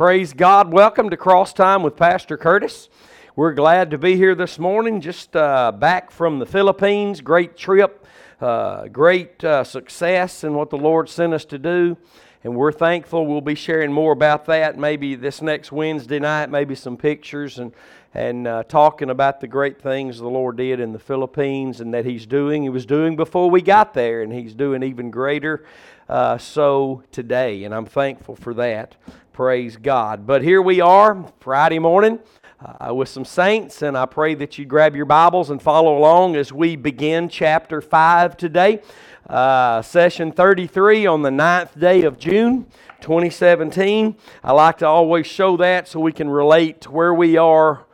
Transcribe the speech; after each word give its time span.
Praise 0.00 0.32
God. 0.32 0.72
Welcome 0.72 1.10
to 1.10 1.16
Cross 1.18 1.52
Time 1.52 1.82
with 1.82 1.94
Pastor 1.94 2.38
Curtis. 2.38 2.88
We're 3.36 3.52
glad 3.52 3.90
to 3.90 3.98
be 3.98 4.16
here 4.16 4.34
this 4.34 4.58
morning, 4.58 5.02
just 5.02 5.36
uh, 5.36 5.72
back 5.72 6.10
from 6.10 6.38
the 6.38 6.46
Philippines. 6.46 7.20
Great 7.20 7.54
trip, 7.54 8.06
uh, 8.40 8.88
great 8.88 9.44
uh, 9.44 9.62
success 9.62 10.42
in 10.42 10.54
what 10.54 10.70
the 10.70 10.78
Lord 10.78 11.10
sent 11.10 11.34
us 11.34 11.44
to 11.44 11.58
do. 11.58 11.98
And 12.42 12.56
we're 12.56 12.72
thankful. 12.72 13.26
We'll 13.26 13.42
be 13.42 13.54
sharing 13.54 13.92
more 13.92 14.12
about 14.12 14.46
that 14.46 14.78
maybe 14.78 15.16
this 15.16 15.42
next 15.42 15.70
Wednesday 15.70 16.18
night, 16.18 16.48
maybe 16.48 16.74
some 16.74 16.96
pictures 16.96 17.58
and, 17.58 17.74
and 18.14 18.46
uh, 18.46 18.62
talking 18.62 19.10
about 19.10 19.42
the 19.42 19.48
great 19.48 19.82
things 19.82 20.16
the 20.16 20.28
Lord 20.28 20.56
did 20.56 20.80
in 20.80 20.94
the 20.94 20.98
Philippines 20.98 21.82
and 21.82 21.92
that 21.92 22.06
He's 22.06 22.24
doing. 22.24 22.62
He 22.62 22.70
was 22.70 22.86
doing 22.86 23.16
before 23.16 23.50
we 23.50 23.60
got 23.60 23.92
there, 23.92 24.22
and 24.22 24.32
He's 24.32 24.54
doing 24.54 24.82
even 24.82 25.10
greater 25.10 25.66
uh, 26.08 26.38
so 26.38 27.02
today. 27.12 27.64
And 27.64 27.74
I'm 27.74 27.84
thankful 27.84 28.34
for 28.34 28.54
that. 28.54 28.96
Praise 29.32 29.76
God. 29.76 30.26
But 30.26 30.42
here 30.42 30.60
we 30.60 30.80
are, 30.80 31.24
Friday 31.38 31.78
morning. 31.78 32.18
Uh, 32.60 32.92
with 32.92 33.08
some 33.08 33.24
saints, 33.24 33.80
and 33.80 33.96
I 33.96 34.04
pray 34.04 34.34
that 34.34 34.58
you 34.58 34.66
grab 34.66 34.94
your 34.94 35.06
Bibles 35.06 35.48
and 35.48 35.62
follow 35.62 35.96
along 35.96 36.36
as 36.36 36.52
we 36.52 36.76
begin 36.76 37.28
chapter 37.30 37.80
5 37.80 38.36
today. 38.36 38.82
Uh, 39.26 39.80
session 39.80 40.30
33 40.30 41.06
on 41.06 41.22
the 41.22 41.30
9th 41.30 41.78
day 41.78 42.02
of 42.02 42.18
June 42.18 42.66
2017. 43.00 44.14
I 44.44 44.52
like 44.52 44.78
to 44.78 44.86
always 44.86 45.26
show 45.26 45.56
that 45.56 45.88
so 45.88 46.00
we 46.00 46.12
can 46.12 46.28
relate 46.28 46.82
to 46.82 46.90
where 46.90 47.14
we 47.14 47.38
are 47.38 47.86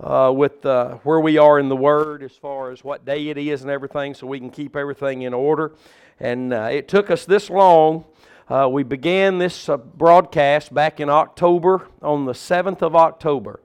uh, 0.00 0.32
with 0.34 0.64
uh, 0.64 0.94
where 1.02 1.20
we 1.20 1.36
are 1.36 1.58
in 1.58 1.68
the 1.68 1.76
Word 1.76 2.22
as 2.22 2.32
far 2.32 2.70
as 2.70 2.82
what 2.82 3.04
day 3.04 3.28
it 3.28 3.36
is 3.36 3.62
and 3.62 3.70
everything, 3.70 4.14
so 4.14 4.26
we 4.26 4.38
can 4.38 4.48
keep 4.48 4.74
everything 4.74 5.22
in 5.22 5.34
order. 5.34 5.72
And 6.20 6.54
uh, 6.54 6.68
it 6.70 6.88
took 6.88 7.10
us 7.10 7.26
this 7.26 7.50
long 7.50 8.06
uh, 8.48 8.68
we 8.70 8.82
began 8.82 9.38
this 9.38 9.70
uh, 9.70 9.76
broadcast 9.78 10.74
back 10.74 11.00
in 11.00 11.08
October, 11.08 11.88
on 12.02 12.26
the 12.26 12.32
7th 12.32 12.82
of 12.82 12.94
October. 12.94 13.60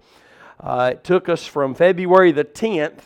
Uh, 0.58 0.92
it 0.94 1.04
took 1.04 1.28
us 1.28 1.46
from 1.46 1.76
February 1.76 2.32
the 2.32 2.46
10th 2.46 3.02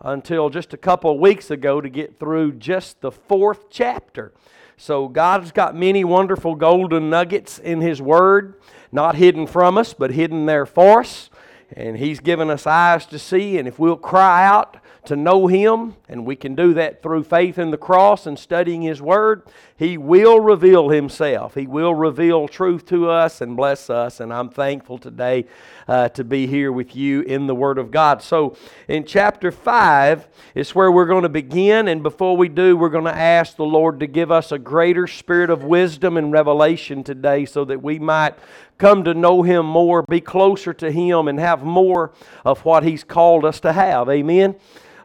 until 0.00 0.50
just 0.50 0.74
a 0.74 0.76
couple 0.76 1.10
of 1.10 1.18
weeks 1.18 1.50
ago 1.50 1.80
to 1.80 1.88
get 1.88 2.18
through 2.18 2.52
just 2.52 3.00
the 3.00 3.10
fourth 3.10 3.70
chapter. 3.70 4.34
So 4.76 5.08
God's 5.08 5.50
got 5.50 5.74
many 5.74 6.04
wonderful 6.04 6.54
golden 6.54 7.08
nuggets 7.08 7.58
in 7.58 7.80
His 7.80 8.02
Word, 8.02 8.60
not 8.92 9.16
hidden 9.16 9.46
from 9.46 9.78
us, 9.78 9.94
but 9.94 10.12
hidden 10.12 10.44
there 10.44 10.66
for 10.66 11.00
us. 11.00 11.30
And 11.72 11.96
He's 11.96 12.20
given 12.20 12.50
us 12.50 12.66
eyes 12.66 13.06
to 13.06 13.18
see, 13.18 13.58
and 13.58 13.66
if 13.66 13.78
we'll 13.78 13.96
cry 13.96 14.46
out, 14.46 14.76
to 15.06 15.16
know 15.16 15.46
Him, 15.46 15.96
and 16.06 16.26
we 16.26 16.36
can 16.36 16.54
do 16.54 16.74
that 16.74 17.02
through 17.02 17.24
faith 17.24 17.58
in 17.58 17.70
the 17.70 17.78
cross 17.78 18.26
and 18.26 18.38
studying 18.38 18.82
His 18.82 19.00
Word, 19.00 19.42
He 19.78 19.96
will 19.96 20.40
reveal 20.40 20.88
Himself. 20.88 21.54
He 21.54 21.68
will 21.68 21.94
reveal 21.94 22.48
truth 22.48 22.84
to 22.86 23.08
us 23.08 23.40
and 23.40 23.56
bless 23.56 23.88
us. 23.88 24.18
And 24.18 24.32
I'm 24.32 24.50
thankful 24.50 24.98
today 24.98 25.46
uh, 25.86 26.08
to 26.10 26.24
be 26.24 26.48
here 26.48 26.72
with 26.72 26.96
you 26.96 27.20
in 27.20 27.46
the 27.46 27.54
Word 27.54 27.78
of 27.78 27.92
God. 27.92 28.20
So, 28.20 28.56
in 28.88 29.04
chapter 29.04 29.52
5 29.52 30.26
is 30.56 30.74
where 30.74 30.90
we're 30.90 31.06
going 31.06 31.22
to 31.22 31.28
begin. 31.28 31.86
And 31.86 32.02
before 32.02 32.36
we 32.36 32.48
do, 32.48 32.76
we're 32.76 32.88
going 32.88 33.04
to 33.04 33.16
ask 33.16 33.54
the 33.54 33.64
Lord 33.64 34.00
to 34.00 34.08
give 34.08 34.32
us 34.32 34.50
a 34.50 34.58
greater 34.58 35.06
spirit 35.06 35.48
of 35.48 35.62
wisdom 35.62 36.16
and 36.16 36.32
revelation 36.32 37.04
today 37.04 37.44
so 37.44 37.64
that 37.66 37.80
we 37.80 38.00
might 38.00 38.34
come 38.78 39.04
to 39.04 39.14
know 39.14 39.42
Him 39.42 39.64
more, 39.64 40.02
be 40.08 40.20
closer 40.20 40.72
to 40.72 40.90
Him, 40.90 41.28
and 41.28 41.38
have 41.38 41.62
more 41.62 42.12
of 42.44 42.64
what 42.64 42.82
He's 42.82 43.04
called 43.04 43.44
us 43.44 43.60
to 43.60 43.72
have. 43.72 44.08
Amen. 44.08 44.56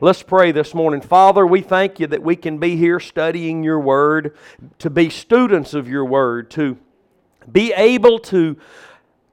Let's 0.01 0.23
pray 0.23 0.51
this 0.51 0.73
morning. 0.73 1.01
Father, 1.01 1.45
we 1.45 1.61
thank 1.61 1.99
you 1.99 2.07
that 2.07 2.23
we 2.23 2.35
can 2.35 2.57
be 2.57 2.75
here 2.75 2.99
studying 2.99 3.63
your 3.63 3.79
word, 3.79 4.35
to 4.79 4.89
be 4.89 5.09
students 5.09 5.75
of 5.75 5.87
your 5.87 6.03
word, 6.03 6.49
to 6.51 6.77
be 7.49 7.71
able 7.73 8.17
to 8.19 8.57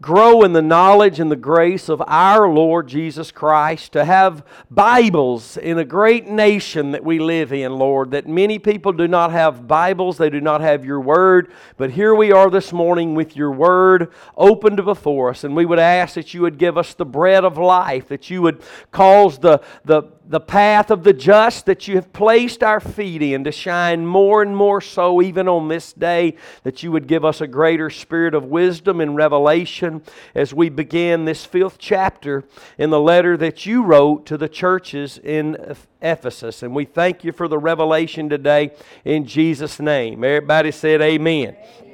grow 0.02 0.42
in 0.42 0.54
the 0.54 0.62
knowledge 0.62 1.20
and 1.20 1.30
the 1.30 1.36
grace 1.36 1.88
of 1.88 2.02
our 2.06 2.48
Lord 2.48 2.88
Jesus 2.88 3.30
Christ, 3.30 3.92
to 3.92 4.04
have 4.04 4.44
Bibles 4.70 5.56
in 5.58 5.78
a 5.78 5.84
great 5.84 6.26
nation 6.26 6.92
that 6.92 7.04
we 7.04 7.18
live 7.18 7.52
in, 7.52 7.72
Lord, 7.72 8.10
that 8.12 8.26
many 8.26 8.58
people 8.58 8.92
do 8.92 9.06
not 9.06 9.30
have 9.30 9.68
Bibles, 9.68 10.16
they 10.16 10.30
do 10.30 10.40
not 10.40 10.62
have 10.62 10.84
your 10.84 11.00
Word, 11.00 11.52
but 11.76 11.90
here 11.90 12.14
we 12.14 12.32
are 12.32 12.48
this 12.48 12.72
morning 12.72 13.14
with 13.14 13.36
your 13.36 13.50
Word 13.50 14.10
opened 14.36 14.82
before 14.84 15.30
us, 15.30 15.44
and 15.44 15.54
we 15.54 15.66
would 15.66 15.78
ask 15.78 16.14
that 16.14 16.32
you 16.32 16.42
would 16.42 16.58
give 16.58 16.78
us 16.78 16.94
the 16.94 17.04
bread 17.04 17.44
of 17.44 17.58
life, 17.58 18.08
that 18.08 18.30
you 18.30 18.40
would 18.40 18.62
cause 18.90 19.38
the, 19.38 19.60
the, 19.84 20.04
the 20.30 20.40
path 20.40 20.92
of 20.92 21.02
the 21.02 21.12
just 21.12 21.66
that 21.66 21.88
you 21.88 21.96
have 21.96 22.12
placed 22.12 22.62
our 22.62 22.78
feet 22.78 23.20
in 23.20 23.42
to 23.42 23.50
shine 23.50 24.06
more 24.06 24.42
and 24.42 24.56
more 24.56 24.80
so 24.80 25.20
even 25.20 25.48
on 25.48 25.66
this 25.66 25.92
day, 25.92 26.36
that 26.62 26.84
you 26.84 26.92
would 26.92 27.08
give 27.08 27.24
us 27.24 27.40
a 27.40 27.48
greater 27.48 27.90
spirit 27.90 28.32
of 28.32 28.44
wisdom 28.44 29.00
and 29.00 29.16
revelation 29.16 30.00
as 30.36 30.54
we 30.54 30.68
begin 30.68 31.24
this 31.24 31.44
fifth 31.44 31.78
chapter 31.78 32.44
in 32.78 32.90
the 32.90 33.00
letter 33.00 33.36
that 33.36 33.66
you 33.66 33.82
wrote 33.82 34.24
to 34.24 34.38
the 34.38 34.48
churches 34.48 35.18
in 35.18 35.74
Ephesus. 36.00 36.62
And 36.62 36.76
we 36.76 36.84
thank 36.84 37.24
you 37.24 37.32
for 37.32 37.48
the 37.48 37.58
revelation 37.58 38.28
today 38.28 38.70
in 39.04 39.26
Jesus' 39.26 39.80
name. 39.80 40.22
Everybody 40.22 40.70
said, 40.70 41.02
Amen. 41.02 41.56
amen. 41.56 41.89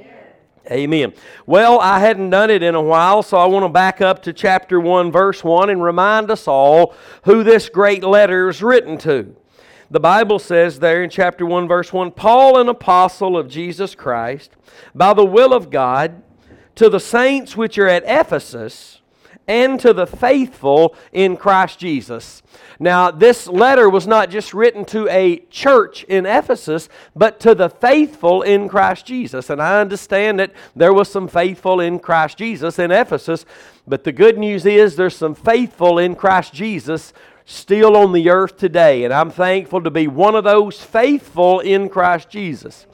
Amen. 0.70 1.12
Well, 1.46 1.78
I 1.78 2.00
hadn't 2.00 2.30
done 2.30 2.50
it 2.50 2.62
in 2.62 2.74
a 2.74 2.82
while, 2.82 3.22
so 3.22 3.36
I 3.36 3.46
want 3.46 3.64
to 3.64 3.68
back 3.68 4.00
up 4.00 4.22
to 4.22 4.32
chapter 4.32 4.80
1, 4.80 5.12
verse 5.12 5.44
1, 5.44 5.70
and 5.70 5.82
remind 5.82 6.30
us 6.30 6.48
all 6.48 6.94
who 7.24 7.44
this 7.44 7.68
great 7.68 8.02
letter 8.02 8.48
is 8.48 8.62
written 8.62 8.98
to. 8.98 9.36
The 9.90 10.00
Bible 10.00 10.40
says 10.40 10.80
there 10.80 11.04
in 11.04 11.10
chapter 11.10 11.46
1, 11.46 11.68
verse 11.68 11.92
1 11.92 12.10
Paul, 12.12 12.58
an 12.58 12.68
apostle 12.68 13.36
of 13.36 13.48
Jesus 13.48 13.94
Christ, 13.94 14.50
by 14.92 15.14
the 15.14 15.24
will 15.24 15.52
of 15.52 15.70
God, 15.70 16.22
to 16.74 16.88
the 16.88 17.00
saints 17.00 17.56
which 17.56 17.78
are 17.78 17.88
at 17.88 18.02
Ephesus, 18.04 19.00
and 19.46 19.78
to 19.78 19.92
the 19.92 20.06
faithful 20.06 20.96
in 21.12 21.36
Christ 21.36 21.78
Jesus. 21.78 22.42
Now, 22.78 23.10
this 23.10 23.46
letter 23.46 23.88
was 23.88 24.06
not 24.06 24.30
just 24.30 24.52
written 24.52 24.84
to 24.86 25.08
a 25.08 25.38
church 25.50 26.04
in 26.04 26.26
Ephesus, 26.26 26.88
but 27.14 27.40
to 27.40 27.54
the 27.54 27.70
faithful 27.70 28.42
in 28.42 28.68
Christ 28.68 29.06
Jesus. 29.06 29.48
And 29.48 29.62
I 29.62 29.80
understand 29.80 30.38
that 30.40 30.52
there 30.74 30.92
was 30.92 31.08
some 31.08 31.28
faithful 31.28 31.80
in 31.80 31.98
Christ 31.98 32.38
Jesus 32.38 32.78
in 32.78 32.90
Ephesus, 32.90 33.46
but 33.86 34.04
the 34.04 34.12
good 34.12 34.36
news 34.36 34.66
is 34.66 34.96
there's 34.96 35.16
some 35.16 35.34
faithful 35.34 35.98
in 35.98 36.14
Christ 36.14 36.52
Jesus 36.52 37.12
still 37.46 37.96
on 37.96 38.12
the 38.12 38.28
earth 38.28 38.58
today. 38.58 39.04
And 39.04 39.14
I'm 39.14 39.30
thankful 39.30 39.82
to 39.82 39.90
be 39.90 40.06
one 40.06 40.34
of 40.34 40.44
those 40.44 40.82
faithful 40.82 41.60
in 41.60 41.88
Christ 41.88 42.28
Jesus. 42.28 42.86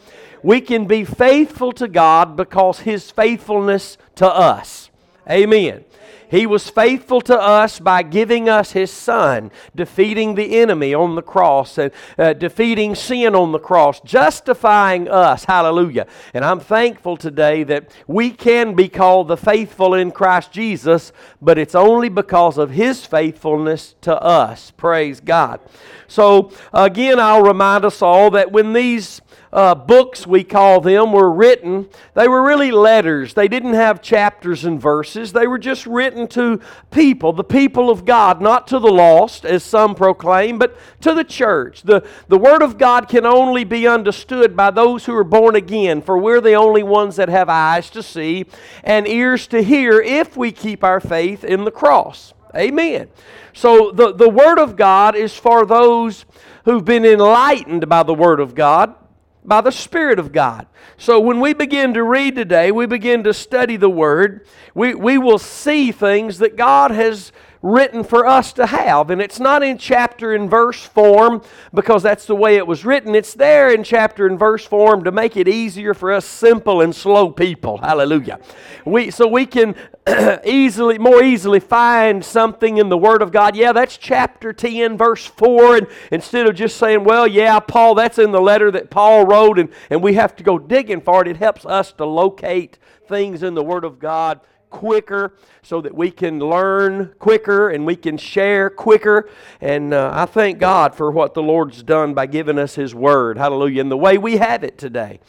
We 0.42 0.60
can 0.60 0.86
be 0.86 1.04
faithful 1.04 1.72
to 1.72 1.88
God 1.88 2.36
because 2.36 2.80
His 2.80 3.10
faithfulness 3.10 3.96
to 4.16 4.28
us. 4.28 4.90
Amen. 5.28 5.84
He 6.32 6.46
was 6.46 6.70
faithful 6.70 7.20
to 7.20 7.38
us 7.38 7.78
by 7.78 8.02
giving 8.02 8.48
us 8.48 8.72
His 8.72 8.90
Son, 8.90 9.50
defeating 9.76 10.34
the 10.34 10.58
enemy 10.60 10.94
on 10.94 11.14
the 11.14 11.20
cross, 11.20 11.76
and 11.76 11.92
uh, 12.18 12.32
defeating 12.32 12.94
sin 12.94 13.34
on 13.34 13.52
the 13.52 13.58
cross, 13.58 14.00
justifying 14.00 15.08
us. 15.08 15.44
Hallelujah. 15.44 16.06
And 16.32 16.42
I'm 16.42 16.58
thankful 16.58 17.18
today 17.18 17.64
that 17.64 17.90
we 18.06 18.30
can 18.30 18.74
be 18.74 18.88
called 18.88 19.28
the 19.28 19.36
faithful 19.36 19.92
in 19.92 20.10
Christ 20.10 20.52
Jesus, 20.52 21.12
but 21.42 21.58
it's 21.58 21.74
only 21.74 22.08
because 22.08 22.56
of 22.56 22.70
His 22.70 23.04
faithfulness 23.04 23.94
to 24.00 24.18
us. 24.18 24.70
Praise 24.70 25.20
God. 25.20 25.60
So, 26.08 26.50
again, 26.72 27.20
I'll 27.20 27.42
remind 27.42 27.84
us 27.84 28.00
all 28.00 28.30
that 28.30 28.52
when 28.52 28.72
these 28.72 29.20
uh, 29.52 29.74
books, 29.74 30.26
we 30.26 30.42
call 30.42 30.80
them, 30.80 31.12
were 31.12 31.30
written, 31.30 31.86
they 32.14 32.26
were 32.26 32.42
really 32.42 32.70
letters. 32.70 33.34
They 33.34 33.48
didn't 33.48 33.74
have 33.74 34.00
chapters 34.00 34.64
and 34.64 34.80
verses. 34.80 35.32
They 35.32 35.46
were 35.46 35.58
just 35.58 35.86
written 35.86 36.26
to 36.28 36.58
people, 36.90 37.34
the 37.34 37.44
people 37.44 37.90
of 37.90 38.06
God, 38.06 38.40
not 38.40 38.66
to 38.68 38.78
the 38.78 38.90
lost, 38.90 39.44
as 39.44 39.62
some 39.62 39.94
proclaim, 39.94 40.58
but 40.58 40.76
to 41.02 41.12
the 41.12 41.24
church. 41.24 41.82
The, 41.82 42.06
the 42.28 42.38
Word 42.38 42.62
of 42.62 42.78
God 42.78 43.08
can 43.08 43.26
only 43.26 43.64
be 43.64 43.86
understood 43.86 44.56
by 44.56 44.70
those 44.70 45.04
who 45.04 45.14
are 45.14 45.24
born 45.24 45.54
again, 45.54 46.00
for 46.00 46.16
we're 46.16 46.40
the 46.40 46.54
only 46.54 46.82
ones 46.82 47.16
that 47.16 47.28
have 47.28 47.50
eyes 47.50 47.90
to 47.90 48.02
see 48.02 48.46
and 48.82 49.06
ears 49.06 49.46
to 49.48 49.62
hear 49.62 50.00
if 50.00 50.34
we 50.34 50.50
keep 50.50 50.82
our 50.82 51.00
faith 51.00 51.44
in 51.44 51.64
the 51.64 51.70
cross. 51.70 52.32
Amen. 52.56 53.08
So 53.52 53.90
the, 53.90 54.14
the 54.14 54.30
Word 54.30 54.58
of 54.58 54.76
God 54.76 55.14
is 55.14 55.34
for 55.34 55.66
those 55.66 56.24
who've 56.64 56.84
been 56.84 57.04
enlightened 57.04 57.86
by 57.88 58.02
the 58.02 58.14
Word 58.14 58.40
of 58.40 58.54
God 58.54 58.94
by 59.44 59.60
the 59.60 59.72
Spirit 59.72 60.18
of 60.18 60.32
God. 60.32 60.66
So 60.96 61.18
when 61.18 61.40
we 61.40 61.52
begin 61.52 61.94
to 61.94 62.02
read 62.02 62.36
today, 62.36 62.70
we 62.70 62.86
begin 62.86 63.24
to 63.24 63.34
study 63.34 63.76
the 63.76 63.90
Word, 63.90 64.46
we, 64.74 64.94
we 64.94 65.18
will 65.18 65.38
see 65.38 65.92
things 65.92 66.38
that 66.38 66.56
God 66.56 66.90
has 66.90 67.32
written 67.62 68.02
for 68.02 68.26
us 68.26 68.52
to 68.54 68.66
have. 68.66 69.10
And 69.10 69.22
it's 69.22 69.38
not 69.38 69.62
in 69.62 69.78
chapter 69.78 70.34
and 70.34 70.50
verse 70.50 70.82
form 70.82 71.42
because 71.72 72.02
that's 72.02 72.26
the 72.26 72.34
way 72.34 72.56
it 72.56 72.66
was 72.66 72.84
written. 72.84 73.14
It's 73.14 73.34
there 73.34 73.72
in 73.72 73.84
chapter 73.84 74.26
and 74.26 74.38
verse 74.38 74.66
form 74.66 75.04
to 75.04 75.12
make 75.12 75.36
it 75.36 75.46
easier 75.46 75.94
for 75.94 76.12
us 76.12 76.24
simple 76.24 76.80
and 76.80 76.94
slow 76.94 77.30
people. 77.30 77.78
Hallelujah. 77.78 78.40
We, 78.84 79.10
so 79.10 79.28
we 79.28 79.46
can 79.46 79.76
easily, 80.44 80.98
more 80.98 81.22
easily 81.22 81.60
find 81.60 82.24
something 82.24 82.78
in 82.78 82.88
the 82.88 82.98
Word 82.98 83.22
of 83.22 83.30
God. 83.30 83.54
Yeah, 83.54 83.72
that's 83.72 83.96
chapter 83.96 84.52
10, 84.52 84.98
verse 84.98 85.24
4. 85.24 85.76
And 85.76 85.86
instead 86.10 86.48
of 86.48 86.56
just 86.56 86.76
saying, 86.76 87.04
well, 87.04 87.28
yeah, 87.28 87.60
Paul, 87.60 87.94
that's 87.94 88.18
in 88.18 88.32
the 88.32 88.40
letter 88.40 88.72
that 88.72 88.90
Paul 88.90 89.24
wrote, 89.24 89.60
and, 89.60 89.68
and 89.88 90.02
we 90.02 90.14
have 90.14 90.34
to 90.36 90.42
go 90.42 90.58
digging 90.58 91.00
for 91.00 91.22
it, 91.22 91.28
it 91.28 91.36
helps 91.36 91.64
us 91.64 91.92
to 91.92 92.04
locate 92.04 92.78
things 93.06 93.44
in 93.44 93.54
the 93.54 93.62
Word 93.62 93.84
of 93.84 94.00
God 94.00 94.40
quicker 94.72 95.34
so 95.62 95.80
that 95.80 95.94
we 95.94 96.10
can 96.10 96.40
learn 96.40 97.14
quicker 97.20 97.70
and 97.70 97.86
we 97.86 97.94
can 97.94 98.16
share 98.16 98.68
quicker. 98.68 99.28
And 99.60 99.94
uh, 99.94 100.10
I 100.12 100.26
thank 100.26 100.58
God 100.58 100.96
for 100.96 101.12
what 101.12 101.34
the 101.34 101.42
Lord's 101.42 101.84
done 101.84 102.14
by 102.14 102.26
giving 102.26 102.58
us 102.58 102.74
His 102.74 102.94
Word. 102.94 103.38
Hallelujah. 103.38 103.82
And 103.82 103.90
the 103.90 103.96
way 103.96 104.18
we 104.18 104.38
have 104.38 104.64
it 104.64 104.78
today. 104.78 105.20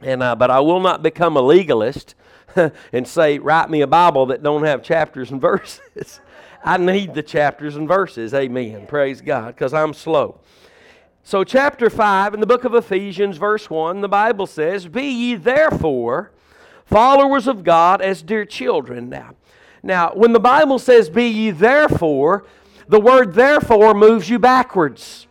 And, 0.00 0.22
uh, 0.22 0.34
but 0.34 0.50
I 0.50 0.58
will 0.58 0.80
not 0.80 1.02
become 1.02 1.36
a 1.36 1.42
legalist 1.42 2.16
and 2.92 3.06
say, 3.06 3.38
write 3.38 3.70
me 3.70 3.82
a 3.82 3.86
Bible 3.86 4.26
that 4.26 4.42
don't 4.42 4.64
have 4.64 4.82
chapters 4.82 5.30
and 5.30 5.40
verses. 5.40 6.18
I 6.64 6.76
need 6.78 7.14
the 7.14 7.22
chapters 7.22 7.76
and 7.76 7.86
verses. 7.86 8.34
Amen. 8.34 8.86
Praise 8.86 9.20
God, 9.20 9.48
because 9.48 9.74
I'm 9.74 9.94
slow. 9.94 10.40
So, 11.24 11.44
chapter 11.44 11.88
5 11.88 12.34
in 12.34 12.40
the 12.40 12.46
book 12.46 12.64
of 12.64 12.74
Ephesians, 12.74 13.36
verse 13.36 13.70
1, 13.70 14.00
the 14.00 14.08
Bible 14.08 14.46
says, 14.46 14.88
Be 14.88 15.04
ye 15.04 15.34
therefore 15.36 16.32
followers 16.92 17.46
of 17.46 17.64
God 17.64 18.00
as 18.00 18.22
dear 18.22 18.44
children. 18.44 19.08
Now, 19.08 19.34
now, 19.82 20.12
when 20.14 20.32
the 20.32 20.40
Bible 20.40 20.78
says, 20.78 21.10
Be 21.10 21.26
ye 21.26 21.50
therefore, 21.50 22.44
the 22.88 23.00
word 23.00 23.34
therefore 23.34 23.94
moves 23.94 24.28
you 24.28 24.38
backwards. 24.38 25.26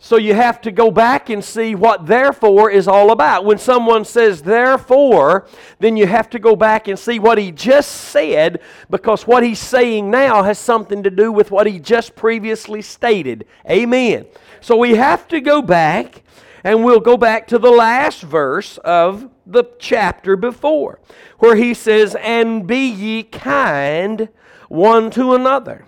So 0.00 0.16
you 0.16 0.32
have 0.34 0.60
to 0.60 0.70
go 0.70 0.92
back 0.92 1.28
and 1.28 1.44
see 1.44 1.74
what 1.74 2.06
therefore 2.06 2.70
is 2.70 2.86
all 2.86 3.10
about. 3.10 3.44
When 3.44 3.58
someone 3.58 4.04
says 4.04 4.42
therefore, 4.42 5.48
then 5.80 5.96
you 5.96 6.06
have 6.06 6.30
to 6.30 6.38
go 6.38 6.54
back 6.54 6.86
and 6.86 6.96
see 6.96 7.18
what 7.18 7.36
he 7.36 7.50
just 7.50 7.90
said 7.90 8.60
because 8.90 9.26
what 9.26 9.42
he's 9.42 9.58
saying 9.58 10.08
now 10.08 10.44
has 10.44 10.58
something 10.58 11.02
to 11.02 11.10
do 11.10 11.32
with 11.32 11.50
what 11.50 11.66
he 11.66 11.80
just 11.80 12.14
previously 12.14 12.80
stated. 12.80 13.44
Amen. 13.68 14.26
So 14.60 14.76
we 14.76 14.94
have 14.94 15.26
to 15.28 15.40
go 15.40 15.62
back 15.62 16.22
and 16.62 16.84
we'll 16.84 17.00
go 17.00 17.16
back 17.16 17.48
to 17.48 17.58
the 17.58 17.70
last 17.70 18.22
verse 18.22 18.78
of 18.78 19.28
the 19.50 19.64
chapter 19.78 20.36
before 20.36 21.00
where 21.38 21.56
he 21.56 21.74
says, 21.74 22.14
And 22.20 22.66
be 22.66 22.88
ye 22.88 23.22
kind 23.22 24.28
one 24.68 25.10
to 25.12 25.34
another, 25.34 25.84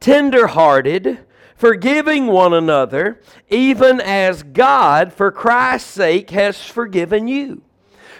tender 0.00 0.48
hearted 0.48 1.20
forgiving 1.62 2.26
one 2.26 2.52
another, 2.52 3.20
even 3.48 4.00
as 4.00 4.42
God, 4.42 5.12
for 5.12 5.30
Christ's 5.30 5.88
sake, 5.92 6.30
has 6.30 6.60
forgiven 6.60 7.28
you. 7.28 7.62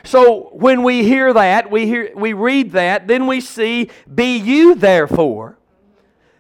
So 0.04 0.50
when 0.52 0.84
we 0.84 1.02
hear 1.02 1.32
that, 1.32 1.68
we, 1.68 1.86
hear, 1.86 2.12
we 2.14 2.34
read 2.34 2.70
that, 2.70 3.08
then 3.08 3.26
we 3.26 3.40
see, 3.40 3.90
Be 4.14 4.36
you 4.36 4.76
therefore, 4.76 5.58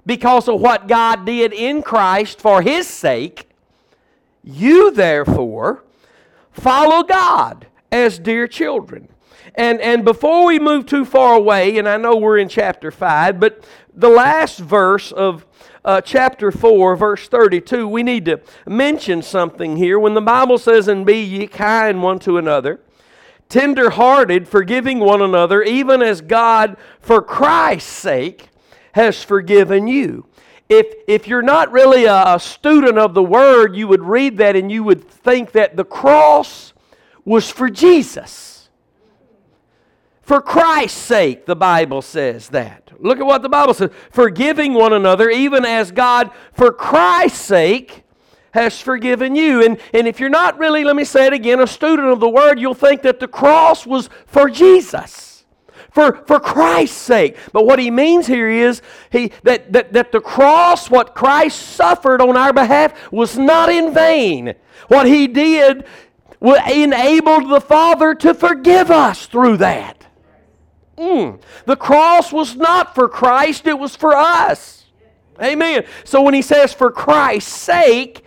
because 0.06 0.46
of 0.46 0.60
what 0.60 0.86
God 0.86 1.26
did 1.26 1.52
in 1.52 1.82
Christ 1.82 2.40
for 2.40 2.62
His 2.62 2.86
sake, 2.86 3.48
you 4.44 4.92
therefore 4.92 5.82
follow 6.52 7.02
God 7.02 7.66
as 7.92 8.18
dear 8.18 8.48
children. 8.48 9.08
And, 9.54 9.80
and 9.80 10.04
before 10.04 10.46
we 10.46 10.58
move 10.58 10.86
too 10.86 11.04
far 11.04 11.36
away, 11.36 11.76
and 11.78 11.86
I 11.88 11.98
know 11.98 12.16
we're 12.16 12.38
in 12.38 12.48
chapter 12.48 12.90
5, 12.90 13.38
but 13.38 13.64
the 13.94 14.08
last 14.08 14.58
verse 14.58 15.12
of 15.12 15.46
uh, 15.84 16.00
chapter 16.00 16.50
4, 16.50 16.96
verse 16.96 17.28
32, 17.28 17.86
we 17.86 18.02
need 18.02 18.24
to 18.24 18.40
mention 18.66 19.20
something 19.20 19.76
here. 19.76 19.98
When 19.98 20.14
the 20.14 20.22
Bible 20.22 20.56
says, 20.56 20.88
And 20.88 21.04
be 21.04 21.20
ye 21.20 21.46
kind 21.46 22.02
one 22.02 22.18
to 22.20 22.38
another, 22.38 22.80
tender 23.50 23.90
hearted, 23.90 24.48
forgiving 24.48 25.00
one 25.00 25.20
another, 25.20 25.62
even 25.62 26.00
as 26.00 26.22
God, 26.22 26.76
for 27.00 27.20
Christ's 27.20 27.90
sake, 27.90 28.48
has 28.92 29.22
forgiven 29.22 29.86
you. 29.86 30.26
If, 30.68 30.86
if 31.06 31.28
you're 31.28 31.42
not 31.42 31.70
really 31.72 32.06
a, 32.06 32.36
a 32.36 32.40
student 32.40 32.96
of 32.96 33.12
the 33.12 33.22
Word, 33.22 33.76
you 33.76 33.86
would 33.88 34.02
read 34.02 34.38
that 34.38 34.56
and 34.56 34.72
you 34.72 34.82
would 34.84 35.06
think 35.06 35.52
that 35.52 35.76
the 35.76 35.84
cross 35.84 36.72
was 37.24 37.50
for 37.50 37.70
Jesus. 37.70 38.68
For 40.22 40.40
Christ's 40.40 41.00
sake, 41.00 41.46
the 41.46 41.56
Bible 41.56 42.00
says 42.00 42.48
that. 42.50 42.90
Look 43.00 43.18
at 43.18 43.26
what 43.26 43.42
the 43.42 43.48
Bible 43.48 43.74
says. 43.74 43.90
Forgiving 44.10 44.72
one 44.72 44.92
another, 44.92 45.28
even 45.28 45.64
as 45.64 45.90
God, 45.90 46.30
for 46.52 46.72
Christ's 46.72 47.40
sake, 47.40 48.04
has 48.52 48.80
forgiven 48.80 49.34
you. 49.34 49.64
And, 49.64 49.78
and 49.92 50.06
if 50.06 50.20
you're 50.20 50.28
not 50.28 50.58
really, 50.58 50.84
let 50.84 50.94
me 50.94 51.04
say 51.04 51.26
it 51.26 51.32
again, 51.32 51.60
a 51.60 51.66
student 51.66 52.08
of 52.08 52.20
the 52.20 52.28
Word, 52.28 52.60
you'll 52.60 52.74
think 52.74 53.02
that 53.02 53.18
the 53.18 53.28
cross 53.28 53.86
was 53.86 54.08
for 54.26 54.48
Jesus. 54.48 55.44
For, 55.90 56.24
for 56.26 56.40
Christ's 56.40 56.96
sake. 56.96 57.36
But 57.52 57.66
what 57.66 57.78
he 57.78 57.90
means 57.90 58.26
here 58.26 58.48
is 58.48 58.80
he, 59.10 59.32
that, 59.42 59.72
that, 59.74 59.92
that 59.92 60.12
the 60.12 60.20
cross, 60.20 60.88
what 60.88 61.14
Christ 61.14 61.58
suffered 61.58 62.22
on 62.22 62.36
our 62.36 62.52
behalf, 62.52 63.12
was 63.12 63.36
not 63.36 63.68
in 63.68 63.92
vain. 63.92 64.54
What 64.88 65.06
he 65.06 65.26
did 65.26 65.84
enabled 66.42 67.50
the 67.50 67.60
Father 67.60 68.14
to 68.16 68.34
forgive 68.34 68.90
us 68.90 69.26
through 69.26 69.58
that. 69.58 70.06
Mm. 70.98 71.40
The 71.66 71.76
cross 71.76 72.32
was 72.32 72.56
not 72.56 72.94
for 72.94 73.08
Christ, 73.08 73.66
it 73.66 73.78
was 73.78 73.96
for 73.96 74.14
us. 74.14 74.84
Amen. 75.40 75.84
So 76.04 76.22
when 76.22 76.34
he 76.34 76.42
says 76.42 76.72
for 76.72 76.90
Christ's 76.90 77.52
sake, 77.52 78.24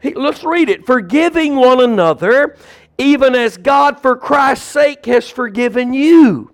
he, 0.00 0.14
let's 0.14 0.42
read 0.42 0.68
it. 0.68 0.86
Forgiving 0.86 1.56
one 1.56 1.80
another, 1.80 2.56
even 2.98 3.34
as 3.34 3.56
God 3.56 4.00
for 4.00 4.16
Christ's 4.16 4.66
sake 4.66 5.04
has 5.06 5.28
forgiven 5.28 5.92
you. 5.92 6.52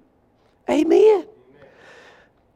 Amen. 0.68 1.26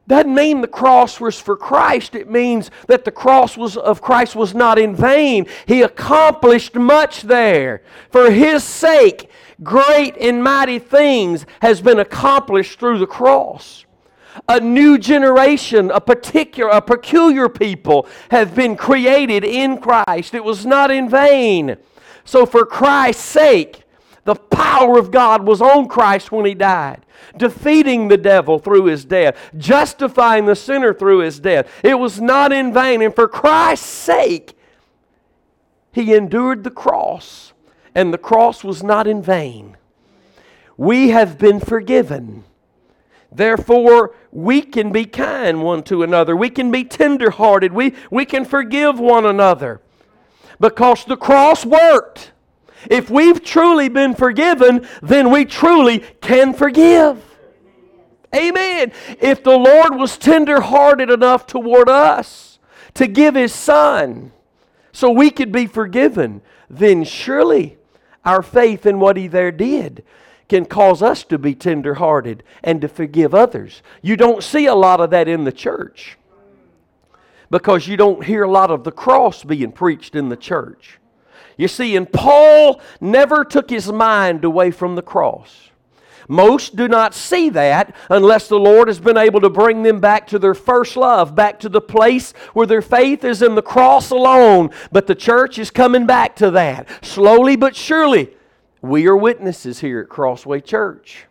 Doesn't 0.07 0.33
mean 0.33 0.61
the 0.61 0.67
cross 0.67 1.19
was 1.19 1.39
for 1.39 1.57
Christ. 1.57 2.15
It 2.15 2.29
means 2.29 2.71
that 2.87 3.03
the 3.03 3.11
cross 3.11 3.57
was, 3.57 3.75
of 3.75 4.01
Christ 4.01 4.35
was 4.35 4.55
not 4.55 4.79
in 4.79 4.95
vain. 4.95 5.47
He 5.65 5.81
accomplished 5.81 6.75
much 6.75 7.23
there. 7.23 7.81
For 8.09 8.31
His 8.31 8.63
sake, 8.63 9.29
great 9.61 10.15
and 10.17 10.41
mighty 10.41 10.79
things 10.79 11.45
has 11.61 11.81
been 11.81 11.99
accomplished 11.99 12.79
through 12.79 12.99
the 12.99 13.07
cross. 13.07 13.85
A 14.47 14.61
new 14.61 14.97
generation, 14.97 15.91
a 15.91 15.99
particular, 15.99 16.69
a 16.69 16.81
peculiar 16.81 17.49
people 17.49 18.07
have 18.31 18.55
been 18.55 18.77
created 18.77 19.43
in 19.43 19.77
Christ. 19.77 20.33
It 20.33 20.43
was 20.43 20.65
not 20.65 20.89
in 20.89 21.09
vain. 21.09 21.75
So 22.23 22.45
for 22.45 22.65
Christ's 22.65 23.23
sake, 23.23 23.83
the 24.27 24.35
power 24.35 24.99
of 24.99 25.09
God 25.09 25.47
was 25.47 25.61
on 25.61 25.87
Christ 25.87 26.33
when 26.33 26.45
he 26.45 26.53
died, 26.53 27.05
defeating 27.37 28.09
the 28.09 28.17
devil 28.17 28.59
through 28.59 28.83
his 28.83 29.05
death, 29.05 29.37
justifying 29.57 30.45
the 30.45 30.55
sinner 30.55 30.93
through 30.93 31.19
his 31.19 31.39
death. 31.39 31.71
It 31.81 31.97
was 31.97 32.19
not 32.19 32.51
in 32.51 32.73
vain. 32.73 33.01
And 33.01 33.15
for 33.15 33.29
Christ's 33.29 33.87
sake, 33.87 34.57
he 35.93 36.13
endured 36.13 36.65
the 36.65 36.69
cross 36.69 37.53
and 37.95 38.13
the 38.13 38.17
cross 38.17 38.65
was 38.65 38.83
not 38.83 39.07
in 39.07 39.21
vain. 39.21 39.77
We 40.75 41.11
have 41.11 41.37
been 41.37 41.61
forgiven. 41.61 42.43
Therefore, 43.31 44.13
we 44.33 44.61
can 44.61 44.91
be 44.91 45.05
kind 45.05 45.63
one 45.63 45.83
to 45.83 46.03
another. 46.03 46.35
We 46.35 46.49
can 46.49 46.69
be 46.69 46.83
tenderhearted. 46.83 47.71
We, 47.71 47.93
we 48.11 48.25
can 48.25 48.43
forgive 48.43 48.99
one 48.99 49.25
another 49.25 49.79
because 50.59 51.05
the 51.05 51.15
cross 51.15 51.65
worked. 51.65 52.33
If 52.89 53.09
we've 53.09 53.43
truly 53.43 53.89
been 53.89 54.15
forgiven, 54.15 54.87
then 55.01 55.31
we 55.31 55.45
truly 55.45 55.99
can 56.21 56.53
forgive. 56.53 57.23
Amen. 58.35 58.91
If 59.19 59.43
the 59.43 59.57
Lord 59.57 59.95
was 59.95 60.17
tenderhearted 60.17 61.09
enough 61.09 61.47
toward 61.47 61.89
us 61.89 62.59
to 62.93 63.07
give 63.07 63.35
His 63.35 63.53
Son 63.53 64.31
so 64.91 65.09
we 65.11 65.29
could 65.29 65.51
be 65.51 65.65
forgiven, 65.65 66.41
then 66.69 67.03
surely 67.03 67.77
our 68.25 68.41
faith 68.41 68.85
in 68.85 68.99
what 68.99 69.17
He 69.17 69.27
there 69.27 69.51
did 69.51 70.03
can 70.49 70.65
cause 70.65 71.01
us 71.01 71.23
to 71.25 71.37
be 71.37 71.53
tenderhearted 71.53 72.43
and 72.63 72.81
to 72.81 72.87
forgive 72.87 73.33
others. 73.33 73.81
You 74.01 74.15
don't 74.15 74.43
see 74.43 74.65
a 74.65 74.75
lot 74.75 74.99
of 74.99 75.09
that 75.09 75.27
in 75.27 75.43
the 75.43 75.51
church 75.51 76.17
because 77.49 77.87
you 77.87 77.97
don't 77.97 78.23
hear 78.25 78.43
a 78.43 78.51
lot 78.51 78.71
of 78.71 78.83
the 78.83 78.91
cross 78.91 79.43
being 79.43 79.71
preached 79.71 80.15
in 80.15 80.29
the 80.29 80.37
church. 80.37 80.99
You 81.57 81.67
see, 81.67 81.95
and 81.95 82.11
Paul 82.11 82.79
never 83.01 83.43
took 83.43 83.69
his 83.69 83.91
mind 83.91 84.45
away 84.45 84.71
from 84.71 84.95
the 84.95 85.01
cross. 85.01 85.71
Most 86.27 86.75
do 86.75 86.87
not 86.87 87.13
see 87.13 87.49
that 87.51 87.95
unless 88.09 88.47
the 88.47 88.59
Lord 88.59 88.89
has 88.89 88.99
been 88.99 89.17
able 89.17 89.39
to 89.41 89.49
bring 89.49 89.83
them 89.83 89.99
back 89.99 90.27
to 90.27 90.39
their 90.39 90.53
first 90.53 90.97
love, 90.97 91.35
back 91.35 91.59
to 91.61 91.69
the 91.69 91.81
place 91.81 92.33
where 92.53 92.67
their 92.67 92.81
faith 92.81 93.23
is 93.23 93.41
in 93.41 93.55
the 93.55 93.61
cross 93.61 94.11
alone. 94.11 94.69
But 94.91 95.07
the 95.07 95.15
church 95.15 95.57
is 95.57 95.71
coming 95.71 96.05
back 96.05 96.35
to 96.37 96.51
that. 96.51 96.87
Slowly 97.03 97.55
but 97.55 97.75
surely, 97.75 98.35
we 98.81 99.07
are 99.07 99.15
witnesses 99.15 99.79
here 99.79 100.01
at 100.01 100.09
Crossway 100.09 100.61
Church. 100.61 101.25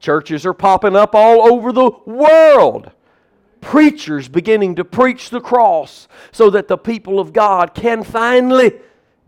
Churches 0.00 0.44
are 0.44 0.54
popping 0.54 0.96
up 0.96 1.14
all 1.14 1.52
over 1.52 1.72
the 1.72 1.90
world. 2.04 2.90
Preachers 3.60 4.28
beginning 4.28 4.74
to 4.76 4.84
preach 4.84 5.30
the 5.30 5.40
cross 5.40 6.08
so 6.32 6.50
that 6.50 6.66
the 6.66 6.78
people 6.78 7.20
of 7.20 7.32
God 7.32 7.74
can 7.74 8.02
finally 8.02 8.72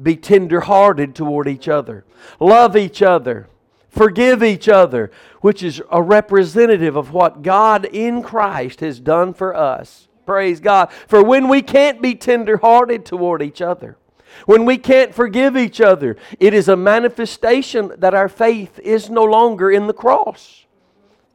be 0.00 0.16
tender-hearted 0.16 1.14
toward 1.14 1.48
each 1.48 1.68
other, 1.68 2.04
love 2.38 2.76
each 2.76 3.02
other, 3.02 3.48
Forgive 3.92 4.42
each 4.42 4.70
other, 4.70 5.10
which 5.42 5.62
is 5.62 5.82
a 5.90 6.02
representative 6.02 6.96
of 6.96 7.12
what 7.12 7.42
God 7.42 7.84
in 7.84 8.22
Christ 8.22 8.80
has 8.80 8.98
done 8.98 9.34
for 9.34 9.54
us. 9.54 10.08
Praise 10.24 10.60
God. 10.60 10.90
For 11.06 11.22
when 11.22 11.46
we 11.46 11.60
can't 11.60 12.00
be 12.00 12.14
tenderhearted 12.14 13.04
toward 13.04 13.42
each 13.42 13.60
other, 13.60 13.98
when 14.46 14.64
we 14.64 14.78
can't 14.78 15.14
forgive 15.14 15.58
each 15.58 15.78
other, 15.78 16.16
it 16.40 16.54
is 16.54 16.68
a 16.68 16.76
manifestation 16.76 17.92
that 17.98 18.14
our 18.14 18.30
faith 18.30 18.78
is 18.78 19.10
no 19.10 19.24
longer 19.24 19.70
in 19.70 19.86
the 19.88 19.92
cross. 19.92 20.64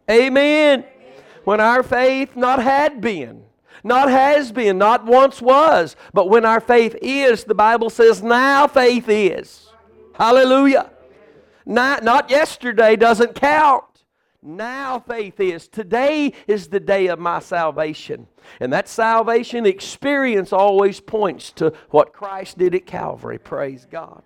Amen. 0.10 0.84
When 1.44 1.62
our 1.62 1.84
faith 1.84 2.36
not 2.36 2.64
had 2.64 3.02
been, 3.02 3.44
not 3.88 4.10
has 4.10 4.52
been, 4.52 4.78
not 4.78 5.06
once 5.06 5.42
was, 5.42 5.96
but 6.14 6.30
when 6.30 6.46
our 6.46 6.60
faith 6.60 6.96
is, 7.02 7.44
the 7.44 7.56
Bible 7.56 7.90
says 7.90 8.22
now 8.22 8.68
faith 8.68 9.06
is. 9.08 9.70
Hallelujah. 10.14 10.92
Not, 11.66 12.04
not 12.04 12.30
yesterday 12.30 12.96
doesn't 12.96 13.36
count. 13.36 13.84
Now 14.42 15.00
faith 15.00 15.40
is. 15.40 15.68
Today 15.68 16.34
is 16.48 16.68
the 16.68 16.80
day 16.80 17.08
of 17.08 17.20
my 17.20 17.40
salvation. 17.40 18.28
And 18.60 18.72
that 18.72 18.88
salvation 18.88 19.66
experience 19.66 20.54
always 20.54 21.00
points 21.00 21.52
to 21.54 21.74
what 21.90 22.14
Christ 22.14 22.58
did 22.58 22.76
at 22.76 22.86
Calvary. 22.86 23.40
Praise 23.40 23.88
God. 23.90 24.22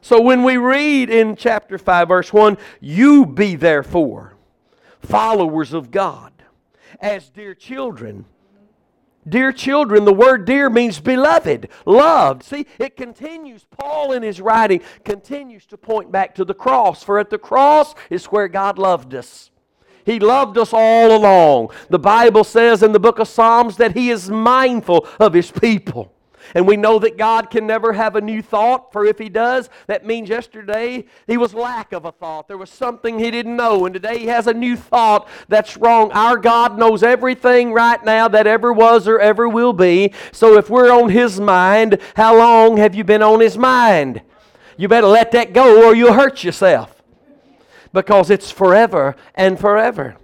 So 0.00 0.20
when 0.20 0.42
we 0.42 0.56
read 0.56 1.10
in 1.10 1.36
chapter 1.36 1.78
5, 1.78 2.08
verse 2.08 2.32
1, 2.32 2.58
you 2.80 3.24
be 3.24 3.54
therefore 3.54 4.34
followers 4.98 5.72
of 5.72 5.90
God 5.90 6.32
as 7.00 7.30
dear 7.30 7.54
children. 7.54 8.24
Dear 9.28 9.52
children, 9.52 10.04
the 10.04 10.12
word 10.12 10.44
dear 10.44 10.68
means 10.68 10.98
beloved, 10.98 11.68
loved. 11.86 12.42
See, 12.42 12.66
it 12.78 12.96
continues. 12.96 13.64
Paul 13.70 14.12
in 14.12 14.22
his 14.22 14.40
writing 14.40 14.80
continues 15.04 15.64
to 15.66 15.76
point 15.76 16.10
back 16.10 16.34
to 16.34 16.44
the 16.44 16.54
cross, 16.54 17.04
for 17.04 17.18
at 17.18 17.30
the 17.30 17.38
cross 17.38 17.94
is 18.10 18.26
where 18.26 18.48
God 18.48 18.78
loved 18.78 19.14
us. 19.14 19.50
He 20.04 20.18
loved 20.18 20.58
us 20.58 20.72
all 20.72 21.16
along. 21.16 21.70
The 21.88 21.98
Bible 21.98 22.42
says 22.42 22.82
in 22.82 22.90
the 22.90 22.98
book 22.98 23.20
of 23.20 23.28
Psalms 23.28 23.76
that 23.76 23.96
He 23.96 24.10
is 24.10 24.28
mindful 24.28 25.06
of 25.20 25.32
His 25.32 25.50
people. 25.50 26.12
And 26.54 26.66
we 26.66 26.76
know 26.76 26.98
that 26.98 27.16
God 27.16 27.50
can 27.50 27.66
never 27.66 27.92
have 27.92 28.16
a 28.16 28.20
new 28.20 28.42
thought, 28.42 28.92
for 28.92 29.04
if 29.04 29.18
He 29.18 29.28
does, 29.28 29.70
that 29.86 30.06
means 30.06 30.28
yesterday 30.28 31.04
He 31.26 31.36
was 31.36 31.54
lack 31.54 31.92
of 31.92 32.04
a 32.04 32.12
thought. 32.12 32.48
There 32.48 32.58
was 32.58 32.70
something 32.70 33.18
He 33.18 33.30
didn't 33.30 33.56
know, 33.56 33.84
and 33.86 33.94
today 33.94 34.18
He 34.18 34.26
has 34.26 34.46
a 34.46 34.54
new 34.54 34.76
thought 34.76 35.28
that's 35.48 35.76
wrong. 35.76 36.12
Our 36.12 36.36
God 36.36 36.78
knows 36.78 37.02
everything 37.02 37.72
right 37.72 38.02
now 38.04 38.28
that 38.28 38.46
ever 38.46 38.72
was 38.72 39.08
or 39.08 39.18
ever 39.18 39.48
will 39.48 39.72
be. 39.72 40.12
So 40.32 40.56
if 40.56 40.70
we're 40.70 40.92
on 40.92 41.10
His 41.10 41.40
mind, 41.40 41.98
how 42.16 42.36
long 42.36 42.76
have 42.76 42.94
you 42.94 43.04
been 43.04 43.22
on 43.22 43.40
His 43.40 43.56
mind? 43.58 44.22
You 44.76 44.88
better 44.88 45.06
let 45.06 45.32
that 45.32 45.52
go 45.52 45.86
or 45.86 45.94
you'll 45.94 46.14
hurt 46.14 46.42
yourself 46.42 47.02
because 47.92 48.30
it's 48.30 48.50
forever 48.50 49.16
and 49.34 49.58
forever. 49.58 50.16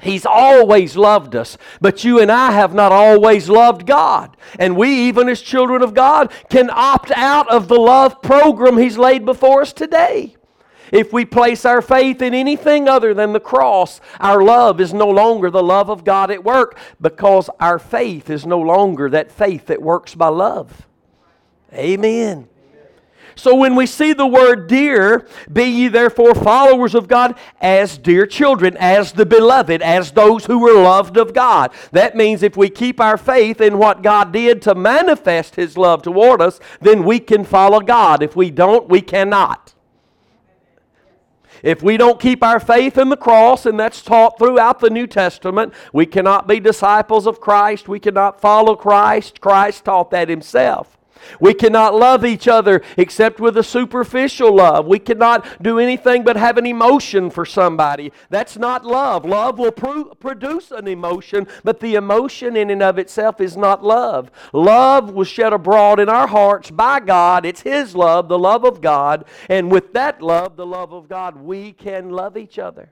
He's 0.00 0.26
always 0.26 0.96
loved 0.96 1.34
us, 1.34 1.56
but 1.80 2.04
you 2.04 2.20
and 2.20 2.30
I 2.30 2.52
have 2.52 2.74
not 2.74 2.92
always 2.92 3.48
loved 3.48 3.86
God. 3.86 4.36
And 4.58 4.76
we, 4.76 4.90
even 5.08 5.28
as 5.28 5.40
children 5.40 5.82
of 5.82 5.94
God, 5.94 6.30
can 6.50 6.68
opt 6.70 7.10
out 7.12 7.48
of 7.50 7.68
the 7.68 7.80
love 7.80 8.20
program 8.20 8.76
He's 8.76 8.98
laid 8.98 9.24
before 9.24 9.62
us 9.62 9.72
today. 9.72 10.36
If 10.92 11.12
we 11.12 11.24
place 11.24 11.64
our 11.64 11.82
faith 11.82 12.22
in 12.22 12.34
anything 12.34 12.88
other 12.88 13.12
than 13.14 13.32
the 13.32 13.40
cross, 13.40 14.00
our 14.20 14.42
love 14.42 14.80
is 14.80 14.94
no 14.94 15.08
longer 15.08 15.50
the 15.50 15.62
love 15.62 15.90
of 15.90 16.04
God 16.04 16.30
at 16.30 16.44
work 16.44 16.78
because 17.00 17.50
our 17.58 17.78
faith 17.78 18.30
is 18.30 18.46
no 18.46 18.60
longer 18.60 19.10
that 19.10 19.32
faith 19.32 19.66
that 19.66 19.82
works 19.82 20.14
by 20.14 20.28
love. 20.28 20.86
Amen. 21.72 22.48
So 23.38 23.54
when 23.54 23.76
we 23.76 23.84
see 23.84 24.14
the 24.14 24.26
word 24.26 24.66
dear, 24.66 25.28
be 25.52 25.64
ye 25.64 25.88
therefore 25.88 26.34
followers 26.34 26.94
of 26.94 27.06
God 27.06 27.38
as 27.60 27.98
dear 27.98 28.26
children, 28.26 28.78
as 28.78 29.12
the 29.12 29.26
beloved, 29.26 29.82
as 29.82 30.12
those 30.12 30.46
who 30.46 30.58
were 30.58 30.72
loved 30.72 31.18
of 31.18 31.34
God. 31.34 31.70
That 31.92 32.16
means 32.16 32.42
if 32.42 32.56
we 32.56 32.70
keep 32.70 32.98
our 32.98 33.18
faith 33.18 33.60
in 33.60 33.76
what 33.76 34.02
God 34.02 34.32
did 34.32 34.62
to 34.62 34.74
manifest 34.74 35.56
His 35.56 35.76
love 35.76 36.02
toward 36.02 36.40
us, 36.40 36.58
then 36.80 37.04
we 37.04 37.20
can 37.20 37.44
follow 37.44 37.80
God. 37.80 38.22
If 38.22 38.34
we 38.34 38.50
don't, 38.50 38.88
we 38.88 39.02
cannot. 39.02 39.74
If 41.62 41.82
we 41.82 41.98
don't 41.98 42.18
keep 42.18 42.42
our 42.42 42.60
faith 42.60 42.96
in 42.96 43.10
the 43.10 43.16
cross, 43.18 43.66
and 43.66 43.78
that's 43.78 44.00
taught 44.00 44.38
throughout 44.38 44.80
the 44.80 44.90
New 44.90 45.06
Testament, 45.06 45.74
we 45.92 46.06
cannot 46.06 46.48
be 46.48 46.58
disciples 46.58 47.26
of 47.26 47.40
Christ. 47.40 47.86
We 47.86 48.00
cannot 48.00 48.40
follow 48.40 48.76
Christ. 48.76 49.42
Christ 49.42 49.84
taught 49.84 50.10
that 50.10 50.30
himself. 50.30 50.95
We 51.40 51.54
cannot 51.54 51.94
love 51.94 52.24
each 52.24 52.48
other 52.48 52.82
except 52.96 53.40
with 53.40 53.56
a 53.56 53.62
superficial 53.62 54.54
love. 54.54 54.86
We 54.86 54.98
cannot 54.98 55.62
do 55.62 55.78
anything 55.78 56.24
but 56.24 56.36
have 56.36 56.58
an 56.58 56.66
emotion 56.66 57.30
for 57.30 57.44
somebody. 57.44 58.12
That's 58.30 58.56
not 58.56 58.84
love. 58.84 59.24
Love 59.24 59.58
will 59.58 59.72
pro- 59.72 60.14
produce 60.14 60.70
an 60.70 60.88
emotion, 60.88 61.46
but 61.64 61.80
the 61.80 61.94
emotion 61.94 62.56
in 62.56 62.70
and 62.70 62.82
of 62.82 62.98
itself 62.98 63.40
is 63.40 63.56
not 63.56 63.84
love. 63.84 64.30
Love 64.52 65.10
was 65.10 65.28
shed 65.28 65.52
abroad 65.52 66.00
in 66.00 66.08
our 66.08 66.26
hearts 66.26 66.70
by 66.70 67.00
God. 67.00 67.44
It's 67.44 67.62
His 67.62 67.94
love, 67.94 68.28
the 68.28 68.38
love 68.38 68.64
of 68.64 68.80
God. 68.80 69.24
And 69.48 69.70
with 69.70 69.92
that 69.92 70.22
love, 70.22 70.56
the 70.56 70.66
love 70.66 70.92
of 70.92 71.08
God, 71.08 71.36
we 71.36 71.72
can 71.72 72.10
love 72.10 72.36
each 72.36 72.58
other. 72.58 72.90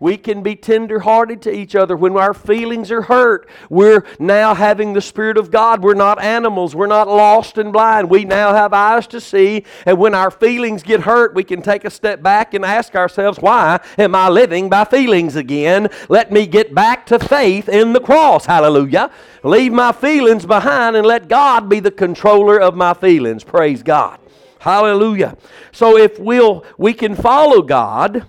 We 0.00 0.16
can 0.16 0.42
be 0.42 0.56
tenderhearted 0.56 1.42
to 1.42 1.54
each 1.54 1.74
other 1.74 1.96
when 1.96 2.16
our 2.16 2.34
feelings 2.34 2.90
are 2.90 3.02
hurt. 3.02 3.48
We're 3.70 4.04
now 4.18 4.54
having 4.54 4.92
the 4.92 5.00
Spirit 5.00 5.38
of 5.38 5.50
God. 5.50 5.82
We're 5.82 5.94
not 5.94 6.20
animals. 6.20 6.74
We're 6.74 6.86
not 6.86 7.08
lost 7.08 7.58
and 7.58 7.72
blind. 7.72 8.10
We 8.10 8.24
now 8.24 8.52
have 8.52 8.72
eyes 8.72 9.06
to 9.08 9.20
see. 9.20 9.64
And 9.84 9.98
when 9.98 10.14
our 10.14 10.30
feelings 10.30 10.82
get 10.82 11.00
hurt, 11.00 11.34
we 11.34 11.44
can 11.44 11.62
take 11.62 11.84
a 11.84 11.90
step 11.90 12.22
back 12.22 12.54
and 12.54 12.64
ask 12.64 12.94
ourselves, 12.94 13.38
why 13.38 13.80
am 13.98 14.14
I 14.14 14.28
living 14.28 14.68
by 14.68 14.84
feelings 14.84 15.36
again? 15.36 15.88
Let 16.08 16.32
me 16.32 16.46
get 16.46 16.74
back 16.74 17.06
to 17.06 17.18
faith 17.18 17.68
in 17.68 17.92
the 17.92 18.00
cross. 18.00 18.46
Hallelujah. 18.46 19.10
Leave 19.42 19.72
my 19.72 19.92
feelings 19.92 20.44
behind 20.44 20.96
and 20.96 21.06
let 21.06 21.28
God 21.28 21.68
be 21.68 21.80
the 21.80 21.90
controller 21.90 22.60
of 22.60 22.74
my 22.74 22.94
feelings. 22.94 23.44
Praise 23.44 23.82
God. 23.82 24.18
Hallelujah. 24.58 25.36
So 25.70 25.96
if 25.96 26.18
we'll 26.18 26.64
we 26.76 26.92
can 26.92 27.14
follow 27.14 27.62
God 27.62 28.26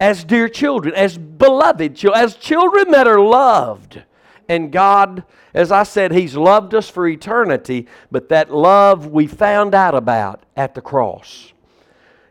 as 0.00 0.24
dear 0.24 0.48
children, 0.48 0.94
as 0.94 1.18
beloved 1.18 1.94
children, 1.94 2.24
as 2.24 2.34
children 2.36 2.90
that 2.90 3.06
are 3.06 3.20
loved. 3.20 4.02
And 4.48 4.72
God, 4.72 5.22
as 5.54 5.70
I 5.70 5.84
said, 5.84 6.10
He's 6.10 6.34
loved 6.34 6.74
us 6.74 6.88
for 6.88 7.06
eternity, 7.06 7.86
but 8.10 8.30
that 8.30 8.52
love 8.52 9.06
we 9.06 9.26
found 9.26 9.74
out 9.74 9.94
about 9.94 10.42
at 10.56 10.74
the 10.74 10.80
cross. 10.80 11.52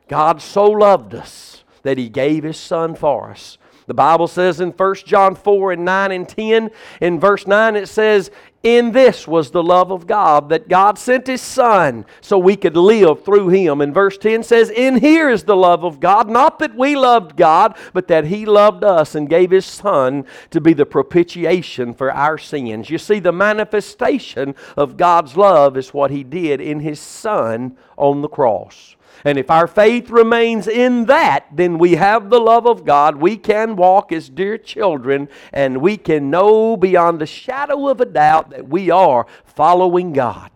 God 0.10 0.42
so 0.42 0.66
loved 0.66 1.14
us 1.14 1.64
that 1.84 1.98
He 1.98 2.10
gave 2.10 2.44
His 2.44 2.58
Son 2.58 2.96
for 2.96 3.30
us. 3.30 3.58
The 3.90 3.96
Bible 3.96 4.28
says 4.28 4.62
in 4.62 4.70
1 4.70 4.96
John 4.98 5.34
4 5.34 5.72
and 5.72 5.84
9 5.84 6.12
and 6.12 6.30
10, 6.30 6.70
in 7.02 7.20
verse 7.20 7.48
9, 7.48 7.76
it 7.76 7.88
says, 7.88 8.30
in 8.62 8.92
this 8.92 9.28
was 9.28 9.50
the 9.50 9.64
love 9.64 9.90
of 9.92 10.06
God, 10.06 10.50
that 10.50 10.70
God 10.70 11.00
sent 11.00 11.26
His 11.26 11.42
Son 11.42 12.06
so 12.22 12.38
we 12.38 12.56
could 12.56 12.78
live 12.78 13.26
through 13.26 13.50
Him. 13.50 13.82
And 13.82 13.92
verse 13.92 14.16
10 14.16 14.44
says, 14.44 14.70
In 14.70 15.00
here 15.00 15.28
is 15.28 15.46
the 15.46 15.56
love 15.56 15.84
of 15.84 16.00
God, 16.00 16.30
not 16.30 16.60
that 16.60 16.76
we 16.76 16.96
loved 16.96 17.36
God, 17.36 17.76
but 17.94 18.08
that 18.10 18.26
He 18.26 18.46
loved 18.46 18.84
us 18.84 19.16
and 19.16 19.28
gave 19.28 19.50
His 19.50 19.66
Son 19.66 20.24
to 20.52 20.62
be 20.62 20.74
the 20.74 20.86
propitiation 20.86 21.96
for 21.96 22.12
our 22.12 22.38
sins. 22.38 22.92
You 22.92 23.00
see, 23.00 23.20
the 23.20 23.32
manifestation 23.32 24.54
of 24.78 24.98
God's 24.98 25.36
love 25.36 25.78
is 25.78 25.96
what 25.96 26.12
He 26.12 26.24
did 26.24 26.62
in 26.62 26.82
His 26.82 27.00
Son 27.00 27.76
on 27.98 28.22
the 28.22 28.30
cross. 28.30 28.96
And 29.26 29.38
if 29.38 29.52
our 29.52 29.68
faith 29.68 30.10
remains 30.10 30.68
in 30.68 31.06
that, 31.06 31.46
then 31.52 31.78
we 31.78 31.96
have 31.96 32.30
the 32.30 32.40
love 32.40 32.66
of 32.66 32.86
God. 32.86 33.18
We 33.18 33.38
can 33.38 33.76
walk 33.76 34.12
as 34.12 34.30
dear 34.30 34.58
children, 34.58 35.28
and 35.52 35.82
we 35.82 35.98
can 35.98 36.30
know 36.30 36.78
beyond 36.78 37.22
a 37.22 37.26
shadow 37.26 37.90
of 37.90 38.00
a 38.00 38.06
doubt 38.06 38.52
that 38.52 38.70
we 38.70 38.90
are 38.90 39.28
following 39.44 40.14
God. 40.14 40.52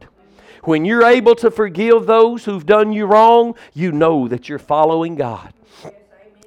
When 0.63 0.86
you're 0.86 1.03
able 1.03 1.36
to 1.36 1.51
forgive 1.51 2.05
those 2.05 2.45
who've 2.45 2.65
done 2.65 2.93
you 2.93 3.05
wrong, 3.05 3.55
you 3.74 3.91
know 3.91 4.29
that 4.29 4.48
you're 4.48 4.60
following 4.60 5.15
God. 5.15 5.53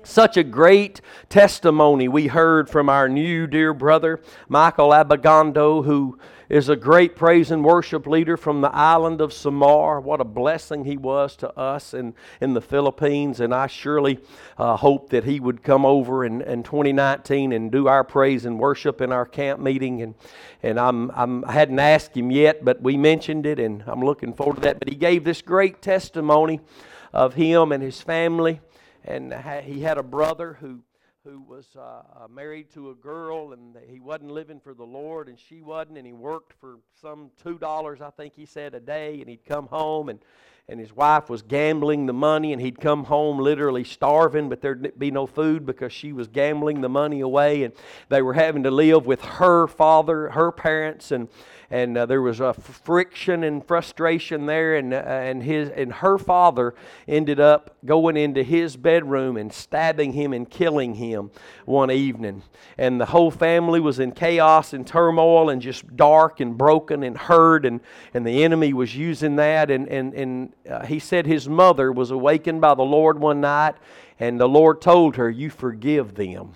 Such 0.02 0.36
a 0.36 0.44
great 0.44 1.00
testimony 1.28 2.08
we 2.08 2.28
heard 2.28 2.70
from 2.70 2.88
our 2.88 3.08
new 3.08 3.46
dear 3.46 3.74
brother, 3.74 4.20
Michael 4.48 4.90
Abagando, 4.90 5.84
who 5.84 6.18
is 6.48 6.68
a 6.68 6.76
great 6.76 7.16
praise 7.16 7.50
and 7.50 7.64
worship 7.64 8.06
leader 8.06 8.36
from 8.36 8.60
the 8.60 8.74
island 8.74 9.20
of 9.20 9.32
Samar. 9.32 10.00
What 10.00 10.20
a 10.20 10.24
blessing 10.24 10.84
he 10.84 10.96
was 10.96 11.36
to 11.36 11.56
us 11.58 11.92
in, 11.92 12.14
in 12.40 12.54
the 12.54 12.60
Philippines. 12.60 13.40
And 13.40 13.54
I 13.54 13.66
surely 13.66 14.20
uh, 14.56 14.76
hope 14.76 15.10
that 15.10 15.24
he 15.24 15.40
would 15.40 15.62
come 15.62 15.84
over 15.84 16.24
in, 16.24 16.42
in 16.42 16.62
2019 16.62 17.52
and 17.52 17.72
do 17.72 17.88
our 17.88 18.04
praise 18.04 18.44
and 18.44 18.58
worship 18.58 19.00
in 19.00 19.12
our 19.12 19.26
camp 19.26 19.60
meeting. 19.60 20.02
And, 20.02 20.14
and 20.62 20.78
I'm, 20.78 21.10
I'm, 21.12 21.44
I 21.44 21.52
hadn't 21.52 21.78
asked 21.78 22.16
him 22.16 22.30
yet, 22.30 22.64
but 22.64 22.80
we 22.80 22.96
mentioned 22.96 23.46
it, 23.46 23.58
and 23.58 23.82
I'm 23.86 24.00
looking 24.00 24.32
forward 24.32 24.56
to 24.56 24.62
that. 24.62 24.78
But 24.78 24.88
he 24.88 24.96
gave 24.96 25.24
this 25.24 25.42
great 25.42 25.82
testimony 25.82 26.60
of 27.12 27.34
him 27.34 27.72
and 27.72 27.82
his 27.82 28.00
family. 28.00 28.60
And 29.04 29.32
he 29.64 29.82
had 29.82 29.98
a 29.98 30.02
brother 30.02 30.58
who 30.60 30.80
who 31.26 31.40
was 31.40 31.66
uh, 31.76 31.80
uh, 31.80 32.28
married 32.28 32.70
to 32.70 32.90
a 32.90 32.94
girl 32.94 33.52
and 33.52 33.76
he 33.88 33.98
wasn't 33.98 34.30
living 34.30 34.60
for 34.60 34.74
the 34.74 34.84
Lord 34.84 35.28
and 35.28 35.38
she 35.38 35.60
wasn't, 35.60 35.98
and 35.98 36.06
he 36.06 36.12
worked 36.12 36.52
for 36.60 36.78
some 37.00 37.30
two 37.42 37.58
dollars, 37.58 38.00
I 38.00 38.10
think 38.10 38.34
he 38.34 38.46
said, 38.46 38.74
a 38.74 38.80
day, 38.80 39.20
and 39.20 39.28
he'd 39.28 39.44
come 39.44 39.66
home 39.66 40.08
and 40.08 40.20
and 40.68 40.80
his 40.80 40.92
wife 40.92 41.30
was 41.30 41.42
gambling 41.42 42.06
the 42.06 42.12
money, 42.12 42.52
and 42.52 42.60
he'd 42.60 42.80
come 42.80 43.04
home 43.04 43.38
literally 43.38 43.84
starving, 43.84 44.48
but 44.48 44.60
there'd 44.60 44.98
be 44.98 45.12
no 45.12 45.24
food 45.24 45.64
because 45.64 45.92
she 45.92 46.12
was 46.12 46.26
gambling 46.26 46.80
the 46.80 46.88
money 46.88 47.20
away, 47.20 47.62
and 47.62 47.72
they 48.08 48.20
were 48.20 48.34
having 48.34 48.64
to 48.64 48.70
live 48.72 49.06
with 49.06 49.20
her 49.22 49.68
father, 49.68 50.30
her 50.30 50.50
parents, 50.50 51.12
and 51.12 51.28
and 51.70 51.96
uh, 51.96 52.06
there 52.06 52.22
was 52.22 52.40
a 52.40 52.54
friction 52.54 53.44
and 53.44 53.66
frustration 53.66 54.46
there, 54.46 54.76
and 54.76 54.94
uh, 54.94 54.98
and 54.98 55.42
his 55.42 55.68
and 55.70 55.92
her 55.94 56.18
father 56.18 56.74
ended 57.08 57.40
up 57.40 57.76
going 57.84 58.16
into 58.16 58.42
his 58.42 58.76
bedroom 58.76 59.36
and 59.36 59.52
stabbing 59.52 60.12
him 60.12 60.32
and 60.32 60.50
killing 60.50 60.94
him 60.94 61.30
one 61.64 61.90
evening, 61.90 62.42
and 62.78 63.00
the 63.00 63.06
whole 63.06 63.30
family 63.30 63.80
was 63.80 63.98
in 63.98 64.12
chaos 64.12 64.72
and 64.72 64.86
turmoil 64.86 65.50
and 65.50 65.60
just 65.62 65.96
dark 65.96 66.40
and 66.40 66.56
broken 66.56 67.02
and 67.02 67.16
hurt, 67.16 67.66
and 67.66 67.80
and 68.14 68.26
the 68.26 68.44
enemy 68.44 68.72
was 68.72 68.96
using 68.96 69.36
that, 69.36 69.70
and 69.70 69.88
and 69.88 70.14
and 70.14 70.52
uh, 70.68 70.84
he 70.86 70.98
said 70.98 71.26
his 71.26 71.48
mother 71.48 71.92
was 71.92 72.10
awakened 72.10 72.60
by 72.60 72.74
the 72.74 72.82
Lord 72.82 73.18
one 73.18 73.40
night, 73.40 73.74
and 74.20 74.40
the 74.40 74.48
Lord 74.48 74.80
told 74.80 75.16
her, 75.16 75.28
"You 75.28 75.50
forgive 75.50 76.14
them." 76.14 76.54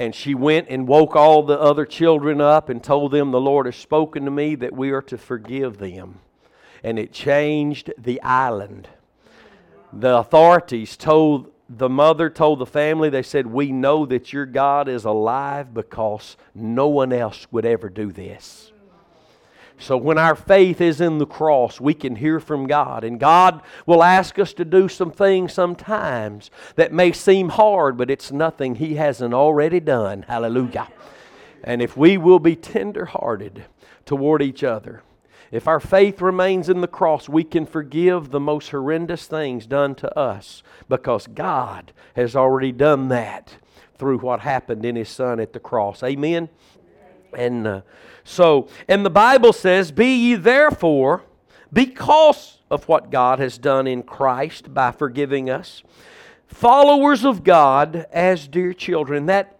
And 0.00 0.14
she 0.14 0.34
went 0.34 0.68
and 0.70 0.88
woke 0.88 1.14
all 1.14 1.42
the 1.42 1.60
other 1.60 1.84
children 1.84 2.40
up 2.40 2.70
and 2.70 2.82
told 2.82 3.12
them, 3.12 3.32
The 3.32 3.40
Lord 3.40 3.66
has 3.66 3.76
spoken 3.76 4.24
to 4.24 4.30
me 4.30 4.54
that 4.54 4.72
we 4.72 4.92
are 4.92 5.02
to 5.02 5.18
forgive 5.18 5.76
them. 5.76 6.20
And 6.82 6.98
it 6.98 7.12
changed 7.12 7.92
the 7.98 8.18
island. 8.22 8.88
The 9.92 10.16
authorities 10.16 10.96
told 10.96 11.52
the 11.68 11.90
mother, 11.90 12.30
told 12.30 12.60
the 12.60 12.66
family, 12.66 13.10
they 13.10 13.22
said, 13.22 13.46
We 13.46 13.72
know 13.72 14.06
that 14.06 14.32
your 14.32 14.46
God 14.46 14.88
is 14.88 15.04
alive 15.04 15.74
because 15.74 16.38
no 16.54 16.88
one 16.88 17.12
else 17.12 17.46
would 17.50 17.66
ever 17.66 17.90
do 17.90 18.10
this. 18.10 18.69
So 19.80 19.96
when 19.96 20.18
our 20.18 20.36
faith 20.36 20.80
is 20.82 21.00
in 21.00 21.16
the 21.16 21.26
cross, 21.26 21.80
we 21.80 21.94
can 21.94 22.16
hear 22.16 22.38
from 22.38 22.66
God. 22.66 23.02
And 23.02 23.18
God 23.18 23.62
will 23.86 24.02
ask 24.02 24.38
us 24.38 24.52
to 24.54 24.64
do 24.64 24.88
some 24.88 25.10
things 25.10 25.54
sometimes 25.54 26.50
that 26.76 26.92
may 26.92 27.12
seem 27.12 27.48
hard, 27.48 27.96
but 27.96 28.10
it's 28.10 28.30
nothing 28.30 28.74
He 28.74 28.96
hasn't 28.96 29.32
already 29.32 29.80
done. 29.80 30.22
Hallelujah. 30.28 30.88
And 31.64 31.80
if 31.80 31.96
we 31.96 32.18
will 32.18 32.38
be 32.38 32.56
tenderhearted 32.56 33.64
toward 34.04 34.42
each 34.42 34.62
other, 34.62 35.02
if 35.50 35.66
our 35.66 35.80
faith 35.80 36.20
remains 36.20 36.68
in 36.68 36.82
the 36.82 36.86
cross, 36.86 37.28
we 37.28 37.42
can 37.42 37.64
forgive 37.64 38.30
the 38.30 38.38
most 38.38 38.70
horrendous 38.70 39.26
things 39.26 39.66
done 39.66 39.94
to 39.96 40.18
us 40.18 40.62
because 40.88 41.26
God 41.26 41.92
has 42.16 42.36
already 42.36 42.70
done 42.70 43.08
that 43.08 43.56
through 43.96 44.18
what 44.18 44.40
happened 44.40 44.84
in 44.84 44.94
His 44.94 45.08
Son 45.08 45.40
at 45.40 45.54
the 45.54 45.58
cross. 45.58 46.02
Amen. 46.02 46.50
And 47.36 47.66
uh, 47.66 47.80
so, 48.30 48.68
and 48.86 49.04
the 49.04 49.10
Bible 49.10 49.52
says, 49.52 49.90
Be 49.90 50.14
ye 50.14 50.34
therefore, 50.36 51.24
because 51.72 52.58
of 52.70 52.86
what 52.86 53.10
God 53.10 53.40
has 53.40 53.58
done 53.58 53.88
in 53.88 54.04
Christ 54.04 54.72
by 54.72 54.92
forgiving 54.92 55.50
us, 55.50 55.82
followers 56.46 57.24
of 57.24 57.42
God 57.42 58.06
as 58.12 58.46
dear 58.46 58.72
children. 58.72 59.26
That 59.26 59.58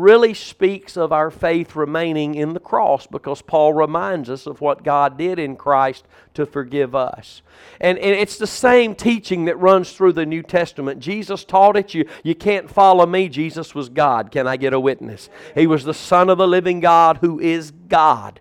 really 0.00 0.34
speaks 0.34 0.96
of 0.96 1.12
our 1.12 1.30
faith 1.30 1.76
remaining 1.76 2.34
in 2.34 2.52
the 2.52 2.60
cross 2.60 3.06
because 3.06 3.42
Paul 3.42 3.72
reminds 3.72 4.30
us 4.30 4.46
of 4.46 4.60
what 4.60 4.84
God 4.84 5.18
did 5.18 5.38
in 5.38 5.56
Christ 5.56 6.06
to 6.34 6.46
forgive 6.46 6.94
us. 6.94 7.42
And, 7.80 7.98
and 7.98 8.14
it's 8.14 8.38
the 8.38 8.46
same 8.46 8.94
teaching 8.94 9.46
that 9.46 9.58
runs 9.58 9.92
through 9.92 10.12
the 10.12 10.26
New 10.26 10.42
Testament. 10.42 11.00
Jesus 11.00 11.44
taught 11.44 11.76
it. 11.76 11.94
You, 11.94 12.08
you 12.22 12.34
can't 12.34 12.70
follow 12.70 13.06
me. 13.06 13.28
Jesus 13.28 13.74
was 13.74 13.88
God. 13.88 14.30
Can 14.30 14.46
I 14.46 14.56
get 14.56 14.72
a 14.72 14.80
witness? 14.80 15.28
He 15.54 15.66
was 15.66 15.84
the 15.84 15.94
Son 15.94 16.30
of 16.30 16.38
the 16.38 16.48
living 16.48 16.80
God 16.80 17.18
who 17.18 17.40
is 17.40 17.70
God 17.70 18.40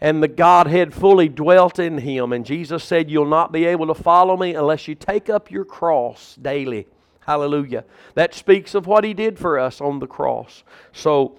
and 0.00 0.20
the 0.20 0.28
Godhead 0.28 0.92
fully 0.92 1.28
dwelt 1.28 1.78
in 1.78 1.98
him. 1.98 2.32
And 2.32 2.44
Jesus 2.44 2.82
said, 2.82 3.10
You'll 3.10 3.24
not 3.26 3.52
be 3.52 3.64
able 3.66 3.86
to 3.86 3.94
follow 3.94 4.36
me 4.36 4.54
unless 4.54 4.88
you 4.88 4.94
take 4.94 5.30
up 5.30 5.50
your 5.50 5.64
cross 5.64 6.36
daily 6.42 6.88
Hallelujah. 7.26 7.84
That 8.14 8.34
speaks 8.34 8.74
of 8.74 8.86
what 8.86 9.04
He 9.04 9.14
did 9.14 9.38
for 9.38 9.58
us 9.58 9.80
on 9.80 9.98
the 9.98 10.06
cross. 10.06 10.64
So 10.92 11.38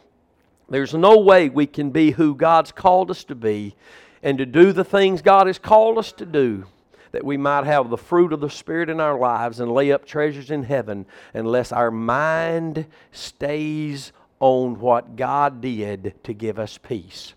there's 0.70 0.94
no 0.94 1.20
way 1.20 1.50
we 1.50 1.68
can 1.68 1.92
be 1.92 2.12
who 2.12 2.36
God's 2.36 2.72
called 2.72 3.12
us 3.12 3.24
to 3.26 3.36
be 3.36 3.76
and 4.22 4.38
to 4.38 4.46
do 4.46 4.72
the 4.72 4.86
things 4.86 5.22
God 5.22 5.48
has 5.48 5.60
called 5.60 5.98
us 5.98 6.12
to 6.14 6.26
do 6.26 6.66
that 7.12 7.24
we 7.24 7.38
might 7.38 7.66
have 7.66 7.90
the 7.90 7.98
fruit 7.98 8.34
of 8.34 8.40
the 8.40 8.50
Spirit 8.50 8.90
in 8.90 9.00
our 9.00 9.18
lives 9.18 9.60
and 9.60 9.72
lay 9.72 9.92
up 9.92 10.04
treasures 10.04 10.50
in 10.50 10.64
heaven 10.64 11.06
unless 11.34 11.72
our 11.72 11.92
mind 11.92 12.88
stays 13.12 14.12
on 14.40 14.80
what 14.80 15.16
God 15.16 15.62
did 15.62 16.16
to 16.24 16.34
give 16.34 16.58
us 16.58 16.80
peace. 16.80 17.34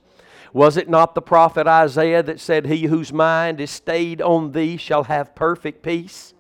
Was 0.55 0.79
it 0.79 0.89
not 0.89 1.15
the 1.15 1.21
prophet 1.21 1.67
Isaiah 1.67 2.23
that 2.23 2.41
said, 2.41 2.67
He 2.67 2.85
whose 2.85 3.13
mind 3.13 3.61
is 3.61 3.71
stayed 3.71 4.23
on 4.23 4.53
thee 4.53 4.79
shall 4.79 5.05
have 5.05 5.35
perfect 5.35 5.83
peace? 5.83 6.33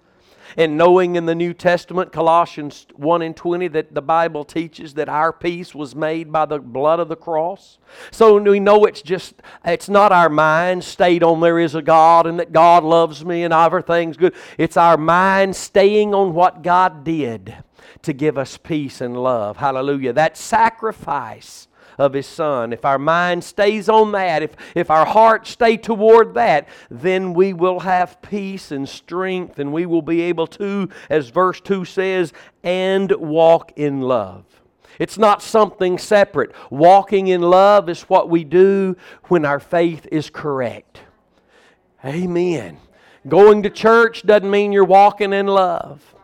And 0.57 0.77
knowing 0.77 1.17
in 1.17 1.27
the 1.27 1.35
New 1.35 1.55
Testament, 1.55 2.13
Colossians 2.13 2.87
1 2.95 3.23
and 3.23 3.37
20, 3.37 3.69
that 3.69 3.95
the 3.95 4.03
Bible 4.03 4.45
teaches 4.45 4.95
that 4.95 5.09
our 5.09 5.33
peace 5.33 5.75
was 5.75 5.95
made 5.95 6.33
by 6.33 6.47
the 6.47 6.59
blood 6.59 7.01
of 7.01 7.09
the 7.09 7.17
cross. 7.17 7.79
So 8.11 8.39
we 8.39 8.61
know 8.61 8.85
it's 8.85 9.03
just, 9.03 9.35
it's 9.65 9.89
not 9.89 10.13
our 10.13 10.29
mind 10.29 10.85
stayed 10.85 11.23
on 11.23 11.41
there 11.41 11.59
is 11.59 11.75
a 11.75 11.83
God 11.83 12.27
and 12.27 12.39
that 12.39 12.53
God 12.53 12.85
loves 12.85 13.25
me 13.25 13.45
and 13.45 13.53
everything's 13.53 14.17
good. 14.17 14.35
It's 14.59 14.77
our 14.77 14.97
mind 14.97 15.57
staying 15.57 16.15
on 16.15 16.35
what 16.35 16.63
God 16.63 17.05
did 17.05 17.55
to 18.03 18.13
give 18.13 18.39
us 18.39 18.57
peace 18.57 19.01
and 19.01 19.17
love. 19.17 19.57
Hallelujah. 19.57 20.13
That 20.13 20.37
sacrifice 20.37 21.66
of 21.99 22.13
His 22.13 22.27
Son, 22.27 22.73
if 22.73 22.85
our 22.85 22.99
mind 22.99 23.45
stays 23.45 23.89
on 23.89 24.13
that, 24.13 24.43
if, 24.43 24.57
if 24.75 24.91
our 24.91 25.07
hearts 25.07 25.51
stay 25.51 25.77
toward 25.77 26.35
that, 26.35 26.69
then 26.91 27.35
we 27.35 27.53
will 27.53 27.81
have 27.81 28.21
peace 28.23 28.71
and 28.71 28.89
strength, 28.89 29.59
and 29.59 29.73
we 29.73 29.87
will 29.87 30.03
be 30.03 30.23
able 30.23 30.47
to, 30.49 30.89
as 31.11 31.29
verse 31.29 31.61
2 31.61 31.85
says, 31.85 32.33
and 32.63 33.13
walk 33.13 33.73
in 33.77 34.01
love. 34.01 34.45
It's 34.99 35.19
not 35.19 35.43
something 35.43 35.99
separate. 35.99 36.53
Walking 36.71 37.29
in 37.29 37.43
love 37.43 37.89
is 37.89 38.03
what 38.03 38.31
we 38.31 38.45
do 38.45 38.97
when 39.25 39.45
our 39.45 39.61
faith 39.61 40.07
is 40.11 40.31
correct. 40.31 41.01
Amen. 42.05 42.79
Going 43.29 43.63
to 43.65 43.71
church 43.71 44.25
doesn't 44.25 44.51
mean 44.51 44.73
you're 44.73 44.85
walking 44.85 45.33
in 45.33 45.47
love. 45.47 46.16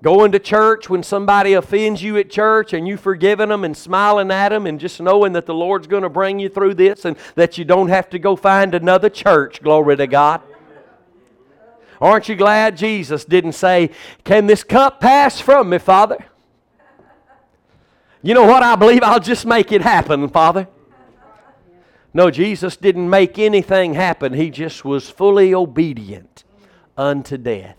Going 0.00 0.30
to 0.30 0.38
church 0.38 0.88
when 0.88 1.02
somebody 1.02 1.54
offends 1.54 2.02
you 2.02 2.16
at 2.18 2.30
church 2.30 2.72
and 2.72 2.86
you 2.86 2.96
forgiving 2.96 3.48
them 3.48 3.64
and 3.64 3.76
smiling 3.76 4.30
at 4.30 4.50
them 4.50 4.64
and 4.66 4.78
just 4.78 5.00
knowing 5.00 5.32
that 5.32 5.46
the 5.46 5.54
Lord's 5.54 5.88
going 5.88 6.04
to 6.04 6.08
bring 6.08 6.38
you 6.38 6.48
through 6.48 6.74
this 6.74 7.04
and 7.04 7.16
that 7.34 7.58
you 7.58 7.64
don't 7.64 7.88
have 7.88 8.08
to 8.10 8.18
go 8.18 8.36
find 8.36 8.74
another 8.74 9.10
church. 9.10 9.60
Glory 9.60 9.96
to 9.96 10.06
God. 10.06 10.40
Aren't 12.00 12.28
you 12.28 12.36
glad 12.36 12.76
Jesus 12.76 13.24
didn't 13.24 13.52
say, 13.52 13.90
Can 14.22 14.46
this 14.46 14.62
cup 14.62 15.00
pass 15.00 15.40
from 15.40 15.70
me, 15.70 15.78
Father? 15.78 16.24
You 18.22 18.34
know 18.34 18.44
what? 18.44 18.62
I 18.62 18.76
believe 18.76 19.02
I'll 19.02 19.20
just 19.20 19.46
make 19.46 19.72
it 19.72 19.82
happen, 19.82 20.28
Father. 20.28 20.68
No, 22.14 22.30
Jesus 22.30 22.76
didn't 22.76 23.08
make 23.10 23.38
anything 23.38 23.94
happen. 23.94 24.32
He 24.32 24.50
just 24.50 24.84
was 24.84 25.10
fully 25.10 25.54
obedient 25.54 26.44
unto 26.96 27.36
death. 27.36 27.77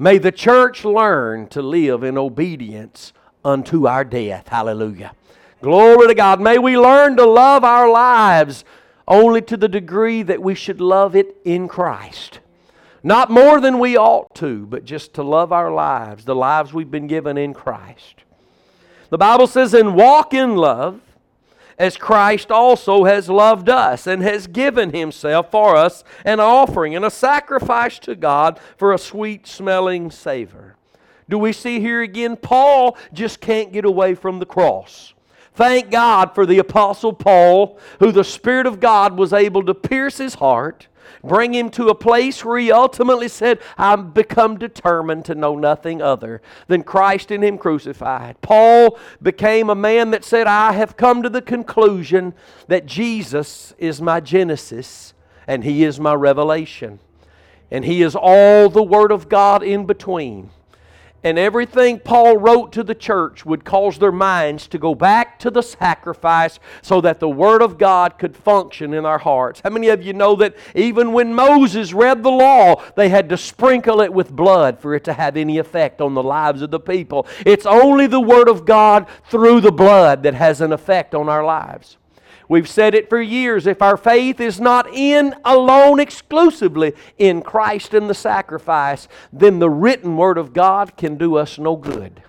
May 0.00 0.16
the 0.16 0.32
church 0.32 0.82
learn 0.86 1.46
to 1.48 1.60
live 1.60 2.04
in 2.04 2.16
obedience 2.16 3.12
unto 3.44 3.86
our 3.86 4.02
death. 4.02 4.48
Hallelujah. 4.48 5.12
Glory 5.60 6.08
to 6.08 6.14
God. 6.14 6.40
May 6.40 6.56
we 6.56 6.78
learn 6.78 7.18
to 7.18 7.26
love 7.26 7.64
our 7.64 7.90
lives 7.90 8.64
only 9.06 9.42
to 9.42 9.58
the 9.58 9.68
degree 9.68 10.22
that 10.22 10.40
we 10.40 10.54
should 10.54 10.80
love 10.80 11.14
it 11.14 11.36
in 11.44 11.68
Christ. 11.68 12.40
Not 13.02 13.28
more 13.28 13.60
than 13.60 13.78
we 13.78 13.94
ought 13.98 14.34
to, 14.36 14.64
but 14.64 14.86
just 14.86 15.12
to 15.14 15.22
love 15.22 15.52
our 15.52 15.70
lives, 15.70 16.24
the 16.24 16.34
lives 16.34 16.72
we've 16.72 16.90
been 16.90 17.06
given 17.06 17.36
in 17.36 17.52
Christ. 17.52 18.24
The 19.10 19.18
Bible 19.18 19.48
says, 19.48 19.74
and 19.74 19.94
walk 19.94 20.32
in 20.32 20.56
love 20.56 21.02
as 21.80 21.96
Christ 21.96 22.50
also 22.50 23.04
has 23.04 23.30
loved 23.30 23.70
us 23.70 24.06
and 24.06 24.22
has 24.22 24.46
given 24.46 24.92
himself 24.92 25.50
for 25.50 25.76
us 25.76 26.04
an 26.26 26.38
offering 26.38 26.94
and 26.94 27.06
a 27.06 27.10
sacrifice 27.10 27.98
to 28.00 28.14
God 28.14 28.60
for 28.76 28.92
a 28.92 28.98
sweet 28.98 29.46
smelling 29.46 30.10
savor. 30.10 30.76
Do 31.30 31.38
we 31.38 31.54
see 31.54 31.80
here 31.80 32.02
again? 32.02 32.36
Paul 32.36 32.98
just 33.14 33.40
can't 33.40 33.72
get 33.72 33.86
away 33.86 34.14
from 34.14 34.40
the 34.40 34.46
cross. 34.46 35.14
Thank 35.60 35.90
God 35.90 36.34
for 36.34 36.46
the 36.46 36.58
Apostle 36.58 37.12
Paul, 37.12 37.78
who 37.98 38.12
the 38.12 38.24
Spirit 38.24 38.66
of 38.66 38.80
God 38.80 39.18
was 39.18 39.34
able 39.34 39.62
to 39.66 39.74
pierce 39.74 40.16
his 40.16 40.36
heart 40.36 40.88
bring 41.22 41.52
him 41.52 41.68
to 41.68 41.88
a 41.88 41.94
place 41.94 42.42
where 42.42 42.58
he 42.58 42.72
ultimately 42.72 43.28
said, 43.28 43.58
I've 43.76 44.14
become 44.14 44.56
determined 44.56 45.26
to 45.26 45.34
know 45.34 45.54
nothing 45.54 46.00
other 46.00 46.40
than 46.66 46.82
Christ 46.82 47.30
and 47.30 47.44
him 47.44 47.58
crucified. 47.58 48.40
Paul 48.40 48.98
became 49.20 49.68
a 49.68 49.74
man 49.74 50.12
that 50.12 50.24
said, 50.24 50.46
I 50.46 50.72
have 50.72 50.96
come 50.96 51.22
to 51.22 51.28
the 51.28 51.42
conclusion 51.42 52.32
that 52.68 52.86
Jesus 52.86 53.74
is 53.76 54.00
my 54.00 54.20
Genesis 54.20 55.12
and 55.46 55.62
he 55.62 55.84
is 55.84 56.00
my 56.00 56.14
revelation. 56.14 57.00
And 57.70 57.84
he 57.84 58.00
is 58.00 58.16
all 58.16 58.70
the 58.70 58.82
Word 58.82 59.12
of 59.12 59.28
God 59.28 59.62
in 59.62 59.84
between. 59.84 60.48
And 61.22 61.38
everything 61.38 61.98
Paul 61.98 62.36
wrote 62.38 62.72
to 62.72 62.82
the 62.82 62.94
church 62.94 63.44
would 63.44 63.64
cause 63.64 63.98
their 63.98 64.12
minds 64.12 64.66
to 64.68 64.78
go 64.78 64.94
back 64.94 65.38
to 65.40 65.50
the 65.50 65.62
sacrifice 65.62 66.58
so 66.82 67.00
that 67.00 67.20
the 67.20 67.28
Word 67.28 67.62
of 67.62 67.78
God 67.78 68.18
could 68.18 68.36
function 68.36 68.94
in 68.94 69.04
our 69.04 69.18
hearts. 69.18 69.60
How 69.62 69.70
many 69.70 69.88
of 69.88 70.02
you 70.02 70.12
know 70.12 70.34
that 70.36 70.56
even 70.74 71.12
when 71.12 71.34
Moses 71.34 71.92
read 71.92 72.22
the 72.22 72.30
law, 72.30 72.82
they 72.96 73.08
had 73.08 73.28
to 73.28 73.36
sprinkle 73.36 74.00
it 74.00 74.12
with 74.12 74.30
blood 74.30 74.78
for 74.78 74.94
it 74.94 75.04
to 75.04 75.12
have 75.12 75.36
any 75.36 75.58
effect 75.58 76.00
on 76.00 76.14
the 76.14 76.22
lives 76.22 76.62
of 76.62 76.70
the 76.70 76.80
people? 76.80 77.26
It's 77.44 77.66
only 77.66 78.06
the 78.06 78.20
Word 78.20 78.48
of 78.48 78.64
God 78.64 79.06
through 79.28 79.60
the 79.60 79.72
blood 79.72 80.22
that 80.22 80.34
has 80.34 80.60
an 80.60 80.72
effect 80.72 81.14
on 81.14 81.28
our 81.28 81.44
lives. 81.44 81.96
We've 82.50 82.68
said 82.68 82.96
it 82.96 83.08
for 83.08 83.22
years. 83.22 83.68
If 83.68 83.80
our 83.80 83.96
faith 83.96 84.40
is 84.40 84.58
not 84.58 84.92
in 84.92 85.36
alone 85.44 86.00
exclusively 86.00 86.94
in 87.16 87.42
Christ 87.42 87.94
and 87.94 88.10
the 88.10 88.14
sacrifice, 88.14 89.06
then 89.32 89.60
the 89.60 89.70
written 89.70 90.16
Word 90.16 90.36
of 90.36 90.52
God 90.52 90.96
can 90.96 91.16
do 91.16 91.36
us 91.36 91.60
no 91.60 91.76
good. 91.76 92.24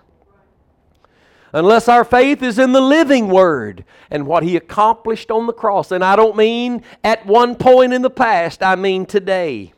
Unless 1.54 1.88
our 1.88 2.06
faith 2.06 2.44
is 2.44 2.60
in 2.60 2.72
the 2.72 2.82
living 2.82 3.30
Word 3.30 3.84
and 4.12 4.28
what 4.28 4.44
He 4.44 4.56
accomplished 4.56 5.32
on 5.32 5.48
the 5.48 5.54
cross. 5.54 5.92
And 5.92 6.04
I 6.04 6.16
don't 6.16 6.38
mean 6.38 6.84
at 7.04 7.26
one 7.26 7.56
point 7.56 7.92
in 7.92 8.04
the 8.04 8.12
past, 8.12 8.62
I 8.62 8.76
mean 8.76 9.08
today. 9.08 9.74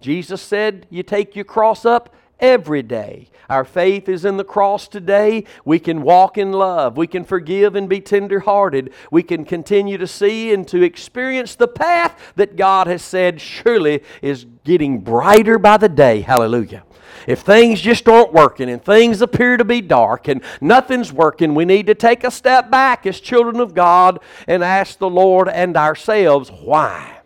Jesus 0.00 0.42
said, 0.42 0.88
You 0.90 1.04
take 1.04 1.36
your 1.36 1.44
cross 1.44 1.84
up 1.84 2.12
every 2.40 2.82
day. 2.82 3.29
Our 3.50 3.64
faith 3.64 4.08
is 4.08 4.24
in 4.24 4.36
the 4.36 4.44
cross 4.44 4.86
today. 4.86 5.42
We 5.64 5.80
can 5.80 6.02
walk 6.02 6.38
in 6.38 6.52
love. 6.52 6.96
We 6.96 7.08
can 7.08 7.24
forgive 7.24 7.74
and 7.74 7.88
be 7.88 8.00
tenderhearted. 8.00 8.92
We 9.10 9.24
can 9.24 9.44
continue 9.44 9.98
to 9.98 10.06
see 10.06 10.54
and 10.54 10.66
to 10.68 10.82
experience 10.82 11.56
the 11.56 11.66
path 11.66 12.32
that 12.36 12.54
God 12.54 12.86
has 12.86 13.02
said 13.02 13.40
surely 13.40 14.04
is 14.22 14.46
getting 14.62 15.00
brighter 15.00 15.58
by 15.58 15.78
the 15.78 15.88
day. 15.88 16.20
Hallelujah. 16.20 16.84
If 17.26 17.40
things 17.40 17.80
just 17.80 18.08
aren't 18.08 18.32
working 18.32 18.70
and 18.70 18.82
things 18.82 19.20
appear 19.20 19.56
to 19.56 19.64
be 19.64 19.80
dark 19.80 20.28
and 20.28 20.42
nothing's 20.60 21.12
working, 21.12 21.56
we 21.56 21.64
need 21.64 21.88
to 21.88 21.94
take 21.96 22.22
a 22.22 22.30
step 22.30 22.70
back 22.70 23.04
as 23.04 23.18
children 23.18 23.58
of 23.58 23.74
God 23.74 24.20
and 24.46 24.62
ask 24.62 24.98
the 24.98 25.10
Lord 25.10 25.48
and 25.48 25.76
ourselves 25.76 26.50
why. 26.50 27.18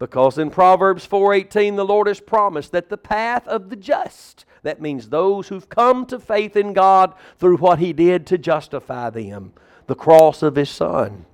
Because 0.00 0.38
in 0.38 0.50
Proverbs 0.50 1.06
4:18 1.06 1.76
the 1.76 1.84
Lord 1.84 2.08
has 2.08 2.18
promised 2.18 2.72
that 2.72 2.88
the 2.88 2.96
path 2.96 3.46
of 3.46 3.70
the 3.70 3.76
just 3.76 4.44
that 4.62 4.80
means 4.80 5.08
those 5.08 5.48
who've 5.48 5.68
come 5.68 6.06
to 6.06 6.18
faith 6.18 6.56
in 6.56 6.72
God 6.72 7.14
through 7.38 7.56
what 7.56 7.78
He 7.78 7.92
did 7.92 8.26
to 8.28 8.38
justify 8.38 9.10
them, 9.10 9.52
the 9.86 9.94
cross 9.94 10.42
of 10.42 10.56
His 10.56 10.70
Son. 10.70 11.26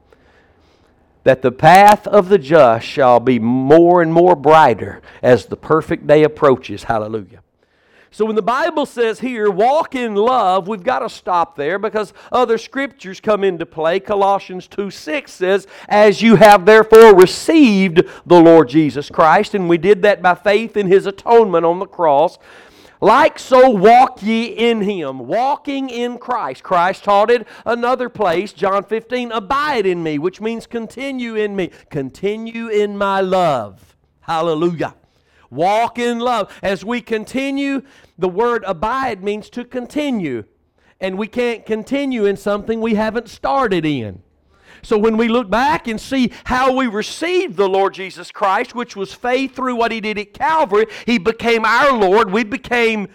That 1.25 1.43
the 1.43 1.53
path 1.53 2.07
of 2.07 2.31
the 2.31 2.39
just 2.39 2.87
shall 2.87 3.21
be 3.21 3.39
more 3.39 4.01
and 4.01 4.13
more 4.13 4.35
brighter 4.35 5.03
as 5.23 5.47
the 5.47 5.57
perfect 5.57 6.07
day 6.07 6.23
approaches. 6.23 6.85
Hallelujah. 6.85 7.43
So 8.11 8.25
when 8.25 8.37
the 8.37 8.43
Bible 8.43 8.87
says 8.87 9.21
here, 9.21 9.51
walk 9.51 9.95
in 9.95 10.15
love, 10.15 10.67
we've 10.67 10.83
got 10.83 11.01
to 11.01 11.11
stop 11.11 11.57
there 11.57 11.79
because 11.79 12.15
other 12.33 12.57
scriptures 12.57 13.21
come 13.21 13.45
into 13.45 13.67
play. 13.67 14.01
Colossians 14.01 14.67
2 14.67 14.91
6 14.91 15.31
says, 15.31 15.67
As 15.89 16.23
you 16.23 16.37
have 16.37 16.65
therefore 16.65 17.15
received 17.15 18.03
the 18.25 18.41
Lord 18.41 18.71
Jesus 18.71 19.11
Christ, 19.11 19.55
and 19.55 19.69
we 19.69 19.77
did 19.77 20.01
that 20.03 20.23
by 20.23 20.35
faith 20.35 20.77
in 20.77 20.87
his 20.87 21.05
atonement 21.05 21.67
on 21.67 21.81
the 21.81 21.87
cross. 21.87 22.39
Like 23.01 23.39
so, 23.39 23.71
walk 23.71 24.23
ye 24.23 24.47
in 24.47 24.81
him, 24.83 25.21
walking 25.21 25.89
in 25.89 26.19
Christ. 26.19 26.63
Christ 26.63 27.05
taught 27.05 27.31
it 27.31 27.47
another 27.65 28.09
place, 28.09 28.53
John 28.53 28.83
15, 28.83 29.31
abide 29.31 29.87
in 29.87 30.03
me, 30.03 30.19
which 30.19 30.41
means 30.41 30.67
continue 30.67 31.37
in 31.37 31.55
me, 31.55 31.71
continue 31.91 32.69
in 32.69 32.97
my 32.99 33.21
love. 33.21 33.97
Hallelujah. 34.21 34.95
Walk 35.51 35.99
in 35.99 36.19
love. 36.19 36.53
As 36.63 36.85
we 36.85 37.01
continue, 37.01 37.83
the 38.19 38.29
word 38.29 38.65
abide 38.67 39.23
means 39.23 39.49
to 39.51 39.65
continue. 39.65 40.45
And 41.01 41.17
we 41.17 41.29
can't 41.29 41.65
continue 41.65 42.25
in 42.25 42.37
something 42.37 42.81
we 42.81 42.97
haven't 42.97 43.29
started 43.29 43.87
in. 43.87 44.23
So 44.83 44.99
when 44.99 45.17
we 45.17 45.29
look 45.29 45.51
back 45.51 45.89
and 45.89 46.01
see 46.01 46.33
how 46.45 46.75
we 46.75 46.87
received 46.87 47.57
the 47.57 47.69
Lord 47.69 47.95
Jesus 47.95 48.31
Christ, 48.31 48.75
which 48.75 48.97
was 48.97 49.13
faith 49.13 49.55
through 49.55 49.77
what 49.77 49.93
He 49.93 50.01
did 50.01 50.19
at 50.19 50.35
Calvary, 50.35 50.87
He 51.07 51.19
became 51.19 51.65
our 51.65 51.93
Lord. 51.93 52.31
We 52.31 52.45
became 52.45 53.09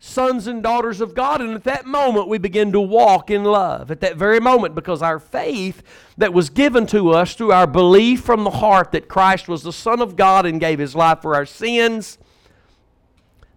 sons 0.00 0.46
and 0.46 0.62
daughters 0.62 1.00
of 1.00 1.14
God. 1.14 1.40
And 1.40 1.54
at 1.54 1.64
that 1.64 1.86
moment, 1.86 2.26
we 2.26 2.38
begin 2.38 2.72
to 2.72 2.80
walk 2.80 3.30
in 3.30 3.44
love. 3.44 3.90
At 3.90 4.00
that 4.00 4.16
very 4.16 4.40
moment, 4.40 4.74
because 4.74 5.02
our 5.02 5.18
faith 5.18 5.82
that 6.16 6.32
was 6.32 6.50
given 6.50 6.86
to 6.86 7.10
us 7.10 7.34
through 7.34 7.52
our 7.52 7.66
belief 7.66 8.22
from 8.22 8.44
the 8.44 8.50
heart 8.50 8.92
that 8.92 9.08
Christ 9.08 9.46
was 9.46 9.62
the 9.62 9.72
Son 9.72 10.00
of 10.00 10.16
God 10.16 10.46
and 10.46 10.58
gave 10.58 10.78
His 10.78 10.96
life 10.96 11.20
for 11.20 11.34
our 11.34 11.46
sins, 11.46 12.18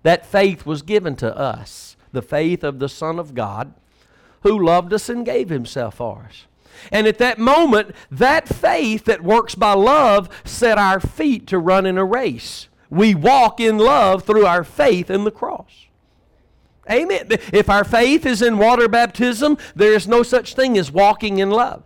that 0.03 0.25
faith 0.25 0.65
was 0.65 0.81
given 0.81 1.15
to 1.15 1.35
us. 1.35 1.95
The 2.11 2.21
faith 2.21 2.63
of 2.63 2.77
the 2.77 2.89
Son 2.89 3.17
of 3.17 3.33
God 3.33 3.73
who 4.41 4.63
loved 4.63 4.93
us 4.93 5.09
and 5.09 5.25
gave 5.25 5.49
Himself 5.49 5.95
for 5.95 6.27
us. 6.29 6.45
And 6.91 7.07
at 7.07 7.17
that 7.19 7.39
moment, 7.39 7.95
that 8.11 8.47
faith 8.47 9.05
that 9.05 9.23
works 9.23 9.55
by 9.55 9.73
love 9.73 10.29
set 10.43 10.77
our 10.77 10.99
feet 10.99 11.47
to 11.47 11.59
run 11.59 11.85
in 11.85 11.97
a 11.97 12.05
race. 12.05 12.67
We 12.89 13.15
walk 13.15 13.59
in 13.59 13.77
love 13.77 14.23
through 14.23 14.45
our 14.45 14.63
faith 14.63 15.09
in 15.09 15.23
the 15.23 15.31
cross. 15.31 15.87
Amen. 16.91 17.27
If 17.51 17.69
our 17.69 17.83
faith 17.83 18.25
is 18.25 18.41
in 18.41 18.57
water 18.57 18.87
baptism, 18.87 19.57
there 19.75 19.93
is 19.93 20.07
no 20.07 20.21
such 20.21 20.53
thing 20.53 20.77
as 20.77 20.91
walking 20.91 21.39
in 21.39 21.49
love. 21.49 21.83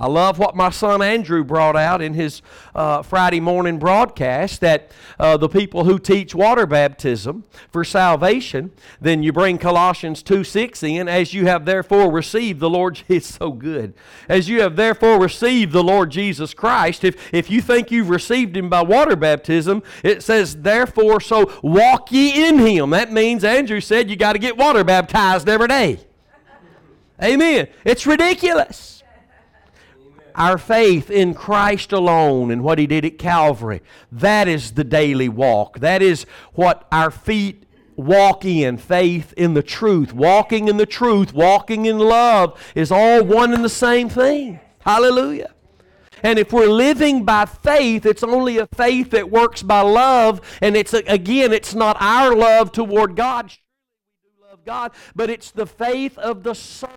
I 0.00 0.06
love 0.06 0.38
what 0.38 0.54
my 0.54 0.70
son 0.70 1.02
Andrew 1.02 1.42
brought 1.42 1.74
out 1.74 2.00
in 2.00 2.14
his 2.14 2.40
uh, 2.72 3.02
Friday 3.02 3.40
morning 3.40 3.80
broadcast 3.80 4.60
that 4.60 4.92
uh, 5.18 5.36
the 5.36 5.48
people 5.48 5.84
who 5.84 5.98
teach 5.98 6.36
water 6.36 6.66
baptism 6.66 7.42
for 7.72 7.82
salvation, 7.82 8.70
then 9.00 9.24
you 9.24 9.32
bring 9.32 9.58
Colossians 9.58 10.22
2 10.22 10.44
6 10.44 10.84
in, 10.84 11.08
as 11.08 11.34
you 11.34 11.46
have 11.46 11.64
therefore 11.64 12.12
received 12.12 12.60
the 12.60 12.70
Lord, 12.70 13.02
it's 13.08 13.34
so 13.34 13.50
good. 13.50 13.92
As 14.28 14.48
you 14.48 14.60
have 14.60 14.76
therefore 14.76 15.20
received 15.20 15.72
the 15.72 15.82
Lord 15.82 16.10
Jesus 16.10 16.54
Christ, 16.54 17.02
if, 17.02 17.34
if 17.34 17.50
you 17.50 17.60
think 17.60 17.90
you've 17.90 18.10
received 18.10 18.56
him 18.56 18.68
by 18.68 18.82
water 18.82 19.16
baptism, 19.16 19.82
it 20.04 20.22
says, 20.22 20.62
therefore, 20.62 21.20
so 21.20 21.52
walk 21.60 22.12
ye 22.12 22.46
in 22.46 22.60
him. 22.60 22.90
That 22.90 23.12
means, 23.12 23.42
Andrew 23.42 23.80
said, 23.80 24.08
you 24.08 24.14
got 24.14 24.34
to 24.34 24.38
get 24.38 24.56
water 24.56 24.84
baptized 24.84 25.48
every 25.48 25.66
day. 25.68 25.98
Amen. 27.20 27.66
It's 27.84 28.06
ridiculous 28.06 28.97
our 30.38 30.56
faith 30.56 31.10
in 31.10 31.34
Christ 31.34 31.92
alone 31.92 32.50
and 32.50 32.62
what 32.62 32.78
He 32.78 32.86
did 32.86 33.04
at 33.04 33.18
Calvary. 33.18 33.82
That 34.10 34.48
is 34.48 34.72
the 34.72 34.84
daily 34.84 35.28
walk. 35.28 35.80
That 35.80 36.00
is 36.00 36.24
what 36.54 36.86
our 36.90 37.10
feet 37.10 37.64
walk 37.96 38.44
in 38.44 38.78
faith 38.78 39.34
in 39.36 39.54
the 39.54 39.62
truth. 39.62 40.14
Walking 40.14 40.68
in 40.68 40.76
the 40.76 40.86
truth, 40.86 41.34
walking 41.34 41.86
in 41.86 41.98
love 41.98 42.58
is 42.74 42.92
all 42.92 43.24
one 43.24 43.52
and 43.52 43.64
the 43.64 43.68
same 43.68 44.08
thing. 44.08 44.60
Hallelujah. 44.80 45.52
And 46.22 46.38
if 46.38 46.52
we're 46.52 46.68
living 46.68 47.24
by 47.24 47.44
faith, 47.44 48.06
it's 48.06 48.22
only 48.22 48.58
a 48.58 48.66
faith 48.68 49.10
that 49.10 49.30
works 49.30 49.62
by 49.62 49.80
love. 49.80 50.40
And 50.62 50.76
it's, 50.76 50.94
again, 50.94 51.52
it's 51.52 51.74
not 51.74 51.96
our 52.00 52.34
love 52.34 52.72
toward 52.72 53.16
God. 53.16 53.46
We 53.46 54.30
do 54.30 54.50
love 54.50 54.64
God, 54.64 54.92
but 55.14 55.30
it's 55.30 55.50
the 55.50 55.66
faith 55.66 56.16
of 56.18 56.42
the 56.42 56.54
Son 56.54 56.96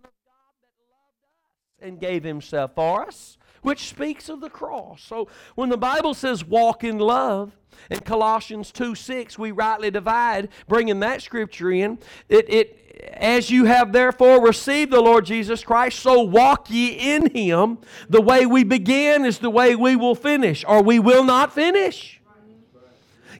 and 1.81 1.99
gave 1.99 2.23
himself 2.23 2.75
for 2.75 3.05
us, 3.05 3.37
which 3.61 3.89
speaks 3.89 4.29
of 4.29 4.41
the 4.41 4.49
cross. 4.49 5.01
So 5.03 5.27
when 5.55 5.69
the 5.69 5.77
Bible 5.77 6.13
says 6.13 6.45
walk 6.45 6.83
in 6.83 6.99
love, 6.99 7.51
in 7.89 7.99
Colossians 7.99 8.71
2 8.71 8.95
6, 8.95 9.39
we 9.39 9.51
rightly 9.51 9.91
divide, 9.91 10.49
bringing 10.67 10.99
that 10.99 11.21
scripture 11.21 11.71
in. 11.71 11.97
It, 12.29 12.49
it, 12.49 13.09
as 13.13 13.49
you 13.49 13.65
have 13.65 13.91
therefore 13.91 14.45
received 14.45 14.91
the 14.91 15.01
Lord 15.01 15.25
Jesus 15.25 15.63
Christ, 15.63 15.99
so 15.99 16.21
walk 16.21 16.69
ye 16.69 16.89
in 16.89 17.31
him. 17.31 17.79
The 18.09 18.21
way 18.21 18.45
we 18.45 18.63
begin 18.63 19.25
is 19.25 19.39
the 19.39 19.49
way 19.49 19.75
we 19.75 19.95
will 19.95 20.15
finish, 20.15 20.63
or 20.67 20.83
we 20.83 20.99
will 20.99 21.23
not 21.23 21.53
finish. 21.53 22.20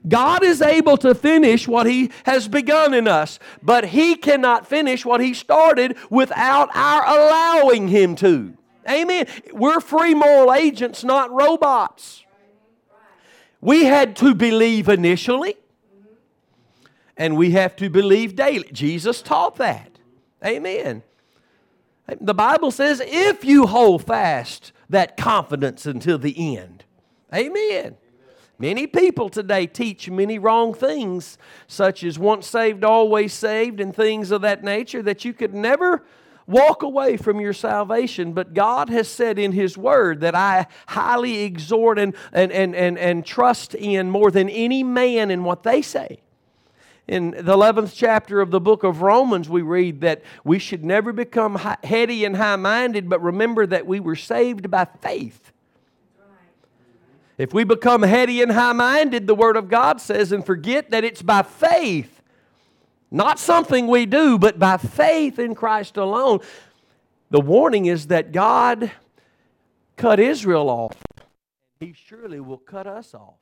God 0.06 0.42
is 0.42 0.60
able 0.60 0.96
to 0.98 1.14
finish 1.14 1.68
what 1.68 1.86
He 1.86 2.10
has 2.24 2.48
begun 2.48 2.92
in 2.94 3.06
us, 3.06 3.38
but 3.62 3.86
He 3.86 4.16
cannot 4.16 4.66
finish 4.66 5.04
what 5.04 5.20
He 5.20 5.34
started 5.34 5.96
without 6.10 6.68
our 6.74 7.04
allowing 7.06 7.88
Him 7.88 8.16
to. 8.16 8.56
Amen. 8.88 9.26
We're 9.52 9.80
free 9.80 10.14
moral 10.14 10.52
agents, 10.52 11.04
not 11.04 11.30
robots. 11.30 12.24
We 13.60 13.84
had 13.84 14.16
to 14.16 14.34
believe 14.34 14.88
initially, 14.88 15.56
and 17.16 17.36
we 17.36 17.52
have 17.52 17.76
to 17.76 17.88
believe 17.88 18.34
daily. 18.34 18.68
Jesus 18.72 19.22
taught 19.22 19.56
that. 19.56 19.98
Amen. 20.44 21.04
The 22.20 22.34
Bible 22.34 22.72
says, 22.72 23.00
if 23.04 23.44
you 23.44 23.66
hold 23.66 24.04
fast 24.04 24.72
that 24.90 25.16
confidence 25.16 25.86
until 25.86 26.18
the 26.18 26.56
end. 26.56 26.84
Amen. 27.32 27.96
Many 28.62 28.86
people 28.86 29.28
today 29.28 29.66
teach 29.66 30.08
many 30.08 30.38
wrong 30.38 30.72
things, 30.72 31.36
such 31.66 32.04
as 32.04 32.16
once 32.16 32.46
saved, 32.46 32.84
always 32.84 33.32
saved, 33.32 33.80
and 33.80 33.92
things 33.92 34.30
of 34.30 34.42
that 34.42 34.62
nature, 34.62 35.02
that 35.02 35.24
you 35.24 35.32
could 35.32 35.52
never 35.52 36.04
walk 36.46 36.84
away 36.84 37.16
from 37.16 37.40
your 37.40 37.54
salvation. 37.54 38.32
But 38.32 38.54
God 38.54 38.88
has 38.88 39.08
said 39.08 39.36
in 39.36 39.50
His 39.50 39.76
Word 39.76 40.20
that 40.20 40.36
I 40.36 40.68
highly 40.86 41.42
exhort 41.42 41.98
and, 41.98 42.14
and, 42.32 42.52
and, 42.52 42.76
and, 42.76 42.96
and 42.98 43.26
trust 43.26 43.74
in 43.74 44.10
more 44.10 44.30
than 44.30 44.48
any 44.48 44.84
man 44.84 45.32
in 45.32 45.42
what 45.42 45.64
they 45.64 45.82
say. 45.82 46.20
in 47.08 47.32
the 47.32 47.56
11th 47.56 47.92
chapter 47.96 48.40
of 48.40 48.52
the 48.52 48.60
book 48.60 48.84
of 48.84 49.02
Romans, 49.02 49.48
we 49.48 49.62
read 49.62 50.02
that 50.02 50.22
we 50.44 50.60
should 50.60 50.84
never 50.84 51.12
become 51.12 51.56
heady 51.82 52.24
and 52.24 52.36
high 52.36 52.54
minded, 52.54 53.08
but 53.08 53.20
remember 53.20 53.66
that 53.66 53.88
we 53.88 53.98
were 53.98 54.14
saved 54.14 54.70
by 54.70 54.84
faith. 54.84 55.51
If 57.38 57.54
we 57.54 57.64
become 57.64 58.02
heady 58.02 58.42
and 58.42 58.52
high 58.52 58.72
minded, 58.72 59.26
the 59.26 59.34
Word 59.34 59.56
of 59.56 59.68
God 59.68 60.00
says, 60.00 60.32
and 60.32 60.44
forget 60.44 60.90
that 60.90 61.04
it's 61.04 61.22
by 61.22 61.42
faith, 61.42 62.20
not 63.10 63.38
something 63.38 63.86
we 63.86 64.06
do, 64.06 64.38
but 64.38 64.58
by 64.58 64.76
faith 64.76 65.38
in 65.38 65.54
Christ 65.54 65.96
alone. 65.96 66.40
The 67.30 67.40
warning 67.40 67.86
is 67.86 68.08
that 68.08 68.32
God 68.32 68.90
cut 69.96 70.20
Israel 70.20 70.68
off, 70.68 70.96
He 71.80 71.94
surely 71.94 72.40
will 72.40 72.58
cut 72.58 72.86
us 72.86 73.14
off. 73.14 73.34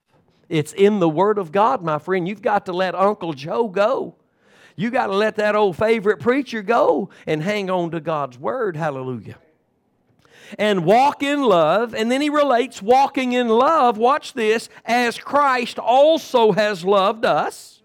It's 0.49 0.73
in 0.73 0.99
the 0.99 1.09
Word 1.09 1.39
of 1.39 1.53
God, 1.53 1.83
my 1.83 1.99
friend. 1.99 2.27
You've 2.27 2.43
got 2.43 2.67
to 2.67 2.73
let 2.73 2.95
Uncle 2.95 3.33
Joe 3.33 3.69
go. 3.69 4.17
You 4.77 4.91
got 4.91 5.09
to 5.09 5.15
let 5.15 5.37
that 5.37 5.55
old 5.55 5.77
favorite 5.77 6.21
preacher 6.21 6.63
go 6.63 7.11
and 7.27 7.43
hang 7.43 7.71
on 7.71 7.91
to 7.91 8.01
God's 8.01 8.39
Word. 8.39 8.77
Hallelujah. 8.77 9.37
And 10.59 10.85
walk 10.85 11.23
in 11.23 11.43
love. 11.43 11.95
And 11.95 12.11
then 12.11 12.21
he 12.21 12.31
relates 12.31 12.83
walking 12.83 13.33
in 13.33 13.49
love, 13.49 13.99
watch 13.99 14.33
this, 14.33 14.69
as 14.85 15.19
Christ 15.19 15.79
also 15.79 16.53
has 16.53 16.85
loved 16.85 17.25
us. 17.25 17.83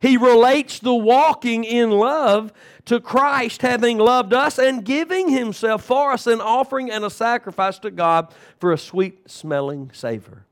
He 0.00 0.16
relates 0.16 0.78
the 0.78 0.94
walking 0.94 1.64
in 1.64 1.90
love 1.90 2.52
to 2.84 3.00
Christ 3.00 3.62
having 3.62 3.98
loved 3.98 4.32
us 4.32 4.58
and 4.58 4.84
giving 4.84 5.28
himself 5.28 5.84
for 5.84 6.12
us, 6.12 6.26
an 6.26 6.40
offering 6.40 6.90
and 6.90 7.04
a 7.04 7.10
sacrifice 7.10 7.78
to 7.80 7.90
God 7.90 8.32
for 8.58 8.72
a 8.72 8.78
sweet 8.78 9.30
smelling 9.30 9.90
savor. 9.92 10.44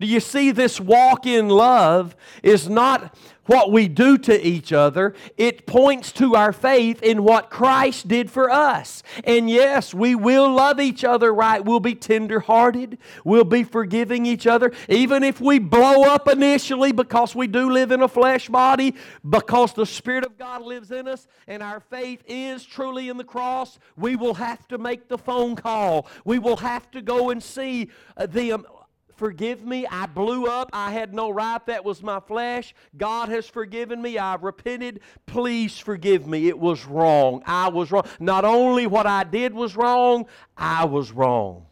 Do 0.00 0.06
you 0.06 0.20
see 0.20 0.50
this 0.50 0.80
walk 0.80 1.26
in 1.26 1.48
love 1.48 2.14
is 2.42 2.68
not 2.68 3.16
what 3.48 3.72
we 3.72 3.88
do 3.88 4.18
to 4.18 4.46
each 4.46 4.72
other, 4.72 5.14
it 5.36 5.66
points 5.66 6.12
to 6.12 6.36
our 6.36 6.52
faith 6.52 7.02
in 7.02 7.24
what 7.24 7.50
Christ 7.50 8.06
did 8.06 8.30
for 8.30 8.50
us. 8.50 9.02
And 9.24 9.48
yes, 9.48 9.94
we 9.94 10.14
will 10.14 10.52
love 10.52 10.78
each 10.78 11.02
other 11.02 11.32
right. 11.34 11.64
We'll 11.64 11.80
be 11.80 11.94
tenderhearted. 11.94 12.98
We'll 13.24 13.44
be 13.44 13.64
forgiving 13.64 14.26
each 14.26 14.46
other. 14.46 14.72
Even 14.88 15.24
if 15.24 15.40
we 15.40 15.58
blow 15.58 16.04
up 16.04 16.28
initially 16.28 16.92
because 16.92 17.34
we 17.34 17.46
do 17.46 17.70
live 17.70 17.90
in 17.90 18.02
a 18.02 18.08
flesh 18.08 18.48
body, 18.48 18.94
because 19.28 19.72
the 19.72 19.86
Spirit 19.86 20.24
of 20.24 20.38
God 20.38 20.62
lives 20.62 20.90
in 20.90 21.08
us 21.08 21.26
and 21.46 21.62
our 21.62 21.80
faith 21.80 22.22
is 22.26 22.64
truly 22.64 23.08
in 23.08 23.16
the 23.16 23.24
cross, 23.24 23.78
we 23.96 24.14
will 24.14 24.34
have 24.34 24.68
to 24.68 24.78
make 24.78 25.08
the 25.08 25.18
phone 25.18 25.56
call. 25.56 26.06
We 26.24 26.38
will 26.38 26.58
have 26.58 26.90
to 26.90 27.00
go 27.00 27.30
and 27.30 27.42
see 27.42 27.88
uh, 28.16 28.26
them 28.26 28.66
um, 28.68 28.77
Forgive 29.18 29.64
me. 29.64 29.84
I 29.84 30.06
blew 30.06 30.46
up. 30.46 30.70
I 30.72 30.92
had 30.92 31.12
no 31.12 31.28
right. 31.28 31.58
That 31.66 31.84
was 31.84 32.04
my 32.04 32.20
flesh. 32.20 32.72
God 32.96 33.28
has 33.30 33.48
forgiven 33.48 34.00
me. 34.00 34.16
I've 34.16 34.44
repented. 34.44 35.00
Please 35.26 35.76
forgive 35.76 36.24
me. 36.28 36.46
It 36.46 36.56
was 36.56 36.86
wrong. 36.86 37.42
I 37.44 37.66
was 37.68 37.90
wrong. 37.90 38.06
Not 38.20 38.44
only 38.44 38.86
what 38.86 39.08
I 39.08 39.24
did 39.24 39.54
was 39.54 39.74
wrong, 39.74 40.26
I 40.56 40.84
was 40.84 41.10
wrong. 41.10 41.66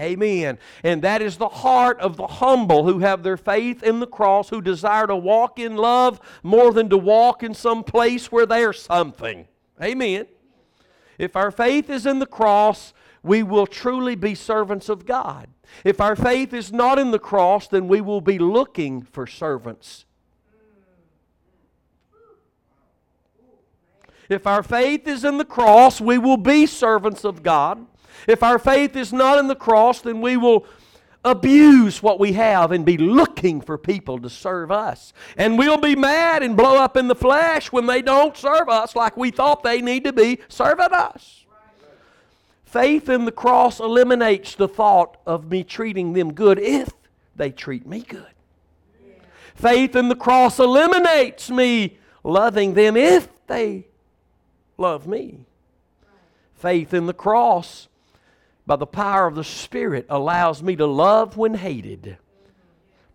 Amen. 0.00 0.58
And 0.82 1.02
that 1.02 1.22
is 1.22 1.36
the 1.36 1.48
heart 1.48 2.00
of 2.00 2.16
the 2.16 2.26
humble 2.26 2.84
who 2.84 2.98
have 2.98 3.22
their 3.22 3.36
faith 3.36 3.84
in 3.84 4.00
the 4.00 4.06
cross, 4.08 4.48
who 4.48 4.60
desire 4.60 5.06
to 5.06 5.14
walk 5.14 5.60
in 5.60 5.76
love 5.76 6.20
more 6.42 6.72
than 6.72 6.88
to 6.88 6.98
walk 6.98 7.44
in 7.44 7.54
some 7.54 7.84
place 7.84 8.32
where 8.32 8.46
there's 8.46 8.82
something. 8.82 9.46
Amen. 9.80 10.26
If 11.18 11.36
our 11.36 11.52
faith 11.52 11.88
is 11.88 12.04
in 12.04 12.18
the 12.18 12.26
cross, 12.26 12.92
we 13.22 13.44
will 13.44 13.68
truly 13.68 14.16
be 14.16 14.34
servants 14.34 14.88
of 14.88 15.06
God. 15.06 15.49
If 15.84 16.00
our 16.00 16.16
faith 16.16 16.52
is 16.52 16.72
not 16.72 16.98
in 16.98 17.10
the 17.10 17.18
cross, 17.18 17.68
then 17.68 17.88
we 17.88 18.00
will 18.00 18.20
be 18.20 18.38
looking 18.38 19.02
for 19.02 19.26
servants. 19.26 20.04
If 24.28 24.46
our 24.46 24.62
faith 24.62 25.08
is 25.08 25.24
in 25.24 25.38
the 25.38 25.44
cross, 25.44 26.00
we 26.00 26.16
will 26.16 26.36
be 26.36 26.66
servants 26.66 27.24
of 27.24 27.42
God. 27.42 27.84
If 28.28 28.42
our 28.42 28.58
faith 28.58 28.94
is 28.94 29.12
not 29.12 29.38
in 29.38 29.48
the 29.48 29.56
cross, 29.56 30.00
then 30.02 30.20
we 30.20 30.36
will 30.36 30.66
abuse 31.24 32.02
what 32.02 32.18
we 32.18 32.32
have 32.32 32.72
and 32.72 32.84
be 32.84 32.96
looking 32.96 33.60
for 33.60 33.76
people 33.76 34.18
to 34.20 34.30
serve 34.30 34.70
us. 34.70 35.12
And 35.36 35.58
we'll 35.58 35.76
be 35.76 35.96
mad 35.96 36.42
and 36.42 36.56
blow 36.56 36.76
up 36.76 36.96
in 36.96 37.08
the 37.08 37.14
flesh 37.14 37.72
when 37.72 37.86
they 37.86 38.02
don't 38.02 38.36
serve 38.36 38.68
us 38.68 38.96
like 38.96 39.16
we 39.16 39.30
thought 39.30 39.62
they 39.62 39.82
need 39.82 40.04
to 40.04 40.12
be 40.12 40.38
serving 40.48 40.92
us. 40.92 41.39
Faith 42.70 43.08
in 43.08 43.24
the 43.24 43.32
cross 43.32 43.80
eliminates 43.80 44.54
the 44.54 44.68
thought 44.68 45.16
of 45.26 45.50
me 45.50 45.64
treating 45.64 46.12
them 46.12 46.32
good 46.32 46.56
if 46.56 46.88
they 47.34 47.50
treat 47.50 47.84
me 47.84 48.00
good. 48.00 48.24
Faith 49.56 49.96
in 49.96 50.08
the 50.08 50.14
cross 50.14 50.60
eliminates 50.60 51.50
me 51.50 51.98
loving 52.22 52.74
them 52.74 52.96
if 52.96 53.28
they 53.48 53.88
love 54.78 55.08
me. 55.08 55.40
Faith 56.54 56.94
in 56.94 57.06
the 57.06 57.12
cross, 57.12 57.88
by 58.68 58.76
the 58.76 58.86
power 58.86 59.26
of 59.26 59.34
the 59.34 59.42
Spirit, 59.42 60.06
allows 60.08 60.62
me 60.62 60.76
to 60.76 60.86
love 60.86 61.36
when 61.36 61.54
hated, 61.54 62.18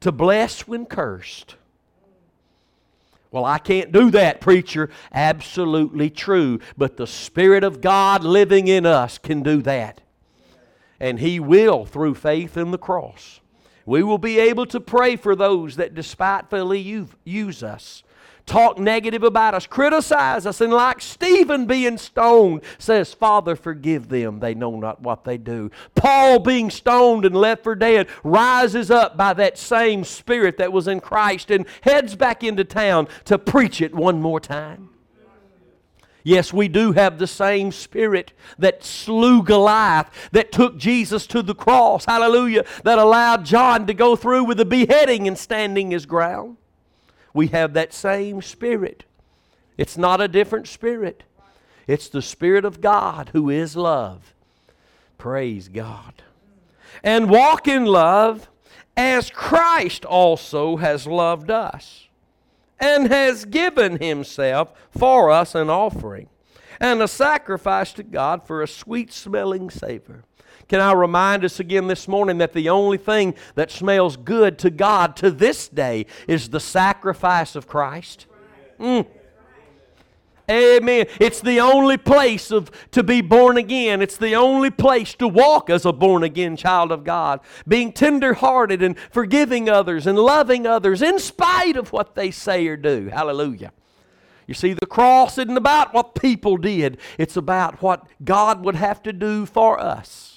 to 0.01 0.11
bless 0.11 0.67
when 0.67 0.85
cursed, 0.85 1.55
well, 3.35 3.43
I 3.43 3.57
can't 3.57 3.91
do 3.91 4.11
that, 4.11 4.39
preacher. 4.39 4.89
Absolutely 5.11 6.09
true. 6.09 6.61
But 6.77 6.95
the 6.95 7.05
Spirit 7.05 7.65
of 7.65 7.81
God 7.81 8.23
living 8.23 8.69
in 8.69 8.85
us 8.85 9.17
can 9.17 9.43
do 9.43 9.61
that. 9.63 9.99
And 11.01 11.19
He 11.19 11.41
will 11.41 11.85
through 11.85 12.15
faith 12.15 12.55
in 12.55 12.71
the 12.71 12.77
cross. 12.77 13.41
We 13.85 14.03
will 14.03 14.19
be 14.19 14.39
able 14.39 14.65
to 14.67 14.79
pray 14.79 15.17
for 15.17 15.35
those 15.35 15.75
that 15.75 15.93
despitefully 15.93 16.79
use 17.25 17.61
us 17.61 18.03
talk 18.45 18.77
negative 18.77 19.23
about 19.23 19.53
us, 19.53 19.67
criticize 19.67 20.45
us, 20.45 20.61
and 20.61 20.73
like 20.73 21.01
Stephen 21.01 21.65
being 21.65 21.97
stoned, 21.97 22.61
says, 22.77 23.13
Father, 23.13 23.55
forgive 23.55 24.09
them. 24.09 24.39
They 24.39 24.53
know 24.53 24.79
not 24.79 25.01
what 25.01 25.23
they 25.23 25.37
do. 25.37 25.71
Paul, 25.95 26.39
being 26.39 26.69
stoned 26.69 27.25
and 27.25 27.35
left 27.35 27.63
for 27.63 27.75
dead, 27.75 28.07
rises 28.23 28.91
up 28.91 29.17
by 29.17 29.33
that 29.33 29.57
same 29.57 30.03
Spirit 30.03 30.57
that 30.57 30.71
was 30.71 30.87
in 30.87 30.99
Christ 30.99 31.51
and 31.51 31.65
heads 31.81 32.15
back 32.15 32.43
into 32.43 32.63
town 32.63 33.07
to 33.25 33.37
preach 33.37 33.81
it 33.81 33.93
one 33.93 34.21
more 34.21 34.39
time. 34.39 34.89
Yes, 36.23 36.51
we 36.51 36.67
do 36.67 36.91
have 36.93 37.19
the 37.19 37.27
same 37.27 37.71
spirit 37.71 38.33
that 38.57 38.83
slew 38.83 39.43
Goliath, 39.43 40.09
that 40.31 40.51
took 40.51 40.75
Jesus 40.75 41.27
to 41.27 41.43
the 41.43 41.53
cross, 41.53 42.05
hallelujah, 42.05 42.65
that 42.83 42.97
allowed 42.97 43.45
John 43.45 43.85
to 43.85 43.93
go 43.93 44.15
through 44.15 44.45
with 44.45 44.57
the 44.57 44.65
beheading 44.65 45.27
and 45.27 45.37
standing 45.37 45.91
his 45.91 46.07
ground 46.07 46.57
we 47.35 47.47
have 47.47 47.73
that 47.73 47.93
same 47.93 48.41
Spirit. 48.41 49.03
It's 49.77 49.97
not 49.97 50.21
a 50.21 50.27
different 50.27 50.67
Spirit, 50.67 51.23
it's 51.85 52.09
the 52.09 52.21
Spirit 52.21 52.65
of 52.65 52.81
God 52.81 53.29
who 53.33 53.49
is 53.51 53.75
love. 53.75 54.33
Praise 55.19 55.67
God. 55.67 56.23
And 57.03 57.29
walk 57.29 57.67
in 57.67 57.85
love 57.85 58.49
as 58.97 59.29
Christ 59.29 60.05
also 60.05 60.77
has 60.77 61.05
loved 61.05 61.51
us 61.51 62.07
and 62.79 63.07
has 63.07 63.45
given 63.45 63.99
himself 63.99 64.71
for 64.89 65.29
us 65.29 65.55
an 65.55 65.69
offering 65.69 66.29
and 66.79 67.01
a 67.01 67.07
sacrifice 67.07 67.91
to 67.93 68.03
God 68.03 68.47
for 68.47 68.61
a 68.61 68.67
sweet 68.67 69.11
smelling 69.11 69.69
savor. 69.69 70.23
Can 70.67 70.79
I 70.79 70.93
remind 70.93 71.45
us 71.45 71.59
again 71.59 71.87
this 71.87 72.07
morning 72.07 72.39
that 72.39 72.53
the 72.53 72.69
only 72.69 72.97
thing 72.97 73.35
that 73.53 73.69
smells 73.69 74.17
good 74.17 74.57
to 74.59 74.69
God 74.69 75.15
to 75.17 75.29
this 75.29 75.67
day 75.67 76.07
is 76.27 76.49
the 76.49 76.59
sacrifice 76.59 77.55
of 77.55 77.67
Christ? 77.67 78.25
Mm. 78.79 79.05
Amen. 80.49 81.07
It's 81.19 81.41
the 81.41 81.59
only 81.59 81.97
place 81.97 82.51
of 82.51 82.69
to 82.91 83.03
be 83.03 83.21
born 83.21 83.57
again. 83.57 84.01
It's 84.01 84.17
the 84.17 84.35
only 84.35 84.69
place 84.69 85.15
to 85.15 85.27
walk 85.27 85.71
as 85.71 85.85
a 85.85 85.93
born 85.93 86.23
again 86.23 86.55
child 86.55 86.91
of 86.91 87.03
God. 87.03 87.39
Being 87.67 87.91
tender-hearted 87.91 88.83
and 88.83 88.97
forgiving 89.11 89.69
others 89.69 90.05
and 90.05 90.19
loving 90.19 90.67
others 90.67 91.01
in 91.01 91.17
spite 91.17 91.77
of 91.77 91.91
what 91.91 92.13
they 92.13 92.29
say 92.29 92.67
or 92.67 92.77
do. 92.77 93.09
Hallelujah. 93.11 93.71
You 94.45 94.53
see, 94.53 94.73
the 94.73 94.85
cross 94.85 95.39
isn't 95.39 95.57
about 95.57 95.95
what 95.95 96.13
people 96.13 96.57
did. 96.57 96.99
It's 97.17 97.37
about 97.37 97.81
what 97.81 98.05
God 98.23 98.63
would 98.63 98.75
have 98.75 99.01
to 99.03 99.13
do 99.13 99.47
for 99.47 99.79
us. 99.79 100.34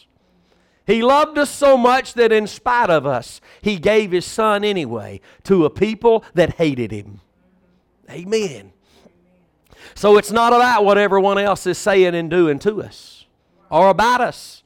He 0.89 1.03
loved 1.03 1.37
us 1.37 1.51
so 1.51 1.77
much 1.77 2.15
that 2.15 2.33
in 2.33 2.47
spite 2.47 2.89
of 2.89 3.07
us, 3.07 3.43
He 3.61 3.77
gave 3.77 4.11
His 4.11 4.25
Son 4.25 4.65
anyway 4.65 5.21
to 5.45 5.67
a 5.67 5.71
people 5.71 6.25
that 6.33 6.55
hated 6.55 6.91
Him. 6.91 7.21
Amen. 8.11 8.73
So 9.95 10.17
it's 10.17 10.33
not 10.33 10.55
about 10.55 10.87
what 10.87 10.97
everyone 10.97 11.37
else 11.37 11.67
is 11.67 11.77
saying 11.77 12.15
and 12.15 12.31
doing 12.31 12.59
to 12.61 12.83
us 12.83 13.27
or 13.71 13.91
about 13.91 14.23
us. 14.23 14.63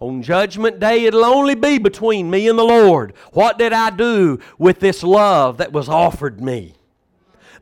On 0.00 0.20
Judgment 0.20 0.80
Day, 0.80 1.04
it'll 1.04 1.24
only 1.24 1.54
be 1.54 1.78
between 1.78 2.28
me 2.28 2.48
and 2.48 2.58
the 2.58 2.64
Lord. 2.64 3.14
What 3.32 3.56
did 3.56 3.72
I 3.72 3.90
do 3.90 4.40
with 4.58 4.80
this 4.80 5.04
love 5.04 5.58
that 5.58 5.72
was 5.72 5.88
offered 5.88 6.40
me? 6.40 6.74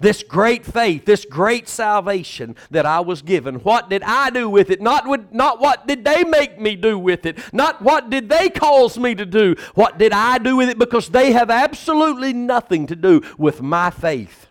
This 0.02 0.22
great 0.22 0.66
faith, 0.66 1.04
this 1.04 1.24
great 1.24 1.68
salvation 1.68 2.56
that 2.70 2.84
I 2.84 3.00
was 3.00 3.22
given. 3.22 3.56
What 3.56 3.88
did 3.88 4.02
I 4.02 4.30
do 4.30 4.50
with 4.50 4.70
it? 4.70 4.82
Not, 4.82 5.08
with, 5.08 5.32
not 5.32 5.60
what 5.60 5.86
did 5.86 6.04
they 6.04 6.24
make 6.24 6.60
me 6.60 6.76
do 6.76 6.98
with 6.98 7.24
it. 7.24 7.38
Not 7.52 7.80
what 7.80 8.10
did 8.10 8.28
they 8.28 8.50
cause 8.50 8.98
me 8.98 9.14
to 9.14 9.24
do. 9.24 9.54
What 9.74 9.98
did 9.98 10.12
I 10.12 10.38
do 10.38 10.56
with 10.56 10.68
it? 10.68 10.78
Because 10.78 11.08
they 11.08 11.32
have 11.32 11.50
absolutely 11.50 12.32
nothing 12.32 12.86
to 12.88 12.96
do 12.96 13.22
with 13.38 13.62
my 13.62 13.90
faith. 13.90 14.48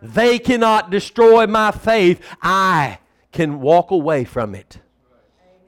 They 0.00 0.38
cannot 0.38 0.90
destroy 0.90 1.46
my 1.46 1.70
faith. 1.70 2.20
I 2.42 2.98
can 3.30 3.60
walk 3.60 3.90
away 3.90 4.24
from 4.24 4.54
it. 4.54 4.78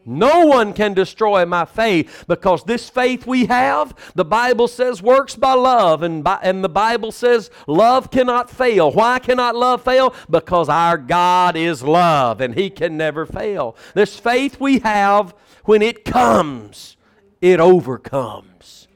No 0.06 0.46
one 0.46 0.72
can 0.72 0.94
destroy 0.94 1.46
my 1.46 1.64
faith 1.64 2.24
because 2.28 2.64
this 2.64 2.90
faith 2.90 3.26
we 3.26 3.46
have, 3.46 3.94
the 4.14 4.24
Bible 4.24 4.68
says, 4.68 5.02
works 5.02 5.34
by 5.34 5.54
love. 5.54 6.02
And, 6.02 6.22
by, 6.22 6.38
and 6.42 6.62
the 6.62 6.68
Bible 6.68 7.12
says 7.12 7.50
love 7.66 8.10
cannot 8.10 8.50
fail. 8.50 8.90
Why 8.90 9.18
cannot 9.18 9.56
love 9.56 9.82
fail? 9.82 10.14
Because 10.28 10.68
our 10.68 10.98
God 10.98 11.56
is 11.56 11.82
love 11.82 12.40
and 12.40 12.54
He 12.54 12.70
can 12.70 12.96
never 12.96 13.24
fail. 13.26 13.76
This 13.94 14.18
faith 14.18 14.60
we 14.60 14.80
have, 14.80 15.34
when 15.64 15.82
it 15.82 16.04
comes, 16.04 16.96
it 17.40 17.60
overcomes. 17.60 18.88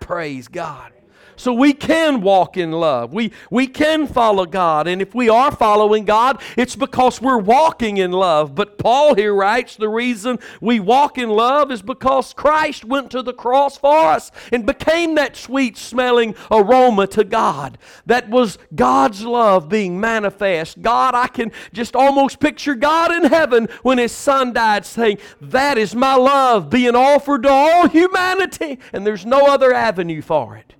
Praise 0.00 0.48
God. 0.48 0.92
So 1.36 1.52
we 1.52 1.72
can 1.72 2.22
walk 2.22 2.56
in 2.56 2.72
love. 2.72 3.12
We, 3.12 3.32
we 3.50 3.66
can 3.66 4.06
follow 4.06 4.46
God. 4.46 4.88
And 4.88 5.02
if 5.02 5.14
we 5.14 5.28
are 5.28 5.52
following 5.52 6.04
God, 6.04 6.40
it's 6.56 6.74
because 6.74 7.20
we're 7.20 7.38
walking 7.38 7.98
in 7.98 8.10
love. 8.10 8.54
But 8.54 8.78
Paul 8.78 9.14
here 9.14 9.34
writes 9.34 9.76
the 9.76 9.88
reason 9.88 10.38
we 10.60 10.80
walk 10.80 11.18
in 11.18 11.28
love 11.28 11.70
is 11.70 11.82
because 11.82 12.32
Christ 12.32 12.84
went 12.84 13.10
to 13.10 13.22
the 13.22 13.34
cross 13.34 13.76
for 13.76 14.06
us 14.06 14.30
and 14.50 14.64
became 14.64 15.14
that 15.16 15.36
sweet 15.36 15.76
smelling 15.76 16.34
aroma 16.50 17.06
to 17.08 17.24
God. 17.24 17.78
That 18.06 18.30
was 18.30 18.58
God's 18.74 19.22
love 19.22 19.68
being 19.68 20.00
manifest. 20.00 20.80
God, 20.80 21.14
I 21.14 21.26
can 21.26 21.52
just 21.72 21.94
almost 21.94 22.40
picture 22.40 22.74
God 22.74 23.12
in 23.12 23.24
heaven 23.24 23.68
when 23.82 23.98
his 23.98 24.12
son 24.12 24.52
died 24.52 24.86
saying, 24.86 25.18
That 25.40 25.76
is 25.76 25.94
my 25.94 26.14
love 26.14 26.70
being 26.70 26.96
offered 26.96 27.42
to 27.42 27.50
all 27.50 27.88
humanity. 27.88 28.78
And 28.92 29.06
there's 29.06 29.26
no 29.26 29.46
other 29.46 29.72
avenue 29.74 30.22
for 30.22 30.56
it. 30.56 30.75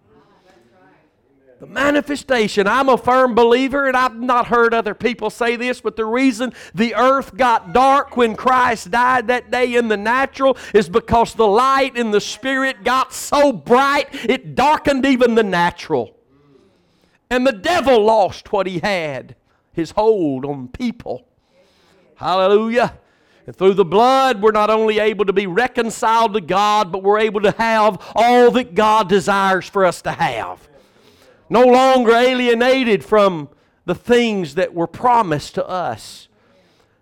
The 1.58 1.66
manifestation. 1.66 2.66
I'm 2.66 2.90
a 2.90 2.98
firm 2.98 3.34
believer, 3.34 3.86
and 3.86 3.96
I've 3.96 4.20
not 4.20 4.48
heard 4.48 4.74
other 4.74 4.94
people 4.94 5.30
say 5.30 5.56
this, 5.56 5.80
but 5.80 5.96
the 5.96 6.04
reason 6.04 6.52
the 6.74 6.94
earth 6.94 7.34
got 7.34 7.72
dark 7.72 8.14
when 8.14 8.36
Christ 8.36 8.90
died 8.90 9.28
that 9.28 9.50
day 9.50 9.74
in 9.74 9.88
the 9.88 9.96
natural 9.96 10.58
is 10.74 10.90
because 10.90 11.32
the 11.32 11.46
light 11.46 11.96
in 11.96 12.10
the 12.10 12.20
Spirit 12.20 12.84
got 12.84 13.14
so 13.14 13.54
bright 13.54 14.08
it 14.28 14.54
darkened 14.54 15.06
even 15.06 15.34
the 15.34 15.42
natural. 15.42 16.14
And 17.30 17.46
the 17.46 17.52
devil 17.52 18.04
lost 18.04 18.52
what 18.52 18.66
he 18.66 18.80
had 18.80 19.34
his 19.72 19.92
hold 19.92 20.44
on 20.44 20.68
people. 20.68 21.26
Hallelujah. 22.16 22.98
And 23.46 23.56
through 23.56 23.74
the 23.74 23.84
blood, 23.84 24.42
we're 24.42 24.52
not 24.52 24.68
only 24.68 24.98
able 24.98 25.24
to 25.24 25.32
be 25.32 25.46
reconciled 25.46 26.34
to 26.34 26.40
God, 26.42 26.92
but 26.92 27.02
we're 27.02 27.20
able 27.20 27.40
to 27.42 27.52
have 27.52 28.12
all 28.14 28.50
that 28.52 28.74
God 28.74 29.08
desires 29.08 29.68
for 29.68 29.86
us 29.86 30.02
to 30.02 30.12
have 30.12 30.68
no 31.48 31.64
longer 31.64 32.12
alienated 32.12 33.04
from 33.04 33.48
the 33.84 33.94
things 33.94 34.54
that 34.56 34.74
were 34.74 34.86
promised 34.86 35.54
to 35.54 35.66
us. 35.66 36.28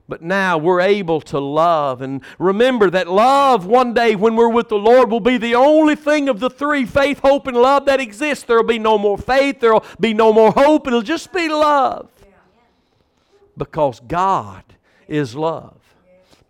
But 0.06 0.20
now 0.20 0.58
we're 0.58 0.82
able 0.82 1.22
to 1.22 1.38
love. 1.38 2.02
And 2.02 2.22
remember 2.38 2.90
that 2.90 3.08
love, 3.08 3.64
one 3.64 3.94
day 3.94 4.14
when 4.14 4.36
we're 4.36 4.50
with 4.50 4.68
the 4.68 4.76
Lord, 4.76 5.10
will 5.10 5.20
be 5.20 5.38
the 5.38 5.54
only 5.54 5.96
thing 5.96 6.28
of 6.28 6.40
the 6.40 6.50
three 6.50 6.84
faith, 6.84 7.20
hope, 7.20 7.46
and 7.46 7.56
love 7.56 7.86
that 7.86 8.00
exists. 8.00 8.44
There 8.44 8.58
will 8.58 8.64
be 8.64 8.78
no 8.78 8.98
more 8.98 9.16
faith, 9.16 9.60
there 9.60 9.72
will 9.72 9.84
be 9.98 10.12
no 10.12 10.32
more 10.32 10.52
hope. 10.52 10.86
It'll 10.86 11.00
just 11.00 11.32
be 11.32 11.48
love. 11.48 12.10
Because 13.56 14.00
God 14.00 14.64
is 15.08 15.34
love. 15.34 15.80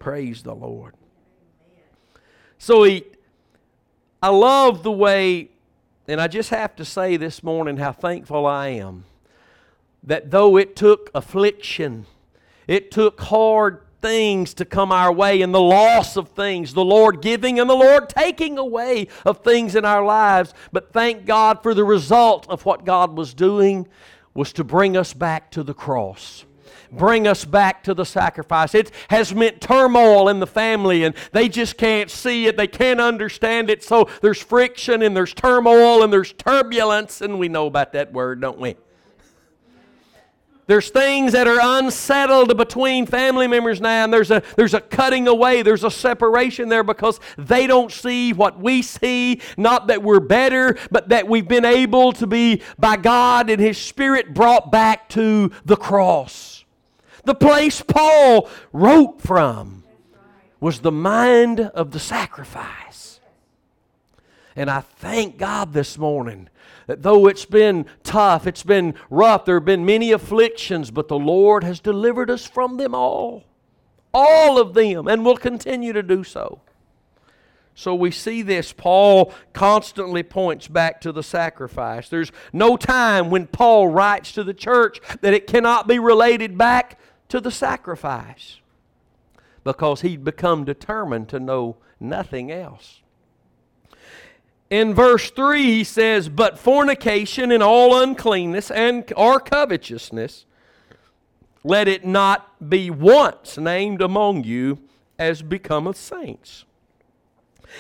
Praise 0.01 0.43
the 0.43 0.55
Lord. 0.55 0.95
So 2.59 2.83
he, 2.83 3.05
I 4.21 4.31
love 4.31 4.83
the 4.83 4.91
way 4.91 5.51
and 6.07 6.21
I 6.21 6.29
just 6.29 6.51
have 6.51 6.77
to 6.77 6.85
say 6.85 7.17
this 7.17 7.43
morning 7.43 7.77
how 7.79 7.93
thankful 7.93 8.47
I 8.47 8.69
am 8.69 9.05
that 10.03 10.31
though 10.31 10.57
it 10.57 10.77
took 10.77 11.11
affliction, 11.15 12.07
it 12.67 12.91
took 12.91 13.21
hard 13.23 13.81
things 14.03 14.53
to 14.53 14.67
come 14.67 14.93
our 14.93 15.11
way 15.11 15.41
and 15.41 15.55
the 15.55 15.61
loss 15.61 16.19
of 16.19 16.29
things, 16.29 16.75
the 16.75 16.85
Lord 16.85 17.23
giving 17.23 17.59
and 17.59 17.71
the 17.71 17.75
Lord 17.75 18.11
taking 18.11 18.59
away 18.59 19.09
of 19.25 19.39
things 19.39 19.75
in 19.75 19.87
our 19.87 20.05
lives. 20.05 20.53
But 20.73 20.93
thank 20.93 21.25
God 21.25 21.63
for 21.63 21.73
the 21.73 21.85
result 21.85 22.47
of 22.51 22.67
what 22.67 22.85
God 22.85 23.17
was 23.17 23.33
doing 23.33 23.89
was 24.35 24.53
to 24.55 24.65
bring 24.65 24.95
us 24.95 25.15
back 25.15 25.51
to 25.53 25.63
the 25.63 25.73
cross 25.73 26.45
bring 26.97 27.27
us 27.27 27.45
back 27.45 27.83
to 27.85 27.95
the 27.95 28.05
sacrifice. 28.05 28.75
It 28.75 28.91
has 29.11 29.35
meant 29.35 29.61
turmoil 29.61 30.29
in 30.29 30.41
the 30.41 30.47
family, 30.47 31.05
and 31.05 31.15
they 31.33 31.49
just 31.49 31.77
can't 31.77 32.11
see 32.11 32.47
it. 32.47 32.57
They 32.57 32.67
can't 32.67 33.01
understand 33.01 33.71
it. 33.71 33.83
So 33.83 34.09
there's 34.23 34.43
friction, 34.43 35.03
and 35.03 35.17
there's 35.17 35.35
turmoil, 35.35 36.03
and 36.03 36.13
there's 36.13 36.33
turbulence, 36.33 37.21
and 37.21 37.39
we 37.39 37.49
know 37.49 37.67
about 37.67 37.93
that 37.93 38.13
word, 38.13 38.41
don't 38.41 38.59
we? 38.59 38.77
There's 40.67 40.89
things 40.89 41.33
that 41.33 41.47
are 41.47 41.59
unsettled 41.79 42.57
between 42.57 43.05
family 43.05 43.47
members 43.47 43.83
now, 43.83 44.05
and 44.05 44.13
there's 44.13 44.31
a, 44.31 44.43
there's 44.57 44.73
a 44.73 44.81
cutting 44.81 45.29
away, 45.29 45.61
there's 45.61 45.85
a 45.85 45.91
separation 45.91 46.71
there 46.71 46.83
because 46.83 47.21
they 47.37 47.67
don't 47.67 47.93
see 47.93 48.33
what 48.33 48.59
we 48.59 48.81
see. 48.81 49.43
Not 49.59 49.89
that 49.89 50.03
we're 50.03 50.21
better, 50.21 50.79
but 50.91 51.11
that 51.11 51.29
we've 51.29 51.47
been 51.47 51.67
able 51.67 52.13
to 52.13 52.27
be, 52.27 52.63
by 52.79 52.97
God 52.97 53.51
and 53.51 53.61
His 53.61 53.77
Spirit, 53.77 54.33
brought 54.33 54.73
back 54.73 55.11
to 55.11 55.51
the 55.67 55.77
cross. 55.77 56.64
The 57.25 57.35
place 57.35 57.83
Paul 57.83 58.49
wrote 58.73 59.21
from 59.21 59.85
was 60.61 60.81
the 60.81 60.93
mind 60.93 61.61
of 61.61 61.91
the 61.91 62.01
sacrifice. 62.01 63.21
And 64.57 64.71
I 64.71 64.81
thank 64.81 65.37
God 65.37 65.73
this 65.73 65.99
morning 65.99 66.49
that 66.87 67.03
though 67.03 67.27
it's 67.27 67.45
been 67.45 67.87
tough, 68.03 68.47
it's 68.47 68.63
been 68.63 68.95
rough, 69.11 69.45
there 69.45 69.57
have 69.57 69.65
been 69.65 69.85
many 69.85 70.13
afflictions, 70.13 70.91
but 70.91 71.09
the 71.09 71.19
Lord 71.19 71.65
has 71.65 71.81
delivered 71.81 72.31
us 72.31 72.47
from 72.47 72.77
them 72.77 72.95
all. 72.95 73.45
All 74.13 74.61
of 74.61 74.75
them, 74.75 75.09
and 75.09 75.25
will 75.25 75.37
continue 75.37 75.93
to 75.93 76.03
do 76.03 76.23
so. 76.23 76.61
So 77.75 77.95
we 77.95 78.13
see 78.13 78.43
this. 78.43 78.73
Paul 78.73 79.35
constantly 79.53 80.23
points 80.23 80.69
back 80.69 81.01
to 81.01 81.11
the 81.11 81.25
sacrifice. 81.25 82.09
There's 82.09 82.31
no 82.53 82.77
time 82.77 83.31
when 83.31 83.49
Paul 83.49 83.89
writes 83.89 84.31
to 84.33 84.45
the 84.45 84.55
church 84.55 85.01
that 85.21 85.35
it 85.35 85.49
cannot 85.49 85.89
be 85.89 85.99
related 85.99 86.57
back 86.57 86.99
to 87.29 87.41
the 87.41 87.51
sacrifice 87.51 88.59
because 89.63 90.03
he'd 90.03 90.25
become 90.25 90.65
determined 90.65 91.29
to 91.31 91.41
know 91.41 91.77
nothing 91.99 92.51
else. 92.53 93.01
In 94.71 94.95
verse 94.95 95.31
3, 95.31 95.63
he 95.63 95.85
says, 95.85 96.29
But 96.29 96.59
fornication 96.59 97.53
and 97.53 97.63
all 97.63 98.03
uncleanness 98.03 98.71
and 98.71 99.11
or 99.17 99.41
covetousness, 99.41 100.47
let 101.63 101.89
it 101.89 102.05
not 102.05 102.69
be 102.69 102.91
once 102.91 103.57
named 103.57 104.03
among 104.03 104.45
you 104.45 104.81
as 105.19 105.43
becometh 105.43 105.97
saints 105.97 106.65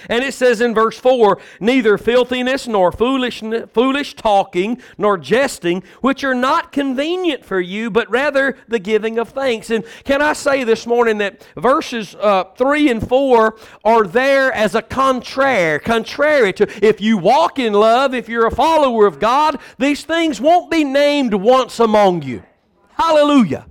and 0.09 0.25
it 0.25 0.35
says 0.35 0.61
in 0.61 0.75
verse 0.75 0.99
4 0.99 1.39
neither 1.61 1.99
filthiness 1.99 2.67
nor 2.67 2.93
foolish, 2.93 3.43
foolish 3.73 4.15
talking 4.15 4.81
nor 4.99 5.19
jesting, 5.19 5.83
which 6.01 6.25
are 6.25 6.35
not 6.35 6.73
convenient 6.73 7.45
for 7.45 7.61
you, 7.61 7.91
but 7.91 8.11
rather 8.11 8.57
the 8.69 8.79
giving 8.79 9.19
of 9.19 9.31
thanks. 9.31 9.71
And 9.71 9.85
can 10.05 10.23
I 10.23 10.33
say 10.33 10.65
this 10.65 10.87
morning 10.87 11.19
that 11.19 11.47
verses 11.57 12.15
uh, 12.17 12.45
3 12.57 12.91
and 12.91 13.09
4 13.09 13.59
are 13.85 14.07
there 14.07 14.53
as 14.53 14.75
a 14.75 14.83
contrary, 14.83 15.81
contrary 15.81 16.53
to 16.55 16.87
if 16.87 17.01
you 17.01 17.19
walk 17.19 17.59
in 17.59 17.73
love, 17.73 18.15
if 18.15 18.29
you're 18.29 18.47
a 18.47 18.55
follower 18.55 19.07
of 19.07 19.19
God, 19.19 19.59
these 19.79 20.05
things 20.05 20.41
won't 20.41 20.71
be 20.71 20.85
named 20.85 21.35
once 21.35 21.81
among 21.81 22.23
you. 22.23 22.43
Hallelujah. 22.95 23.67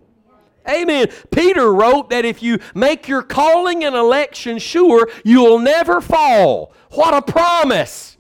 Amen. 0.70 1.08
Peter 1.32 1.74
wrote 1.74 2.10
that 2.10 2.26
if 2.26 2.42
you 2.42 2.60
make 2.74 3.08
your 3.08 3.22
calling 3.22 3.84
and 3.84 3.96
election 3.96 4.60
sure, 4.60 5.10
you'll 5.24 5.60
never 5.60 6.00
fall. 6.00 6.74
What 6.92 7.14
a 7.14 7.22
promise! 7.22 8.18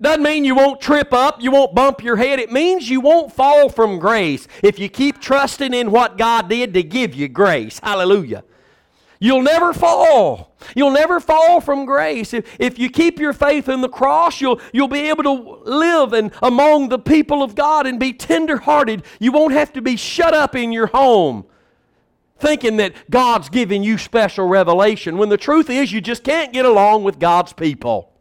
Doesn't 0.00 0.24
mean 0.24 0.44
you 0.44 0.56
won't 0.56 0.80
trip 0.80 1.12
up, 1.12 1.40
you 1.40 1.52
won't 1.52 1.76
bump 1.76 2.02
your 2.02 2.16
head. 2.16 2.40
It 2.40 2.50
means 2.50 2.90
you 2.90 3.00
won't 3.00 3.32
fall 3.32 3.68
from 3.68 4.00
grace 4.00 4.48
if 4.60 4.80
you 4.80 4.88
keep 4.88 5.20
trusting 5.20 5.72
in 5.72 5.92
what 5.92 6.18
God 6.18 6.48
did 6.48 6.74
to 6.74 6.82
give 6.82 7.14
you 7.14 7.28
grace. 7.28 7.78
Hallelujah. 7.80 8.42
You'll 9.22 9.42
never 9.42 9.72
fall. 9.72 10.56
You'll 10.74 10.90
never 10.90 11.20
fall 11.20 11.60
from 11.60 11.84
grace. 11.84 12.34
If, 12.34 12.44
if 12.58 12.76
you 12.76 12.90
keep 12.90 13.20
your 13.20 13.32
faith 13.32 13.68
in 13.68 13.80
the 13.80 13.88
cross, 13.88 14.40
you'll, 14.40 14.60
you'll 14.72 14.88
be 14.88 15.08
able 15.10 15.22
to 15.22 15.62
live 15.62 16.12
and 16.12 16.32
among 16.42 16.88
the 16.88 16.98
people 16.98 17.40
of 17.40 17.54
God 17.54 17.86
and 17.86 18.00
be 18.00 18.12
tenderhearted. 18.12 19.04
You 19.20 19.30
won't 19.30 19.52
have 19.52 19.72
to 19.74 19.80
be 19.80 19.94
shut 19.94 20.34
up 20.34 20.56
in 20.56 20.72
your 20.72 20.88
home 20.88 21.46
thinking 22.40 22.78
that 22.78 22.94
God's 23.10 23.48
giving 23.48 23.84
you 23.84 23.96
special 23.96 24.48
revelation 24.48 25.16
when 25.16 25.28
the 25.28 25.36
truth 25.36 25.70
is 25.70 25.92
you 25.92 26.00
just 26.00 26.24
can't 26.24 26.52
get 26.52 26.64
along 26.64 27.04
with 27.04 27.20
God's 27.20 27.52
people. 27.52 28.12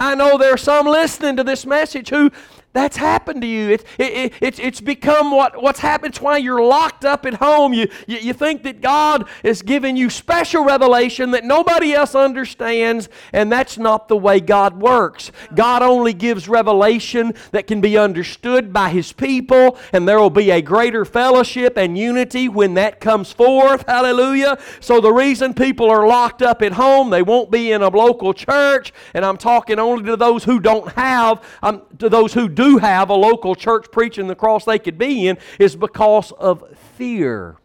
I 0.00 0.16
know 0.16 0.36
there 0.36 0.52
are 0.52 0.56
some 0.56 0.86
listening 0.86 1.36
to 1.36 1.44
this 1.44 1.64
message 1.64 2.08
who 2.08 2.32
That's 2.72 2.96
happened 2.96 3.42
to 3.42 3.48
you. 3.48 3.70
It, 3.70 3.84
it, 3.98 4.12
it, 4.12 4.32
it's, 4.40 4.58
it's 4.60 4.80
become 4.80 5.32
what, 5.32 5.60
what's 5.60 5.80
happened. 5.80 6.12
It's 6.12 6.20
why 6.20 6.36
you're 6.36 6.62
locked 6.62 7.04
up 7.04 7.26
at 7.26 7.34
home. 7.34 7.74
You, 7.74 7.88
you, 8.06 8.18
you 8.18 8.32
think 8.32 8.62
that 8.62 8.80
God 8.80 9.28
is 9.42 9.60
giving 9.62 9.96
you 9.96 10.08
special 10.08 10.64
revelation 10.64 11.32
that 11.32 11.44
nobody 11.44 11.94
else 11.94 12.14
understands, 12.14 13.08
and 13.32 13.50
that's 13.50 13.76
not 13.76 14.06
the 14.06 14.16
way 14.16 14.38
God 14.38 14.80
works. 14.80 15.32
God 15.52 15.82
only 15.82 16.12
gives 16.12 16.48
revelation 16.48 17.34
that 17.50 17.66
can 17.66 17.80
be 17.80 17.98
understood 17.98 18.72
by 18.72 18.90
His 18.90 19.12
people, 19.12 19.76
and 19.92 20.06
there 20.06 20.20
will 20.20 20.30
be 20.30 20.52
a 20.52 20.62
greater 20.62 21.04
fellowship 21.04 21.76
and 21.76 21.98
unity 21.98 22.48
when 22.48 22.74
that 22.74 23.00
comes 23.00 23.32
forth. 23.32 23.84
Hallelujah. 23.88 24.58
So 24.78 25.00
the 25.00 25.12
reason 25.12 25.54
people 25.54 25.90
are 25.90 26.06
locked 26.06 26.40
up 26.40 26.62
at 26.62 26.74
home, 26.74 27.10
they 27.10 27.22
won't 27.22 27.50
be 27.50 27.72
in 27.72 27.82
a 27.82 27.88
local 27.88 28.32
church, 28.32 28.92
and 29.12 29.24
I'm 29.24 29.38
talking 29.38 29.80
only 29.80 30.04
to 30.04 30.16
those 30.16 30.44
who 30.44 30.60
don't 30.60 30.92
have, 30.92 31.42
um, 31.64 31.82
to 31.98 32.08
those 32.08 32.32
who 32.32 32.48
do 32.60 32.76
have 32.76 33.08
a 33.08 33.14
local 33.14 33.54
church 33.54 33.86
preaching 33.90 34.26
the 34.26 34.34
cross 34.34 34.66
they 34.66 34.78
could 34.78 34.98
be 34.98 35.26
in 35.26 35.38
is 35.58 35.76
because 35.76 36.30
of 36.32 36.62
fear. 36.96 37.56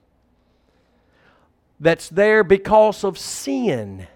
That's 1.81 2.07
there 2.07 2.45
because 2.45 3.03
of 3.03 3.17
sin. 3.17 4.07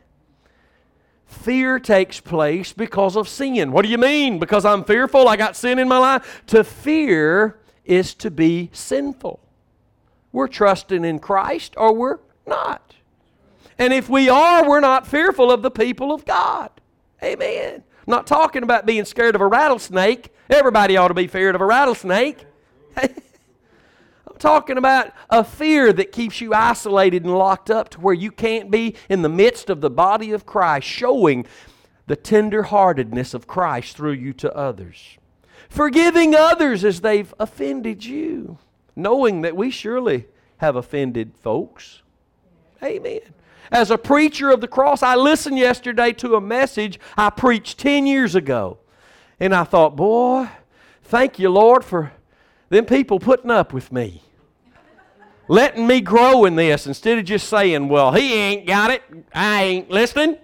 Fear 1.25 1.79
takes 1.79 2.21
place 2.21 2.71
because 2.71 3.17
of 3.17 3.27
sin. 3.27 3.73
What 3.73 3.83
do 3.83 3.91
you 3.91 3.97
mean? 3.97 4.39
Because 4.39 4.63
I'm 4.63 4.85
fearful, 4.85 5.27
I 5.27 5.35
got 5.35 5.57
sin 5.57 5.79
in 5.79 5.87
my 5.89 5.97
life? 5.97 6.43
To 6.47 6.63
fear 6.63 7.59
is 7.83 8.13
to 8.15 8.31
be 8.31 8.69
sinful. 8.71 9.41
We're 10.31 10.47
trusting 10.47 11.03
in 11.03 11.19
Christ 11.19 11.73
or 11.75 11.93
we're 11.93 12.19
not. 12.47 12.95
And 13.77 13.91
if 13.91 14.07
we 14.07 14.29
are, 14.29 14.67
we're 14.67 14.79
not 14.79 15.05
fearful 15.05 15.51
of 15.51 15.61
the 15.61 15.71
people 15.71 16.13
of 16.13 16.23
God. 16.23 16.69
Amen. 17.21 17.83
Not 18.09 18.25
talking 18.25 18.63
about 18.63 18.87
being 18.87 19.05
scared 19.05 19.35
of 19.35 19.41
a 19.41 19.45
rattlesnake. 19.45 20.33
Everybody 20.49 20.97
ought 20.97 21.09
to 21.09 21.13
be 21.13 21.27
feared 21.27 21.53
of 21.53 21.61
a 21.61 21.65
rattlesnake. 21.65 22.43
I'm 22.97 23.11
talking 24.39 24.79
about 24.79 25.13
a 25.29 25.43
fear 25.43 25.93
that 25.93 26.11
keeps 26.11 26.41
you 26.41 26.55
isolated 26.55 27.23
and 27.23 27.37
locked 27.37 27.69
up 27.69 27.89
to 27.89 28.01
where 28.01 28.15
you 28.15 28.31
can't 28.31 28.71
be 28.71 28.95
in 29.09 29.21
the 29.21 29.29
midst 29.29 29.69
of 29.69 29.81
the 29.81 29.91
body 29.91 30.31
of 30.31 30.47
Christ, 30.47 30.87
showing 30.87 31.45
the 32.07 32.15
tender-heartedness 32.15 33.35
of 33.35 33.45
Christ 33.45 33.95
through 33.95 34.13
you 34.13 34.33
to 34.33 34.51
others. 34.57 35.19
Forgiving 35.69 36.33
others 36.33 36.83
as 36.83 37.01
they've 37.01 37.31
offended 37.39 38.03
you, 38.03 38.57
knowing 38.95 39.41
that 39.41 39.55
we 39.55 39.69
surely 39.69 40.25
have 40.57 40.75
offended 40.75 41.33
folks. 41.37 42.01
Amen. 42.81 43.21
As 43.71 43.91
a 43.91 43.97
preacher 43.97 44.49
of 44.49 44.61
the 44.61 44.67
cross, 44.67 45.03
I 45.03 45.15
listened 45.15 45.57
yesterday 45.57 46.11
to 46.13 46.35
a 46.35 46.41
message 46.41 46.99
I 47.17 47.29
preached 47.29 47.77
10 47.79 48.07
years 48.07 48.35
ago. 48.35 48.79
And 49.39 49.53
I 49.53 49.63
thought, 49.63 49.95
boy, 49.95 50.49
thank 51.03 51.39
you, 51.39 51.49
Lord, 51.49 51.83
for 51.83 52.11
them 52.69 52.85
people 52.85 53.19
putting 53.19 53.51
up 53.51 53.73
with 53.73 53.91
me. 53.91 54.23
Letting 55.47 55.87
me 55.87 55.99
grow 56.01 56.45
in 56.45 56.55
this 56.55 56.85
instead 56.85 57.17
of 57.17 57.25
just 57.25 57.49
saying, 57.49 57.89
well, 57.89 58.11
he 58.11 58.33
ain't 58.33 58.67
got 58.67 58.91
it. 58.91 59.01
I 59.33 59.63
ain't 59.63 59.89
listening. 59.89 60.37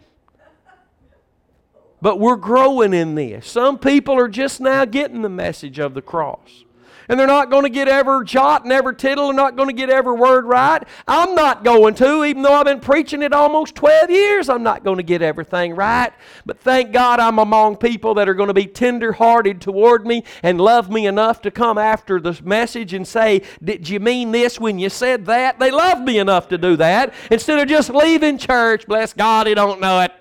But 2.01 2.19
we're 2.19 2.35
growing 2.35 2.93
in 2.93 3.15
this. 3.15 3.47
Some 3.47 3.79
people 3.79 4.15
are 4.17 4.27
just 4.27 4.59
now 4.59 4.85
getting 4.85 5.21
the 5.21 5.29
message 5.29 5.79
of 5.79 5.93
the 5.93 6.01
cross 6.01 6.64
and 7.09 7.19
they're 7.19 7.27
not 7.27 7.49
going 7.49 7.63
to 7.63 7.69
get 7.69 7.87
every 7.87 8.25
jot 8.25 8.63
and 8.63 8.71
every 8.71 8.95
tittle. 8.95 9.27
They're 9.27 9.35
not 9.35 9.55
going 9.55 9.69
to 9.69 9.75
get 9.75 9.89
every 9.89 10.15
word 10.15 10.45
right. 10.45 10.83
I'm 11.07 11.35
not 11.35 11.63
going 11.63 11.95
to, 11.95 12.23
even 12.23 12.41
though 12.41 12.53
I've 12.53 12.65
been 12.65 12.79
preaching 12.79 13.21
it 13.21 13.33
almost 13.33 13.75
12 13.75 14.09
years. 14.09 14.49
I'm 14.49 14.63
not 14.63 14.83
going 14.83 14.97
to 14.97 15.03
get 15.03 15.21
everything 15.21 15.75
right. 15.75 16.11
But 16.45 16.59
thank 16.59 16.91
God 16.91 17.19
I'm 17.19 17.39
among 17.39 17.77
people 17.77 18.13
that 18.15 18.29
are 18.29 18.33
going 18.33 18.47
to 18.47 18.53
be 18.53 18.67
tender 18.67 19.11
hearted 19.11 19.61
toward 19.61 20.05
me 20.05 20.23
and 20.43 20.59
love 20.59 20.89
me 20.89 21.07
enough 21.07 21.41
to 21.43 21.51
come 21.51 21.77
after 21.77 22.19
the 22.19 22.39
message 22.43 22.93
and 22.93 23.07
say, 23.07 23.41
Did 23.63 23.87
you 23.87 23.99
mean 23.99 24.31
this 24.31 24.59
when 24.59 24.79
you 24.79 24.89
said 24.89 25.25
that? 25.25 25.59
They 25.59 25.71
love 25.71 26.01
me 26.01 26.19
enough 26.19 26.49
to 26.49 26.57
do 26.57 26.75
that 26.77 27.13
instead 27.31 27.59
of 27.59 27.67
just 27.67 27.89
leaving 27.89 28.37
church. 28.37 28.85
Bless 28.87 29.13
God, 29.13 29.47
he 29.47 29.53
don't 29.53 29.79
know 29.79 30.01
it. 30.01 30.11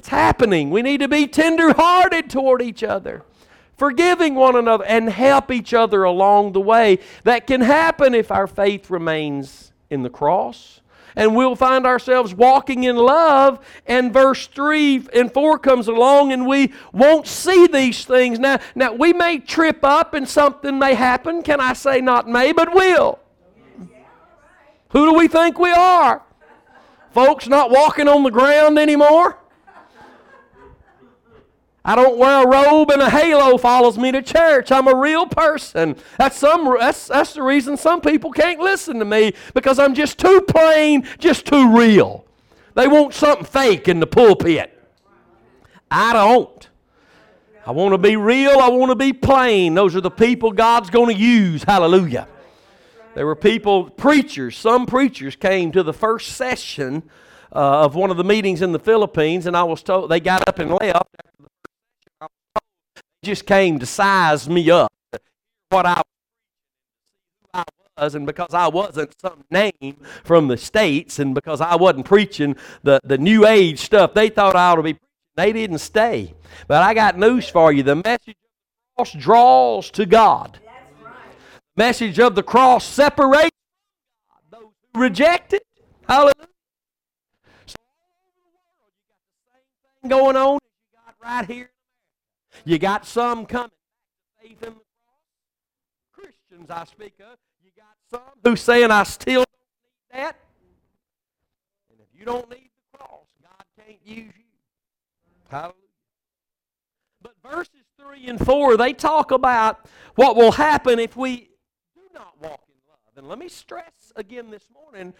That's 0.00 0.08
happening. 0.08 0.70
We 0.70 0.80
need 0.80 1.00
to 1.00 1.08
be 1.08 1.26
tender-hearted 1.26 2.30
toward 2.30 2.62
each 2.62 2.82
other, 2.82 3.22
forgiving 3.76 4.34
one 4.34 4.56
another, 4.56 4.82
and 4.86 5.10
help 5.10 5.50
each 5.50 5.74
other 5.74 6.04
along 6.04 6.52
the 6.52 6.60
way. 6.62 7.00
That 7.24 7.46
can 7.46 7.60
happen 7.60 8.14
if 8.14 8.30
our 8.30 8.46
faith 8.46 8.88
remains 8.88 9.72
in 9.90 10.02
the 10.02 10.08
cross. 10.08 10.80
And 11.14 11.36
we'll 11.36 11.54
find 11.54 11.84
ourselves 11.84 12.32
walking 12.32 12.84
in 12.84 12.96
love, 12.96 13.62
and 13.86 14.10
verse 14.10 14.46
3 14.46 15.06
and 15.12 15.30
4 15.30 15.58
comes 15.58 15.86
along, 15.86 16.32
and 16.32 16.46
we 16.46 16.72
won't 16.94 17.26
see 17.26 17.66
these 17.66 18.06
things. 18.06 18.38
Now, 18.38 18.58
now 18.74 18.94
we 18.94 19.12
may 19.12 19.38
trip 19.38 19.84
up 19.84 20.14
and 20.14 20.26
something 20.26 20.78
may 20.78 20.94
happen. 20.94 21.42
Can 21.42 21.60
I 21.60 21.74
say 21.74 22.00
not 22.00 22.26
may, 22.26 22.52
but 22.52 22.74
will? 22.74 23.18
Who 24.92 25.10
do 25.10 25.12
we 25.12 25.28
think 25.28 25.58
we 25.58 25.72
are? 25.72 26.22
Folks 27.10 27.46
not 27.48 27.70
walking 27.70 28.08
on 28.08 28.22
the 28.22 28.30
ground 28.30 28.78
anymore? 28.78 29.36
I 31.84 31.96
don't 31.96 32.18
wear 32.18 32.44
a 32.44 32.46
robe 32.46 32.90
and 32.90 33.00
a 33.00 33.08
halo 33.08 33.56
follows 33.56 33.96
me 33.96 34.12
to 34.12 34.20
church. 34.20 34.70
I'm 34.70 34.86
a 34.86 34.94
real 34.94 35.26
person. 35.26 35.96
That's, 36.18 36.36
some, 36.36 36.76
that's, 36.78 37.08
that's 37.08 37.34
the 37.34 37.42
reason 37.42 37.76
some 37.76 38.02
people 38.02 38.30
can't 38.32 38.60
listen 38.60 38.98
to 38.98 39.04
me 39.04 39.32
because 39.54 39.78
I'm 39.78 39.94
just 39.94 40.18
too 40.18 40.42
plain, 40.42 41.06
just 41.18 41.46
too 41.46 41.74
real. 41.74 42.26
They 42.74 42.86
want 42.86 43.14
something 43.14 43.46
fake 43.46 43.88
in 43.88 43.98
the 43.98 44.06
pulpit. 44.06 44.76
I 45.90 46.12
don't. 46.12 46.68
I 47.66 47.72
want 47.72 47.92
to 47.92 47.98
be 47.98 48.16
real. 48.16 48.58
I 48.58 48.68
want 48.68 48.90
to 48.90 48.96
be 48.96 49.12
plain. 49.12 49.74
Those 49.74 49.96
are 49.96 50.00
the 50.00 50.10
people 50.10 50.52
God's 50.52 50.90
going 50.90 51.14
to 51.14 51.20
use. 51.20 51.62
Hallelujah. 51.64 52.28
There 53.14 53.26
were 53.26 53.36
people, 53.36 53.90
preachers, 53.90 54.56
some 54.56 54.86
preachers 54.86 55.34
came 55.34 55.72
to 55.72 55.82
the 55.82 55.92
first 55.92 56.36
session 56.36 57.02
uh, 57.52 57.84
of 57.84 57.94
one 57.94 58.10
of 58.10 58.16
the 58.16 58.24
meetings 58.24 58.62
in 58.62 58.72
the 58.72 58.78
Philippines, 58.78 59.46
and 59.46 59.56
I 59.56 59.64
was 59.64 59.82
told 59.82 60.10
they 60.10 60.20
got 60.20 60.48
up 60.48 60.58
and 60.60 60.70
left 60.70 61.29
just 63.22 63.46
came 63.46 63.78
to 63.78 63.86
size 63.86 64.48
me 64.48 64.70
up, 64.70 64.90
what 65.68 65.86
I 65.86 66.02
was, 67.98 68.14
and 68.14 68.26
because 68.26 68.54
I 68.54 68.68
wasn't 68.68 69.14
some 69.20 69.44
name 69.50 69.96
from 70.24 70.48
the 70.48 70.56
States, 70.56 71.18
and 71.18 71.34
because 71.34 71.60
I 71.60 71.76
wasn't 71.76 72.06
preaching 72.06 72.56
the, 72.82 72.98
the 73.04 73.18
New 73.18 73.46
Age 73.46 73.80
stuff 73.80 74.14
they 74.14 74.30
thought 74.30 74.56
I 74.56 74.70
ought 74.70 74.76
to 74.76 74.82
be 74.82 74.94
preaching, 74.94 75.08
they 75.36 75.52
didn't 75.52 75.78
stay. 75.78 76.34
But 76.66 76.82
I 76.82 76.94
got 76.94 77.18
news 77.18 77.48
for 77.48 77.72
you. 77.72 77.82
The 77.82 77.96
message 77.96 78.28
of 78.28 78.34
the 78.34 78.96
cross 78.96 79.12
draws 79.12 79.90
to 79.92 80.06
God. 80.06 80.58
Right. 81.04 81.12
The 81.76 81.82
message 81.82 82.18
of 82.18 82.34
the 82.34 82.42
cross 82.42 82.84
separates 82.84 83.50
those 84.50 84.62
who 84.94 85.00
reject 85.00 85.52
it. 85.52 85.62
Hallelujah. 86.08 86.34
So 87.66 87.76
all 87.78 88.08
over 88.26 88.48
world, 88.80 88.90
you 88.96 89.40
got 89.52 89.60
the 89.60 90.08
same 90.08 90.10
thing 90.10 90.10
going 90.10 90.36
on 90.36 90.54
you 90.54 90.98
got 91.06 91.14
right 91.22 91.46
here 91.46 91.70
you 92.64 92.78
got 92.78 93.06
some 93.06 93.46
coming 93.46 93.70
faith 94.40 94.62
in 94.62 94.74
the 94.74 94.80
cross. 94.80 94.82
Christians, 96.12 96.70
I 96.70 96.84
speak 96.84 97.14
of. 97.20 97.38
You 97.62 97.70
got 97.76 97.96
some 98.10 98.34
who 98.44 98.56
saying, 98.56 98.90
I 98.90 99.02
still 99.04 99.44
don't 99.44 100.14
need 100.14 100.22
that. 100.22 100.36
And 101.90 102.00
if 102.00 102.18
you 102.18 102.24
don't 102.24 102.48
need 102.50 102.70
the 102.92 102.98
cross, 102.98 103.26
God 103.42 103.64
can't 103.78 103.98
use 104.04 104.32
you. 104.36 104.44
Hallelujah. 105.50 105.74
But 107.22 107.34
verses 107.42 107.84
3 107.98 108.28
and 108.28 108.44
4, 108.44 108.76
they 108.76 108.92
talk 108.92 109.30
about 109.30 109.86
what 110.14 110.36
will 110.36 110.52
happen 110.52 110.98
if 110.98 111.16
we 111.16 111.50
do 111.94 112.02
not 112.14 112.40
walk 112.40 112.62
in 112.68 112.74
love. 112.88 113.16
And 113.16 113.28
let 113.28 113.38
me 113.38 113.48
stress 113.48 114.12
again 114.16 114.50
this 114.50 114.66
morning 114.72 115.12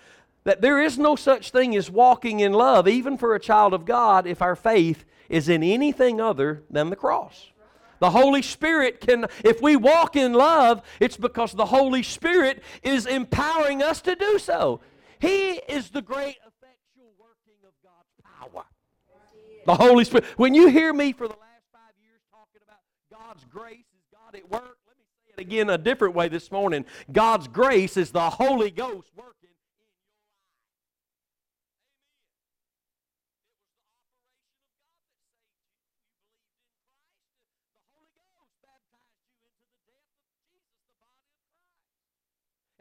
that 0.44 0.60
there 0.60 0.80
is 0.80 0.98
no 0.98 1.16
such 1.16 1.50
thing 1.50 1.76
as 1.76 1.90
walking 1.90 2.40
in 2.40 2.52
love, 2.52 2.88
even 2.88 3.18
for 3.18 3.34
a 3.34 3.40
child 3.40 3.74
of 3.74 3.84
God, 3.84 4.26
if 4.26 4.40
our 4.40 4.56
faith 4.56 5.04
is 5.28 5.48
in 5.48 5.62
anything 5.62 6.20
other 6.20 6.62
than 6.70 6.90
the 6.90 6.96
cross. 6.96 7.50
The 8.00 8.10
Holy 8.10 8.40
Spirit 8.40 9.00
can, 9.00 9.26
if 9.44 9.60
we 9.60 9.76
walk 9.76 10.16
in 10.16 10.32
love, 10.32 10.82
it's 10.98 11.18
because 11.18 11.52
the 11.52 11.66
Holy 11.66 12.02
Spirit 12.02 12.62
is 12.82 13.06
empowering 13.06 13.82
us 13.82 14.00
to 14.02 14.14
do 14.16 14.38
so. 14.38 14.80
He 15.18 15.50
is 15.68 15.90
the 15.90 16.00
great 16.00 16.38
effectual 16.38 17.12
working 17.18 17.60
of 17.66 17.74
God's 17.84 18.14
power. 18.24 18.64
The 19.66 19.74
Holy 19.74 20.04
Spirit. 20.04 20.24
When 20.38 20.54
you 20.54 20.68
hear 20.68 20.94
me 20.94 21.12
for 21.12 21.28
the 21.28 21.34
last 21.34 21.66
five 21.70 21.92
years 22.02 22.20
talking 22.30 22.62
about 22.66 22.78
God's 23.28 23.44
grace 23.44 23.84
is 23.94 24.06
God 24.10 24.34
at 24.34 24.50
work, 24.50 24.78
let 24.88 24.96
me 24.96 25.04
say 25.26 25.34
it 25.36 25.40
again 25.42 25.68
a 25.68 25.76
different 25.76 26.14
way 26.14 26.28
this 26.28 26.50
morning. 26.50 26.86
God's 27.12 27.48
grace 27.48 27.98
is 27.98 28.10
the 28.10 28.30
Holy 28.30 28.70
Ghost 28.70 29.10
working 29.14 29.39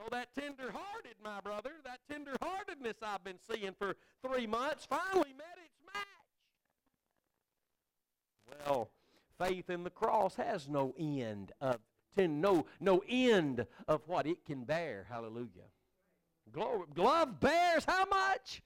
So 0.00 0.08
that 0.12 0.34
tender-hearted, 0.34 1.16
my 1.22 1.40
brother, 1.40 1.72
that 1.84 1.98
tender-heartedness 2.10 2.96
I've 3.02 3.22
been 3.22 3.38
seeing 3.50 3.74
for 3.78 3.96
three 4.26 4.46
months 4.46 4.86
finally 4.86 5.34
met 5.36 5.58
its 5.62 5.76
match. 5.84 6.06
Well, 8.66 8.90
faith 9.38 9.68
in 9.68 9.84
the 9.84 9.90
cross 9.90 10.36
has 10.36 10.70
no 10.70 10.94
end 10.98 11.52
of 11.60 11.80
ten, 12.16 12.40
no 12.40 12.64
no 12.80 13.02
end 13.08 13.66
of 13.88 14.00
what 14.06 14.26
it 14.26 14.46
can 14.46 14.64
bear. 14.64 15.06
Hallelujah. 15.10 15.68
Glory. 16.50 16.86
Love 16.96 17.38
bears 17.38 17.84
how 17.84 18.06
much? 18.06 18.62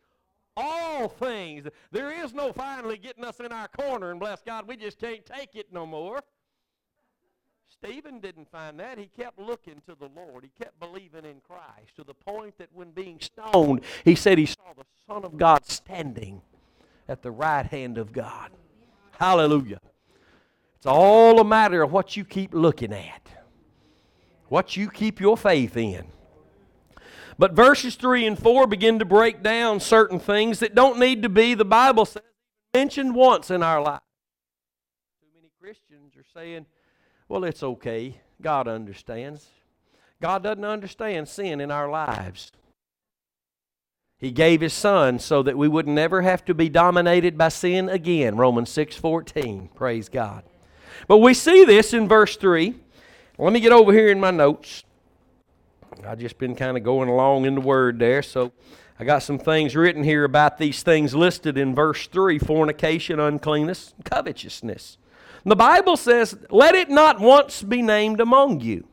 All 0.57 1.09
things. 1.09 1.67
There 1.91 2.13
is 2.13 2.33
no 2.33 2.53
finally 2.53 2.97
getting 2.97 3.25
us 3.25 3.41
in 3.41 3.51
our 3.51 3.67
corner 3.67 4.13
and 4.13 4.21
bless 4.21 4.41
God, 4.43 4.69
we 4.69 4.77
just 4.77 5.01
can't 5.01 5.27
take 5.27 5.57
it 5.57 5.73
no 5.73 5.85
more. 5.85 6.23
Stephen 7.85 8.19
didn't 8.19 8.51
find 8.51 8.81
that. 8.81 8.99
He 8.99 9.11
kept 9.19 9.39
looking 9.39 9.83
to 9.87 9.95
the 9.95 10.09
Lord. 10.17 10.45
He 10.45 10.51
kept 10.59 10.81
believing 10.81 11.25
in 11.25 11.41
Christ 11.47 11.97
to 11.97 12.05
the 12.05 12.15
point 12.15 12.57
that 12.59 12.69
when 12.73 12.93
being 12.93 13.21
stoned, 13.21 13.83
he 14.05 14.15
said 14.15 14.39
he 14.39 14.47
saw 14.47 14.73
the 14.77 14.85
Son 15.07 15.25
of 15.25 15.37
God 15.37 15.67
standing 15.67 16.41
at 17.09 17.23
the 17.23 17.31
right 17.31 17.67
hand 17.67 17.99
of 17.99 18.13
God. 18.13 18.53
Hallelujah. 19.19 19.81
It's 20.77 20.87
all 20.87 21.41
a 21.41 21.45
matter 21.45 21.83
of 21.83 21.93
what 21.93 22.17
you 22.17 22.25
keep 22.25 22.55
looking 22.55 22.93
at, 22.93 23.29
what 24.49 24.77
you 24.77 24.89
keep 24.89 25.21
your 25.21 25.37
faith 25.37 25.77
in. 25.77 26.07
But 27.39 27.53
verses 27.53 27.97
3 27.97 28.27
and 28.27 28.39
4 28.39 28.67
begin 28.67 28.99
to 29.01 29.05
break 29.05 29.43
down 29.43 29.81
certain 29.81 30.19
things 30.19 30.61
that 30.61 30.75
don't 30.75 30.99
need 30.99 31.23
to 31.23 31.29
be, 31.29 31.53
the 31.53 31.65
Bible 31.65 32.07
says, 32.07 32.23
mentioned 32.73 33.15
once 33.15 33.51
in 33.51 33.63
our 33.63 33.83
life. 33.83 34.01
Too 35.21 35.29
many 35.35 35.51
Christians 35.61 36.17
are 36.17 36.25
saying, 36.33 36.67
well, 37.29 37.45
it's 37.45 37.63
okay. 37.63 38.17
God 38.41 38.69
understands. 38.69 39.47
God 40.21 40.43
doesn't 40.43 40.65
understand 40.65 41.29
sin 41.29 41.61
in 41.61 41.71
our 41.71 41.89
lives. 41.89 42.53
He 44.19 44.31
gave 44.31 44.61
his 44.61 44.73
son 44.73 45.19
so 45.19 45.43
that 45.43 45.59
we 45.59 45.69
would 45.69 45.87
never 45.87 46.23
have 46.23 46.45
to 46.47 46.55
be 46.55 46.69
dominated 46.69 47.37
by 47.37 47.49
sin 47.49 47.89
again. 47.89 48.37
Romans 48.37 48.71
6:14. 48.71 49.69
Praise 49.75 50.09
God. 50.09 50.45
But 51.09 51.19
we 51.19 51.35
see 51.35 51.65
this 51.65 51.93
in 51.93 52.09
verse 52.09 52.37
3. 52.37 52.75
Let 53.39 53.53
me 53.53 53.61
get 53.61 53.73
over 53.73 53.93
here 53.93 54.09
in 54.09 54.21
my 54.21 54.31
notes. 54.31 54.85
I've 56.07 56.21
just 56.21 56.39
been 56.39 56.55
kind 56.55 56.77
of 56.77 56.83
going 56.83 57.09
along 57.09 57.45
in 57.45 57.57
the 57.57 57.61
word 57.61 57.99
there, 57.99 58.23
so 58.23 58.53
I 58.99 59.05
got 59.05 59.23
some 59.23 59.39
things 59.39 59.75
written 59.75 60.05
here 60.05 60.25
about 60.25 60.59
these 60.59 60.83
things 60.83 61.15
listed 61.15 61.59
in 61.59 61.75
verse 61.75 62.07
3 62.07 62.39
fornication, 62.39 63.19
uncleanness, 63.19 63.95
covetousness. 64.05 64.99
The 65.45 65.57
Bible 65.57 65.97
says, 65.97 66.37
Let 66.51 66.75
it 66.75 66.89
not 66.89 67.21
once 67.21 67.63
be 67.63 67.83
named 67.83 68.21
among 68.21 68.61
you 68.61 68.89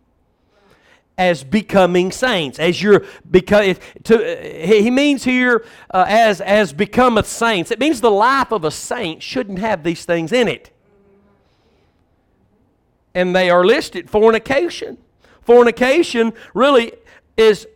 as 1.17 1.43
becoming 1.43 2.11
saints. 2.11 2.59
As 2.59 2.81
you're 2.81 3.05
because 3.29 3.77
to, 4.03 4.65
he 4.65 4.89
means 4.89 5.23
here 5.23 5.65
uh, 5.93 6.05
as 6.07 6.41
as 6.41 6.73
becometh 6.73 7.27
saints. 7.27 7.71
It 7.71 7.79
means 7.79 8.01
the 8.01 8.11
life 8.11 8.51
of 8.51 8.65
a 8.65 8.71
saint 8.71 9.21
shouldn't 9.21 9.59
have 9.59 9.83
these 9.83 10.03
things 10.03 10.31
in 10.31 10.47
it. 10.47 10.71
And 13.13 13.35
they 13.35 13.49
are 13.49 13.65
listed. 13.65 14.09
Fornication. 14.09 14.97
Fornication 15.41 16.33
really 16.53 16.93
is 17.37 17.67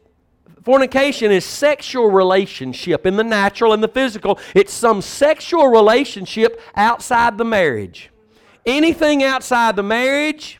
fornication 0.63 1.31
is 1.31 1.45
sexual 1.45 2.09
relationship. 2.09 3.05
In 3.05 3.15
the 3.15 3.23
natural 3.23 3.73
and 3.73 3.83
the 3.83 3.87
physical 3.87 4.39
it's 4.53 4.73
some 4.73 5.01
sexual 5.01 5.67
relationship 5.67 6.59
outside 6.75 7.37
the 7.37 7.45
marriage 7.45 8.09
anything 8.65 9.23
outside 9.23 9.75
the 9.75 9.83
marriage, 9.83 10.59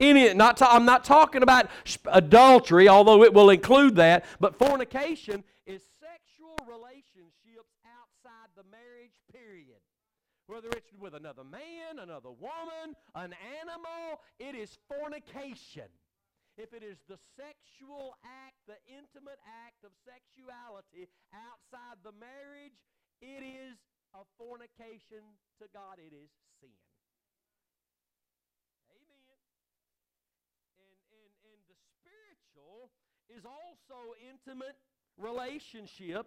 any, 0.00 0.32
not 0.34 0.56
ta- 0.56 0.70
I'm 0.72 0.84
not 0.84 1.04
talking 1.04 1.42
about 1.42 1.68
adultery, 2.06 2.88
although 2.88 3.22
it 3.22 3.34
will 3.34 3.50
include 3.50 3.96
that, 3.96 4.24
but 4.40 4.56
fornication 4.56 5.44
is 5.66 5.82
sexual 6.00 6.56
relationships 6.66 7.76
outside 7.84 8.48
the 8.56 8.64
marriage 8.70 9.12
period. 9.32 9.76
Whether 10.46 10.68
it's 10.68 10.90
with 10.98 11.14
another 11.14 11.44
man, 11.44 12.00
another 12.00 12.30
woman, 12.30 12.96
an 13.14 13.34
animal, 13.60 14.20
it 14.40 14.56
is 14.56 14.78
fornication. 14.88 15.86
If 16.58 16.74
it 16.74 16.82
is 16.82 16.98
the 17.08 17.16
sexual 17.36 18.16
act, 18.24 18.56
the 18.66 18.80
intimate 18.88 19.38
act 19.46 19.84
of 19.84 19.92
sexuality 20.02 21.06
outside 21.32 22.02
the 22.02 22.12
marriage, 22.18 22.74
it 23.22 23.44
is 23.44 23.78
a 24.12 24.26
fornication 24.36 25.22
to 25.62 25.68
God. 25.72 26.02
It 26.02 26.12
is 26.12 26.28
sin. 26.60 26.74
Is 33.36 33.44
also 33.44 34.14
intimate 34.28 34.74
relationship 35.16 36.26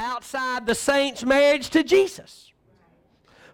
outside 0.00 0.66
the 0.66 0.74
saint's 0.74 1.22
marriage 1.22 1.70
to 1.70 1.84
Jesus. 1.84 2.50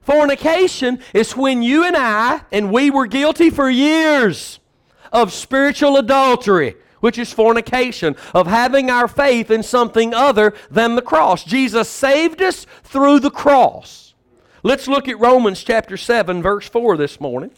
Fornication 0.00 1.00
is 1.12 1.36
when 1.36 1.62
you 1.62 1.84
and 1.84 1.94
I, 1.94 2.40
and 2.52 2.72
we 2.72 2.90
were 2.90 3.06
guilty 3.06 3.50
for 3.50 3.68
years 3.68 4.60
of 5.12 5.30
spiritual 5.30 5.98
adultery, 5.98 6.76
which 7.00 7.18
is 7.18 7.34
fornication, 7.34 8.16
of 8.32 8.46
having 8.46 8.88
our 8.88 9.06
faith 9.06 9.50
in 9.50 9.62
something 9.62 10.14
other 10.14 10.54
than 10.70 10.94
the 10.94 11.02
cross. 11.02 11.44
Jesus 11.44 11.88
saved 11.88 12.40
us 12.40 12.64
through 12.82 13.20
the 13.20 13.30
cross. 13.30 14.14
Let's 14.62 14.88
look 14.88 15.06
at 15.06 15.20
Romans 15.20 15.62
chapter 15.62 15.98
7, 15.98 16.42
verse 16.42 16.68
4 16.68 16.96
this 16.96 17.20
morning. 17.20 17.50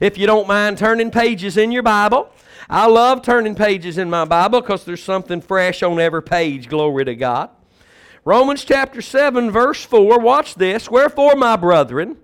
If 0.00 0.16
you 0.16 0.26
don't 0.26 0.48
mind 0.48 0.78
turning 0.78 1.10
pages 1.10 1.58
in 1.58 1.70
your 1.70 1.82
Bible, 1.82 2.30
I 2.70 2.86
love 2.86 3.22
turning 3.22 3.54
pages 3.54 3.96
in 3.96 4.10
my 4.10 4.26
Bible 4.26 4.60
because 4.60 4.84
there's 4.84 5.02
something 5.02 5.40
fresh 5.40 5.82
on 5.82 5.98
every 5.98 6.22
page. 6.22 6.68
Glory 6.68 7.04
to 7.06 7.14
God. 7.14 7.50
Romans 8.24 8.62
chapter 8.62 9.00
7, 9.00 9.50
verse 9.50 9.82
4. 9.84 10.18
Watch 10.20 10.54
this. 10.54 10.90
Wherefore, 10.90 11.34
my 11.34 11.56
brethren, 11.56 12.18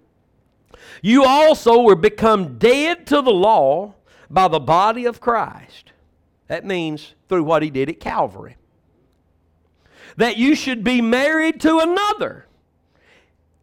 you 1.01 1.25
also 1.25 1.81
were 1.81 1.95
become 1.95 2.59
dead 2.59 3.07
to 3.07 3.23
the 3.23 3.33
law 3.33 3.95
by 4.29 4.49
the 4.49 4.61
body 4.61 5.07
of 5.07 5.19
Christ. 5.21 5.93
That 6.49 6.67
means 6.67 7.15
through 7.29 7.45
what 7.45 7.63
he 7.63 7.71
did 7.71 7.89
at 7.89 8.01
Calvary. 8.01 8.57
That 10.19 10.37
you 10.37 10.55
should 10.55 10.85
be 10.85 11.01
married 11.01 11.59
to 11.63 11.79
another. 11.79 12.47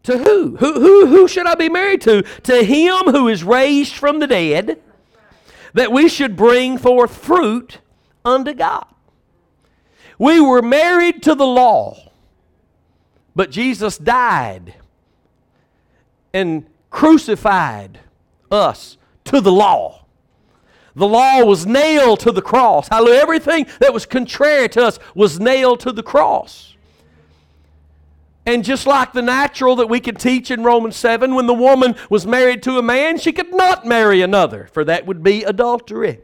To 0.03 0.17
who? 0.17 0.57
Who, 0.57 0.73
who, 0.73 1.05
who 1.05 1.27
should 1.27 1.45
I 1.45 1.53
be 1.53 1.69
married 1.69 2.01
to? 2.01 2.23
To 2.23 2.63
him 2.63 3.11
who 3.11 3.27
is 3.27 3.43
raised 3.43 3.93
from 3.93 4.17
the 4.19 4.25
dead 4.25 4.81
that 5.73 5.91
we 5.91 6.09
should 6.09 6.35
bring 6.35 6.77
forth 6.77 7.15
fruit 7.15 7.79
unto 8.23 8.53
God. 8.53 8.85
We 10.17 10.39
were 10.39 10.61
married 10.61 11.23
to 11.23 11.35
the 11.35 11.45
law, 11.45 12.11
but 13.35 13.49
Jesus 13.49 13.97
died 13.97 14.75
and 16.33 16.65
crucified 16.89 17.99
us 18.51 18.97
to 19.25 19.41
the 19.41 19.51
law. 19.51 20.05
The 20.95 21.07
law 21.07 21.43
was 21.43 21.65
nailed 21.65 22.19
to 22.21 22.31
the 22.31 22.41
cross. 22.41 22.87
Hallelujah. 22.89 23.21
Everything 23.21 23.65
that 23.79 23.93
was 23.93 24.05
contrary 24.05 24.67
to 24.69 24.85
us 24.85 24.99
was 25.15 25.39
nailed 25.39 25.79
to 25.81 25.91
the 25.91 26.03
cross. 26.03 26.70
And 28.45 28.63
just 28.63 28.87
like 28.87 29.13
the 29.13 29.21
natural 29.21 29.75
that 29.75 29.87
we 29.87 29.99
could 29.99 30.17
teach 30.17 30.49
in 30.49 30.63
Romans 30.63 30.95
7, 30.95 31.35
when 31.35 31.45
the 31.45 31.53
woman 31.53 31.95
was 32.09 32.25
married 32.25 32.63
to 32.63 32.79
a 32.79 32.81
man, 32.81 33.17
she 33.19 33.31
could 33.31 33.53
not 33.53 33.85
marry 33.85 34.21
another, 34.21 34.67
for 34.71 34.83
that 34.85 35.05
would 35.05 35.21
be 35.21 35.43
adultery. 35.43 36.21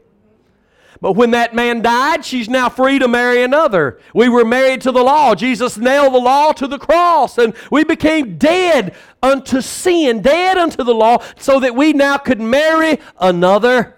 But 1.00 1.12
when 1.12 1.30
that 1.30 1.54
man 1.54 1.80
died, 1.80 2.24
she's 2.24 2.48
now 2.48 2.68
free 2.68 2.98
to 2.98 3.06
marry 3.06 3.44
another. 3.44 4.00
We 4.14 4.28
were 4.28 4.44
married 4.44 4.80
to 4.80 4.90
the 4.90 5.02
law. 5.02 5.36
Jesus 5.36 5.78
nailed 5.78 6.12
the 6.12 6.18
law 6.18 6.50
to 6.52 6.66
the 6.66 6.78
cross, 6.78 7.38
and 7.38 7.54
we 7.70 7.84
became 7.84 8.36
dead 8.36 8.96
unto 9.22 9.60
sin, 9.60 10.20
dead 10.20 10.58
unto 10.58 10.82
the 10.82 10.94
law, 10.94 11.22
so 11.38 11.60
that 11.60 11.76
we 11.76 11.92
now 11.92 12.18
could 12.18 12.40
marry 12.40 12.98
another. 13.20 13.96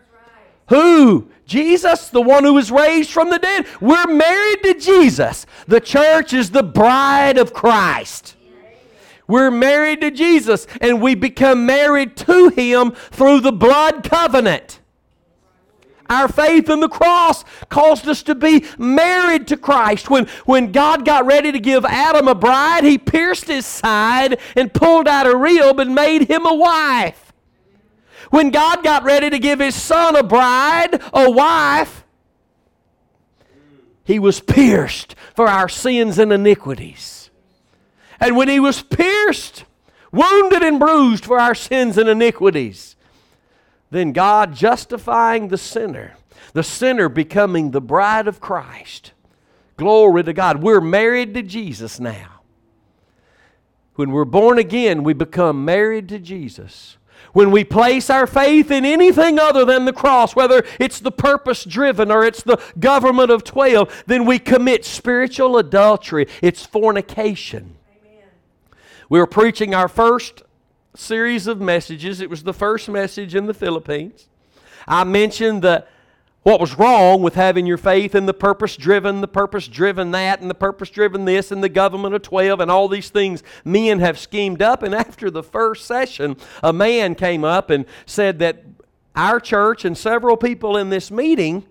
Who? 0.68 1.29
Jesus, 1.50 2.08
the 2.10 2.22
one 2.22 2.44
who 2.44 2.54
was 2.54 2.70
raised 2.70 3.10
from 3.10 3.28
the 3.28 3.38
dead. 3.38 3.66
We're 3.80 4.06
married 4.06 4.62
to 4.62 4.74
Jesus. 4.74 5.46
The 5.66 5.80
church 5.80 6.32
is 6.32 6.52
the 6.52 6.62
bride 6.62 7.38
of 7.38 7.52
Christ. 7.52 8.36
We're 9.26 9.50
married 9.50 10.00
to 10.02 10.12
Jesus, 10.12 10.68
and 10.80 11.02
we 11.02 11.16
become 11.16 11.66
married 11.66 12.16
to 12.18 12.50
Him 12.50 12.92
through 12.92 13.40
the 13.40 13.52
blood 13.52 14.04
covenant. 14.04 14.78
Our 16.08 16.28
faith 16.28 16.70
in 16.70 16.78
the 16.78 16.88
cross 16.88 17.44
caused 17.68 18.06
us 18.06 18.22
to 18.24 18.36
be 18.36 18.64
married 18.78 19.48
to 19.48 19.56
Christ. 19.56 20.08
When, 20.08 20.26
when 20.44 20.70
God 20.70 21.04
got 21.04 21.26
ready 21.26 21.50
to 21.50 21.60
give 21.60 21.84
Adam 21.84 22.28
a 22.28 22.34
bride, 22.34 22.84
He 22.84 22.96
pierced 22.96 23.46
his 23.46 23.66
side 23.66 24.38
and 24.54 24.72
pulled 24.72 25.08
out 25.08 25.26
a 25.26 25.36
rib 25.36 25.80
and 25.80 25.96
made 25.96 26.30
him 26.30 26.46
a 26.46 26.54
wife. 26.54 27.29
When 28.30 28.50
God 28.50 28.82
got 28.82 29.04
ready 29.04 29.28
to 29.30 29.38
give 29.38 29.58
his 29.58 29.74
son 29.74 30.16
a 30.16 30.22
bride, 30.22 31.00
a 31.12 31.30
wife, 31.30 32.04
he 34.04 34.18
was 34.18 34.40
pierced 34.40 35.14
for 35.34 35.48
our 35.48 35.68
sins 35.68 36.18
and 36.18 36.32
iniquities. 36.32 37.30
And 38.18 38.36
when 38.36 38.48
he 38.48 38.60
was 38.60 38.82
pierced, 38.82 39.64
wounded 40.12 40.62
and 40.62 40.78
bruised 40.78 41.24
for 41.24 41.38
our 41.38 41.54
sins 41.54 41.98
and 41.98 42.08
iniquities, 42.08 42.96
then 43.90 44.12
God 44.12 44.54
justifying 44.54 45.48
the 45.48 45.58
sinner, 45.58 46.14
the 46.52 46.62
sinner 46.62 47.08
becoming 47.08 47.70
the 47.70 47.80
bride 47.80 48.28
of 48.28 48.40
Christ. 48.40 49.12
Glory 49.76 50.22
to 50.24 50.32
God. 50.32 50.62
We're 50.62 50.80
married 50.80 51.34
to 51.34 51.42
Jesus 51.42 51.98
now. 51.98 52.42
When 53.94 54.12
we're 54.12 54.24
born 54.24 54.58
again, 54.58 55.02
we 55.02 55.14
become 55.14 55.64
married 55.64 56.08
to 56.10 56.18
Jesus. 56.18 56.96
When 57.32 57.50
we 57.50 57.64
place 57.64 58.10
our 58.10 58.26
faith 58.26 58.70
in 58.70 58.84
anything 58.84 59.38
other 59.38 59.64
than 59.64 59.84
the 59.84 59.92
cross, 59.92 60.34
whether 60.34 60.64
it's 60.78 61.00
the 61.00 61.12
purpose 61.12 61.64
driven 61.64 62.10
or 62.10 62.24
it's 62.24 62.42
the 62.42 62.60
government 62.78 63.30
of 63.30 63.44
12, 63.44 64.04
then 64.06 64.24
we 64.24 64.38
commit 64.38 64.84
spiritual 64.84 65.56
adultery. 65.56 66.26
It's 66.42 66.66
fornication. 66.66 67.76
Amen. 68.02 68.24
We 69.08 69.20
were 69.20 69.26
preaching 69.26 69.74
our 69.74 69.88
first 69.88 70.42
series 70.94 71.46
of 71.46 71.60
messages. 71.60 72.20
It 72.20 72.30
was 72.30 72.42
the 72.42 72.52
first 72.52 72.88
message 72.88 73.34
in 73.34 73.46
the 73.46 73.54
Philippines. 73.54 74.28
I 74.88 75.04
mentioned 75.04 75.62
the 75.62 75.86
what 76.42 76.60
was 76.60 76.78
wrong 76.78 77.20
with 77.20 77.34
having 77.34 77.66
your 77.66 77.76
faith 77.76 78.14
in 78.14 78.24
the 78.24 78.32
purpose 78.32 78.76
driven, 78.76 79.20
the 79.20 79.28
purpose 79.28 79.68
driven 79.68 80.10
that, 80.12 80.40
and 80.40 80.48
the 80.48 80.54
purpose 80.54 80.88
driven 80.88 81.26
this, 81.26 81.52
and 81.52 81.62
the 81.62 81.68
government 81.68 82.14
of 82.14 82.22
12, 82.22 82.60
and 82.60 82.70
all 82.70 82.88
these 82.88 83.10
things 83.10 83.42
men 83.64 84.00
have 84.00 84.18
schemed 84.18 84.62
up. 84.62 84.82
And 84.82 84.94
after 84.94 85.30
the 85.30 85.42
first 85.42 85.84
session, 85.84 86.36
a 86.62 86.72
man 86.72 87.14
came 87.14 87.44
up 87.44 87.68
and 87.68 87.84
said 88.06 88.38
that 88.38 88.64
our 89.14 89.38
church 89.38 89.84
and 89.84 89.98
several 89.98 90.36
people 90.36 90.78
in 90.78 90.88
this 90.88 91.10
meeting 91.10 91.66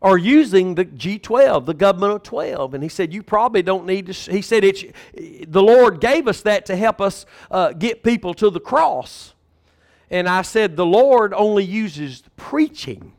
are 0.00 0.18
using 0.18 0.76
the 0.76 0.84
G12, 0.84 1.66
the 1.66 1.74
government 1.74 2.12
of 2.12 2.22
12. 2.22 2.74
And 2.74 2.82
he 2.84 2.90
said, 2.90 3.12
You 3.12 3.22
probably 3.22 3.62
don't 3.62 3.86
need 3.86 4.06
to. 4.06 4.30
He 4.30 4.42
said, 4.42 4.62
it's, 4.62 4.84
The 5.14 5.62
Lord 5.62 6.00
gave 6.00 6.28
us 6.28 6.42
that 6.42 6.66
to 6.66 6.76
help 6.76 7.00
us 7.00 7.26
uh, 7.50 7.72
get 7.72 8.04
people 8.04 8.34
to 8.34 8.50
the 8.50 8.60
cross. 8.60 9.34
And 10.10 10.28
I 10.28 10.42
said, 10.42 10.76
The 10.76 10.86
Lord 10.86 11.32
only 11.32 11.64
uses 11.64 12.22
preaching 12.36 13.13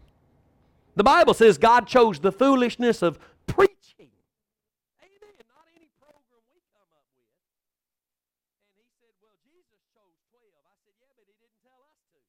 the 0.96 1.04
Bible 1.04 1.34
says 1.34 1.58
God 1.58 1.88
chose 1.88 2.20
the 2.20 2.32
foolishness 2.32 3.02
of 3.02 3.20
preaching. 3.48 4.12
Amen. 5.04 5.36
Not 5.52 5.68
any 5.76 5.92
program 6.00 6.44
we 6.56 6.64
come 6.72 6.88
up 6.96 7.04
with. 7.20 7.28
And 8.80 8.88
he 8.88 8.96
said, 8.96 9.12
Well, 9.20 9.36
Jesus 9.44 9.84
chose 9.92 10.16
12. 10.32 10.40
I 10.40 10.76
said, 10.88 10.96
Yeah, 11.04 11.12
but 11.20 11.28
he 11.28 11.36
didn't 11.36 11.60
tell 11.68 11.84
us 11.84 12.00
to. 12.16 12.20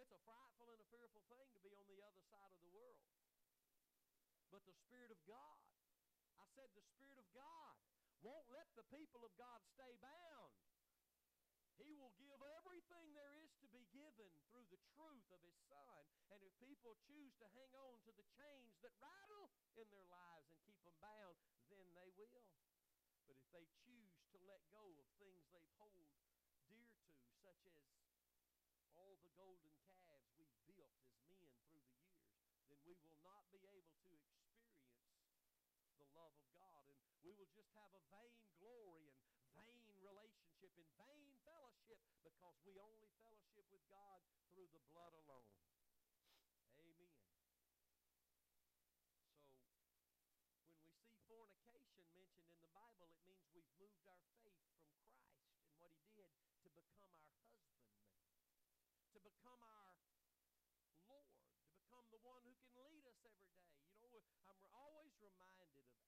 It's 0.01 0.09
a 0.09 0.21
frightful 0.25 0.65
and 0.73 0.81
a 0.81 0.87
fearful 0.89 1.21
thing 1.29 1.45
to 1.53 1.61
be 1.61 1.69
on 1.77 1.85
the 1.93 2.01
other 2.01 2.25
side 2.25 2.49
of 2.49 2.57
the 2.57 2.73
world 2.73 2.97
but 4.55 4.64
Spirit 4.83 5.11
of 5.11 5.21
God. 5.23 5.59
I 6.39 6.45
said 6.51 6.67
the 6.75 6.83
Spirit 6.91 7.19
of 7.19 7.27
God 7.31 7.75
won't 8.19 8.49
let 8.49 8.67
the 8.73 8.87
people 8.89 9.21
of 9.23 9.31
God 9.37 9.61
stay 9.71 9.95
bound. 10.01 10.55
He 11.77 11.91
will 11.93 12.15
give 12.15 12.39
everything 12.59 13.11
there 13.11 13.35
is 13.35 13.51
to 13.59 13.67
be 13.67 13.83
given 13.91 14.31
through 14.47 14.65
the 14.71 14.79
truth 14.95 15.27
of 15.31 15.43
His 15.43 15.59
Son. 15.67 16.01
And 16.31 16.39
if 16.41 16.55
people 16.63 16.95
choose 17.03 17.35
to 17.43 17.47
hang 17.51 17.71
on 17.75 17.99
to 18.07 18.11
the 18.15 18.25
chains 18.33 18.79
that 18.79 18.95
rattle 19.03 19.51
in 19.75 19.87
their 19.91 20.07
lives 20.07 20.47
and 20.49 20.59
keep 20.63 20.79
them 20.87 20.95
bound, 21.03 21.35
then 21.67 21.85
they 21.93 22.09
will. 22.15 22.47
But 23.27 23.35
if 23.37 23.47
they 23.51 23.67
choose 23.83 24.15
to 24.31 24.37
let 24.47 24.63
go 24.71 24.87
of 24.87 25.07
things 25.19 25.43
they've 25.51 25.75
hold 25.77 26.07
dear 26.15 26.47
to, 26.71 26.77
such 27.43 27.61
as 27.67 27.77
all 28.95 29.19
the 29.19 29.33
golden 29.35 29.75
calves 29.91 30.31
we've 30.39 30.61
built 30.65 30.89
as 31.11 31.19
men 31.27 31.45
through 31.67 31.83
the 31.83 31.99
years, 32.07 32.23
then 32.71 32.79
we 32.87 32.95
will 33.03 33.19
not 33.21 33.43
be 33.51 33.61
able 33.67 33.93
to. 34.01 34.15
And 34.39 34.44
we 37.25 37.33
will 37.33 37.49
just 37.57 37.73
have 37.73 37.89
a 37.97 38.03
vain 38.13 38.37
glory 38.61 39.09
and 39.57 39.65
vain 39.73 39.97
relationship 39.97 40.69
and 40.77 40.85
vain 40.93 41.25
fellowship 41.41 41.97
because 42.21 42.53
we 42.69 42.77
only 42.77 43.09
fellowship 43.17 43.65
with 43.73 43.81
God 43.89 44.21
through 44.53 44.69
the 44.69 44.83
blood 44.93 45.09
alone. 45.25 45.49
Amen. 46.77 47.17
So, 51.25 51.33
when 51.33 51.49
we 51.49 51.57
see 51.65 51.65
fornication 51.65 52.13
mentioned 52.13 52.45
in 52.45 52.61
the 52.61 52.69
Bible, 52.77 53.09
it 53.09 53.17
means 53.25 53.41
we've 53.57 53.73
moved 53.81 54.05
our 54.05 54.21
faith 54.37 54.61
from 54.69 54.85
Christ 54.85 55.25
and 55.65 55.73
what 55.81 55.97
He 55.97 56.05
did 56.13 56.29
to 56.61 56.69
become 56.77 57.09
our 57.09 57.25
husbandman, 57.25 57.89
to 59.09 59.19
become 59.25 59.65
our 59.65 59.97
Lord, 61.09 61.33
to 61.41 61.65
become 61.73 62.05
the 62.13 62.21
one 62.21 62.45
who 62.45 62.53
can 62.61 62.85
lead 62.85 63.01
us 63.09 63.17
every 63.25 63.49
day. 63.49 63.73
You 63.97 64.13
know, 64.13 64.21
I'm 64.45 64.61
always 64.77 65.17
reminded 65.17 65.73
of 65.73 66.04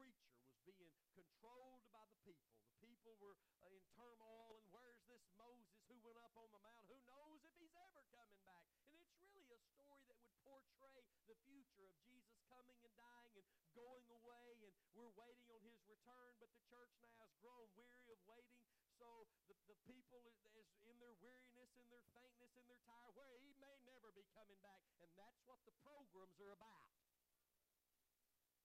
preacher 0.00 0.32
was 0.64 0.76
being 0.80 0.96
controlled 1.12 1.84
by 1.92 2.04
the 2.08 2.18
people. 2.24 2.56
The 2.64 2.76
people 2.80 3.12
were 3.20 3.36
uh, 3.60 3.68
in 3.76 3.84
turmoil, 3.92 4.56
and 4.56 4.64
where's 4.72 5.00
this 5.12 5.24
Moses 5.36 5.76
who 5.92 6.00
went 6.00 6.16
up 6.16 6.32
on 6.40 6.48
the 6.48 6.60
mount? 6.64 6.88
Who 6.88 6.96
knows 7.04 7.44
if 7.44 7.52
he's 7.60 7.76
ever 7.76 8.00
coming 8.08 8.40
back? 8.48 8.64
And 8.88 8.96
it's 8.96 9.20
really 9.20 9.52
a 9.52 9.60
story 9.76 10.00
that 10.08 10.16
would 10.16 10.32
portray 10.40 11.04
the 11.28 11.36
future 11.44 11.84
of 11.84 11.96
Jesus 12.08 12.40
coming 12.48 12.80
and 12.80 12.94
dying 12.96 13.34
and 13.36 13.46
going 13.76 14.06
away, 14.08 14.46
and 14.64 14.72
we're 14.96 15.12
waiting 15.20 15.46
on 15.52 15.60
his 15.68 15.80
return, 15.84 16.32
but 16.40 16.48
the 16.48 16.64
church 16.72 16.92
now 17.04 17.14
has 17.20 17.32
grown 17.44 17.68
weary 17.76 18.08
of 18.08 18.20
waiting. 18.24 18.56
So 18.96 19.28
the, 19.48 19.56
the 19.68 19.78
people 19.84 20.20
is 20.56 20.68
in 20.84 20.96
their 21.00 21.16
weariness, 21.24 21.72
in 21.76 21.86
their 21.88 22.04
faintness, 22.12 22.52
in 22.56 22.64
their 22.68 22.80
tire, 22.84 23.12
where 23.16 23.32
he 23.40 23.52
may 23.60 23.76
never 23.88 24.12
be 24.12 24.24
coming 24.36 24.60
back. 24.60 24.84
And 25.00 25.08
that's 25.16 25.40
what 25.48 25.60
the 25.64 25.72
programs 25.80 26.36
are 26.40 26.52
about. 26.52 26.92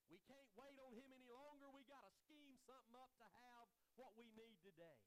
We 0.09 0.19
can't 0.27 0.51
wait 0.57 0.77
on 0.79 0.91
him 0.93 1.09
any 1.11 1.24
something 2.65 2.97
up 2.97 3.13
to 3.21 3.27
have 3.29 3.65
what 3.95 4.11
we 4.17 4.25
need 4.33 4.57
today. 4.65 5.01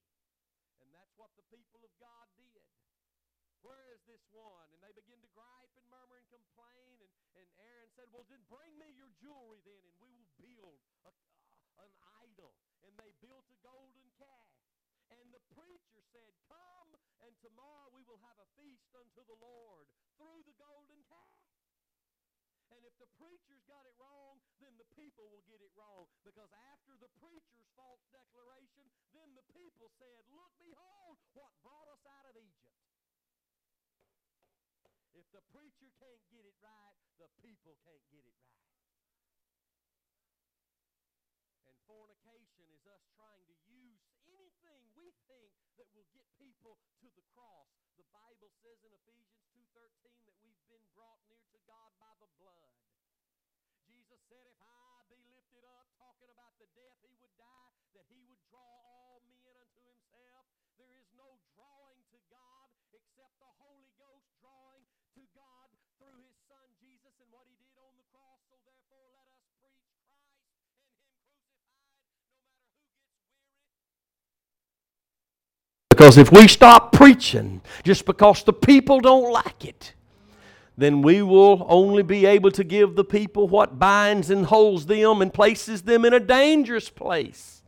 And 0.79 0.89
that's 0.95 1.13
what 1.19 1.35
the 1.35 1.47
people 1.51 1.83
of 1.83 1.93
God 1.99 2.27
did. 2.39 2.63
Where 3.67 3.91
is 3.91 4.03
this 4.07 4.23
one? 4.31 4.71
And 4.71 4.79
they 4.79 4.95
begin 4.95 5.19
to 5.19 5.31
gripe 5.35 5.75
and 5.75 5.83
murmur 5.91 6.23
and 6.23 6.31
complain. 6.31 7.03
And, 7.03 7.11
and 7.43 7.49
Aaron 7.59 7.91
said, 7.99 8.07
Well, 8.15 8.23
then 8.31 8.43
bring 8.47 8.71
me 8.79 8.95
your 8.95 9.11
jewelry 9.19 9.59
then, 9.67 9.83
and 9.83 9.99
we 9.99 10.15
will 10.15 10.31
build 10.39 10.79
a, 11.03 11.11
uh, 11.11 11.83
an 11.83 11.93
idol. 12.23 12.55
And 12.87 12.95
they 12.95 13.11
built 13.19 13.51
a 13.51 13.59
golden 13.67 14.07
calf. 14.15 14.55
And 15.11 15.27
the 15.35 15.43
preacher 15.59 16.01
said, 16.15 16.31
Come, 16.47 16.95
and 17.27 17.35
tomorrow 17.43 17.91
we 17.91 18.07
will 18.07 18.23
have 18.23 18.39
a 18.39 18.49
feast 18.55 18.95
unto 18.95 19.27
the 19.27 19.39
Lord 19.43 19.91
through 20.15 20.47
the 20.47 20.55
golden 20.55 21.03
calf. 21.11 21.48
And 22.79 22.87
if 22.87 22.95
the 23.03 23.11
preacher's 23.19 23.67
got 23.67 23.83
it 23.91 23.97
wrong, 23.99 24.39
then 24.63 24.71
the 24.79 24.87
people 24.95 25.27
will 25.35 25.43
get 25.51 25.59
it 25.59 25.75
wrong. 25.75 26.07
Because 26.23 26.47
after 26.71 26.95
the 26.95 27.11
preacher's 27.19 27.67
false 27.75 28.07
declaration, 28.15 28.87
then 29.11 29.35
the 29.35 29.43
people 29.51 29.91
said, 29.99 30.23
Look, 30.31 30.55
behold, 30.63 31.19
what 31.35 31.51
brought 31.67 31.91
us 31.91 32.07
out 32.07 32.31
of 32.31 32.39
Egypt. 32.39 32.79
If 35.19 35.27
the 35.35 35.43
preacher 35.51 35.91
can't 35.99 36.23
get 36.31 36.47
it 36.47 36.55
right, 36.63 36.95
the 37.19 37.27
people 37.43 37.75
can't 37.83 38.07
get 38.15 38.23
it 38.23 38.39
right. 38.47 38.71
And 41.67 41.75
fornication 41.91 42.63
is 42.79 42.87
us 42.87 43.03
trying 43.19 43.43
to 43.51 43.59
use 43.67 44.07
anything 44.31 44.87
we 44.95 45.11
think 45.27 45.51
that 45.83 45.91
will 45.99 46.07
get 46.15 46.31
people 46.39 46.79
to 47.03 47.11
the 47.19 47.27
cross. 47.35 47.88
The 47.99 48.07
Bible 48.15 48.55
says 48.63 48.79
in 48.87 48.95
Ephesians 48.95 49.43
2:13 49.75 50.23
that 50.31 50.39
we've 50.47 50.63
been 50.71 50.87
brought 50.95 51.19
near 51.27 51.43
to 51.51 51.59
God 51.67 51.91
by 51.99 52.15
the 52.23 52.31
blood. 52.39 52.71
Jesus 53.83 54.23
said, 54.31 54.47
If 54.47 54.55
I 54.63 55.03
be 55.11 55.19
lifted 55.27 55.67
up, 55.67 55.91
talking 55.99 56.31
about 56.31 56.55
the 56.63 56.71
death 56.79 56.95
he 57.03 57.11
would 57.19 57.35
die, 57.35 57.75
that 57.99 58.07
he 58.07 58.23
would 58.23 58.39
draw 58.47 58.71
all 58.87 59.19
men 59.27 59.51
unto 59.51 59.83
himself. 59.83 60.47
There 60.79 60.95
is 60.95 61.11
no 61.19 61.43
drawing 61.59 61.99
to 62.15 62.19
God 62.31 62.71
except 62.95 63.35
the 63.43 63.51
Holy 63.59 63.91
Ghost 63.99 64.31
drawing 64.39 64.87
to 65.19 65.27
God 65.35 65.67
through 65.99 66.23
his 66.23 66.39
Son 66.47 66.71
Jesus 66.79 67.19
and 67.19 67.27
what 67.35 67.51
he 67.51 67.59
did 67.59 67.75
on 67.83 67.99
the 67.99 68.07
cross. 68.15 68.47
So 68.47 68.63
therefore, 68.63 69.18
Because 75.99 76.17
if 76.17 76.31
we 76.31 76.47
stop 76.47 76.93
preaching 76.93 77.61
just 77.83 78.05
because 78.05 78.45
the 78.45 78.53
people 78.53 79.01
don't 79.01 79.33
like 79.33 79.65
it, 79.65 79.95
then 80.77 81.03
we 81.03 81.23
will 81.23 81.67
only 81.69 82.05
be 82.05 82.25
able 82.25 82.53
to 82.53 82.63
give 82.63 82.95
the 82.95 83.03
people 83.03 83.49
what 83.49 83.81
binds 83.81 84.31
and 84.31 84.47
holds 84.47 84.87
them 84.87 85.21
and 85.21 85.35
places 85.35 85.83
them 85.83 86.05
in 86.05 86.15
a 86.15 86.21
dangerous 86.21 86.89
place 86.89 87.65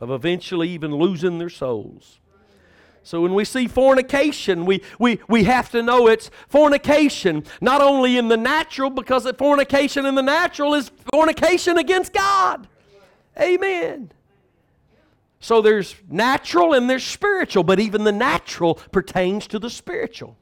of 0.00 0.10
eventually 0.10 0.68
even 0.70 0.96
losing 0.96 1.38
their 1.38 1.48
souls. 1.48 2.18
So 3.04 3.20
when 3.20 3.32
we 3.32 3.44
see 3.44 3.68
fornication, 3.68 4.66
we, 4.66 4.82
we, 4.98 5.20
we 5.28 5.44
have 5.44 5.70
to 5.70 5.84
know 5.84 6.08
it's 6.08 6.32
fornication, 6.48 7.44
not 7.60 7.80
only 7.80 8.16
in 8.16 8.26
the 8.26 8.36
natural, 8.36 8.90
because 8.90 9.30
fornication 9.38 10.04
in 10.04 10.16
the 10.16 10.20
natural 10.20 10.74
is 10.74 10.90
fornication 11.12 11.78
against 11.78 12.12
God. 12.12 12.66
Amen. 13.40 14.10
So 15.46 15.62
there's 15.62 15.94
natural 16.10 16.72
and 16.72 16.90
there's 16.90 17.04
spiritual, 17.04 17.62
but 17.62 17.78
even 17.78 18.02
the 18.02 18.10
natural 18.10 18.74
pertains 18.90 19.46
to 19.46 19.60
the 19.60 19.70
spiritual. 19.70 20.36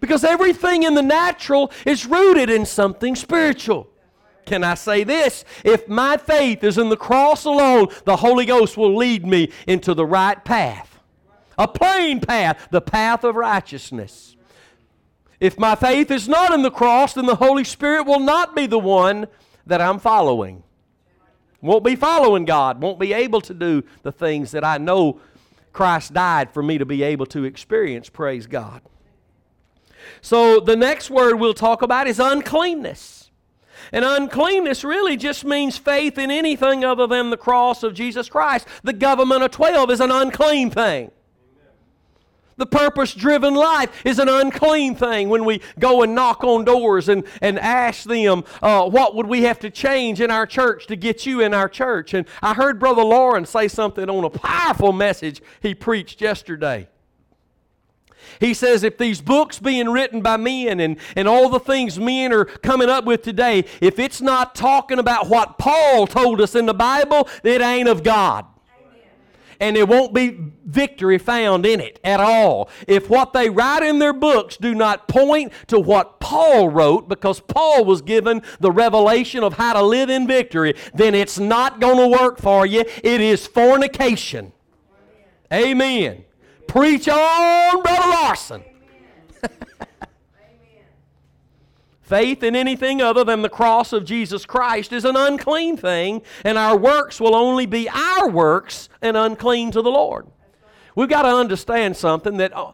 Because 0.00 0.24
everything 0.24 0.82
in 0.82 0.94
the 0.94 1.02
natural 1.02 1.70
is 1.84 2.06
rooted 2.06 2.48
in 2.48 2.64
something 2.64 3.16
spiritual. 3.16 3.86
Can 4.46 4.64
I 4.64 4.72
say 4.72 5.04
this? 5.04 5.44
If 5.62 5.88
my 5.88 6.16
faith 6.16 6.64
is 6.64 6.78
in 6.78 6.88
the 6.88 6.96
cross 6.96 7.44
alone, 7.44 7.88
the 8.06 8.16
Holy 8.16 8.46
Ghost 8.46 8.78
will 8.78 8.96
lead 8.96 9.26
me 9.26 9.52
into 9.66 9.92
the 9.92 10.06
right 10.06 10.42
path. 10.42 11.00
A 11.58 11.68
plain 11.68 12.20
path, 12.20 12.68
the 12.70 12.80
path 12.80 13.24
of 13.24 13.36
righteousness. 13.36 14.36
If 15.38 15.58
my 15.58 15.74
faith 15.74 16.10
is 16.10 16.30
not 16.30 16.54
in 16.54 16.62
the 16.62 16.70
cross, 16.70 17.12
then 17.12 17.26
the 17.26 17.36
Holy 17.36 17.64
Spirit 17.64 18.06
will 18.06 18.20
not 18.20 18.56
be 18.56 18.66
the 18.66 18.78
one 18.78 19.26
that 19.66 19.82
I'm 19.82 19.98
following. 19.98 20.62
Won't 21.66 21.84
be 21.84 21.96
following 21.96 22.44
God, 22.44 22.80
won't 22.80 22.98
be 22.98 23.12
able 23.12 23.40
to 23.42 23.54
do 23.54 23.82
the 24.02 24.12
things 24.12 24.52
that 24.52 24.64
I 24.64 24.78
know 24.78 25.20
Christ 25.72 26.14
died 26.14 26.50
for 26.50 26.62
me 26.62 26.78
to 26.78 26.86
be 26.86 27.02
able 27.02 27.26
to 27.26 27.44
experience. 27.44 28.08
Praise 28.08 28.46
God. 28.46 28.80
So 30.20 30.60
the 30.60 30.76
next 30.76 31.10
word 31.10 31.36
we'll 31.36 31.54
talk 31.54 31.82
about 31.82 32.06
is 32.06 32.18
uncleanness. 32.18 33.30
And 33.92 34.04
uncleanness 34.04 34.84
really 34.84 35.16
just 35.16 35.44
means 35.44 35.76
faith 35.76 36.18
in 36.18 36.30
anything 36.30 36.84
other 36.84 37.06
than 37.06 37.30
the 37.30 37.36
cross 37.36 37.82
of 37.82 37.94
Jesus 37.94 38.28
Christ. 38.28 38.66
The 38.82 38.92
government 38.92 39.42
of 39.42 39.50
12 39.50 39.90
is 39.90 40.00
an 40.00 40.10
unclean 40.10 40.70
thing. 40.70 41.10
The 42.58 42.66
purpose 42.66 43.12
driven 43.12 43.54
life 43.54 43.90
is 44.06 44.18
an 44.18 44.30
unclean 44.30 44.94
thing 44.94 45.28
when 45.28 45.44
we 45.44 45.60
go 45.78 46.02
and 46.02 46.14
knock 46.14 46.42
on 46.42 46.64
doors 46.64 47.10
and, 47.10 47.24
and 47.42 47.58
ask 47.58 48.04
them, 48.04 48.44
uh, 48.62 48.88
what 48.88 49.14
would 49.14 49.26
we 49.26 49.42
have 49.42 49.58
to 49.58 49.70
change 49.70 50.22
in 50.22 50.30
our 50.30 50.46
church 50.46 50.86
to 50.86 50.96
get 50.96 51.26
you 51.26 51.42
in 51.42 51.52
our 51.52 51.68
church? 51.68 52.14
And 52.14 52.26
I 52.40 52.54
heard 52.54 52.80
Brother 52.80 53.04
Lauren 53.04 53.44
say 53.44 53.68
something 53.68 54.08
on 54.08 54.24
a 54.24 54.30
powerful 54.30 54.92
message 54.92 55.42
he 55.60 55.74
preached 55.74 56.22
yesterday. 56.22 56.88
He 58.40 58.54
says, 58.54 58.82
if 58.82 58.96
these 58.96 59.20
books 59.20 59.58
being 59.58 59.90
written 59.90 60.22
by 60.22 60.38
men 60.38 60.80
and, 60.80 60.96
and 61.14 61.28
all 61.28 61.50
the 61.50 61.60
things 61.60 61.98
men 61.98 62.32
are 62.32 62.46
coming 62.46 62.88
up 62.88 63.04
with 63.04 63.22
today, 63.22 63.66
if 63.82 63.98
it's 63.98 64.22
not 64.22 64.54
talking 64.54 64.98
about 64.98 65.28
what 65.28 65.58
Paul 65.58 66.06
told 66.06 66.40
us 66.40 66.54
in 66.54 66.64
the 66.64 66.74
Bible, 66.74 67.28
it 67.44 67.60
ain't 67.60 67.88
of 67.88 68.02
God 68.02 68.46
and 69.60 69.76
there 69.76 69.86
won't 69.86 70.12
be 70.12 70.36
victory 70.64 71.18
found 71.18 71.64
in 71.64 71.80
it 71.80 71.98
at 72.04 72.20
all. 72.20 72.68
If 72.86 73.08
what 73.08 73.32
they 73.32 73.48
write 73.48 73.82
in 73.82 73.98
their 73.98 74.12
books 74.12 74.56
do 74.56 74.74
not 74.74 75.08
point 75.08 75.52
to 75.68 75.78
what 75.78 76.20
Paul 76.20 76.68
wrote, 76.68 77.08
because 77.08 77.40
Paul 77.40 77.84
was 77.84 78.02
given 78.02 78.42
the 78.60 78.70
revelation 78.70 79.42
of 79.44 79.54
how 79.54 79.74
to 79.74 79.82
live 79.82 80.10
in 80.10 80.26
victory, 80.26 80.74
then 80.94 81.14
it's 81.14 81.38
not 81.38 81.80
going 81.80 81.98
to 81.98 82.18
work 82.18 82.38
for 82.38 82.66
you. 82.66 82.84
It 83.02 83.20
is 83.20 83.46
fornication. 83.46 84.52
Amen. 85.52 86.24
Preach 86.66 87.08
on, 87.08 87.82
Brother 87.82 88.08
Larson. 88.08 88.64
Faith 92.06 92.44
in 92.44 92.54
anything 92.54 93.02
other 93.02 93.24
than 93.24 93.42
the 93.42 93.48
cross 93.48 93.92
of 93.92 94.04
Jesus 94.04 94.46
Christ 94.46 94.92
is 94.92 95.04
an 95.04 95.16
unclean 95.16 95.76
thing, 95.76 96.22
and 96.44 96.56
our 96.56 96.76
works 96.76 97.20
will 97.20 97.34
only 97.34 97.66
be 97.66 97.88
our 97.88 98.30
works 98.30 98.88
and 99.02 99.16
unclean 99.16 99.72
to 99.72 99.82
the 99.82 99.90
Lord. 99.90 100.24
We've 100.94 101.08
got 101.08 101.22
to 101.22 101.34
understand 101.34 101.96
something 101.96 102.36
that 102.36 102.56
uh, 102.56 102.70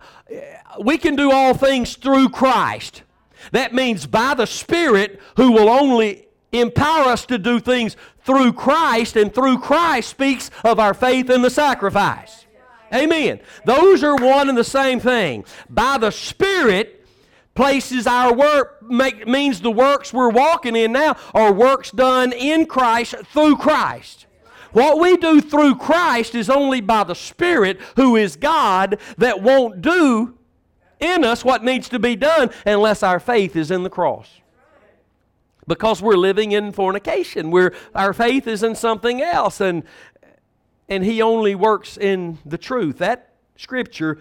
we 0.79 0.99
can 0.99 1.17
do 1.17 1.33
all 1.33 1.55
things 1.55 1.97
through 1.97 2.29
Christ. 2.29 3.05
That 3.53 3.73
means 3.73 4.07
by 4.07 4.35
the 4.35 4.47
Spirit, 4.47 5.19
who 5.39 5.53
will 5.53 5.71
only 5.71 6.29
empower 6.53 7.05
us 7.05 7.25
to 7.25 7.39
do 7.39 7.59
things 7.59 7.97
through 8.27 8.53
Christ, 8.53 9.17
and 9.17 9.35
through 9.35 9.61
Christ 9.61 10.11
speaks 10.11 10.51
of 10.63 10.79
our 10.79 10.93
faith 10.93 11.31
in 11.31 11.41
the 11.41 11.49
sacrifice. 11.49 12.45
Amen. 12.93 13.41
Those 13.65 14.05
are 14.05 14.15
one 14.15 14.51
and 14.51 14.59
the 14.59 14.63
same 14.63 15.01
thing. 15.01 15.47
By 15.71 15.97
the 15.97 16.11
Spirit 16.11 17.02
places 17.55 18.07
our 18.07 18.33
work 18.33 18.83
make, 18.83 19.27
means 19.27 19.61
the 19.61 19.71
works 19.71 20.13
we're 20.13 20.31
walking 20.31 20.77
in 20.77 20.93
now 20.93 21.17
are 21.35 21.53
works 21.53 21.91
done 21.91 22.33
in 22.33 22.67
Christ 22.67 23.15
through 23.33 23.57
Christ. 23.57 24.27
What 24.73 24.99
we 24.99 25.17
do 25.19 25.41
through 25.41 25.75
Christ 25.75 26.35
is 26.35 26.49
only 26.49 26.81
by 26.81 27.05
the 27.05 27.15
Spirit, 27.15 27.79
who 27.97 28.17
is 28.17 28.37
God, 28.37 28.99
that 29.19 29.43
won't 29.43 29.83
do 29.83 30.39
in 30.99 31.25
us 31.25 31.45
what 31.45 31.63
needs 31.63 31.89
to 31.91 31.99
be 31.99 32.17
done 32.17 32.51
unless 32.65 33.03
our 33.03 33.21
faith 33.21 33.55
is 33.55 33.71
in 33.71 33.83
the 33.83 33.91
cross. 33.91 34.41
Because 35.69 36.01
we're 36.01 36.17
living 36.17 36.53
in 36.53 36.73
fornication. 36.73 37.51
We're, 37.51 37.75
our 37.95 38.13
faith 38.13 38.47
is 38.47 38.63
in 38.63 38.75
something 38.75 39.21
else. 39.21 39.61
And 39.61 39.85
and 40.93 41.05
he 41.05 41.23
only 41.23 41.55
works 41.55 41.97
in 41.97 42.39
the 42.45 42.59
truth. 42.59 42.99
That 42.99 43.33
scripture 43.57 44.19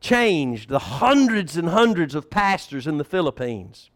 changed 0.00 0.68
the 0.68 0.78
hundreds 0.78 1.56
and 1.56 1.68
hundreds 1.68 2.14
of 2.14 2.30
pastors 2.30 2.86
in 2.86 2.98
the 2.98 3.04
Philippines. 3.04 3.90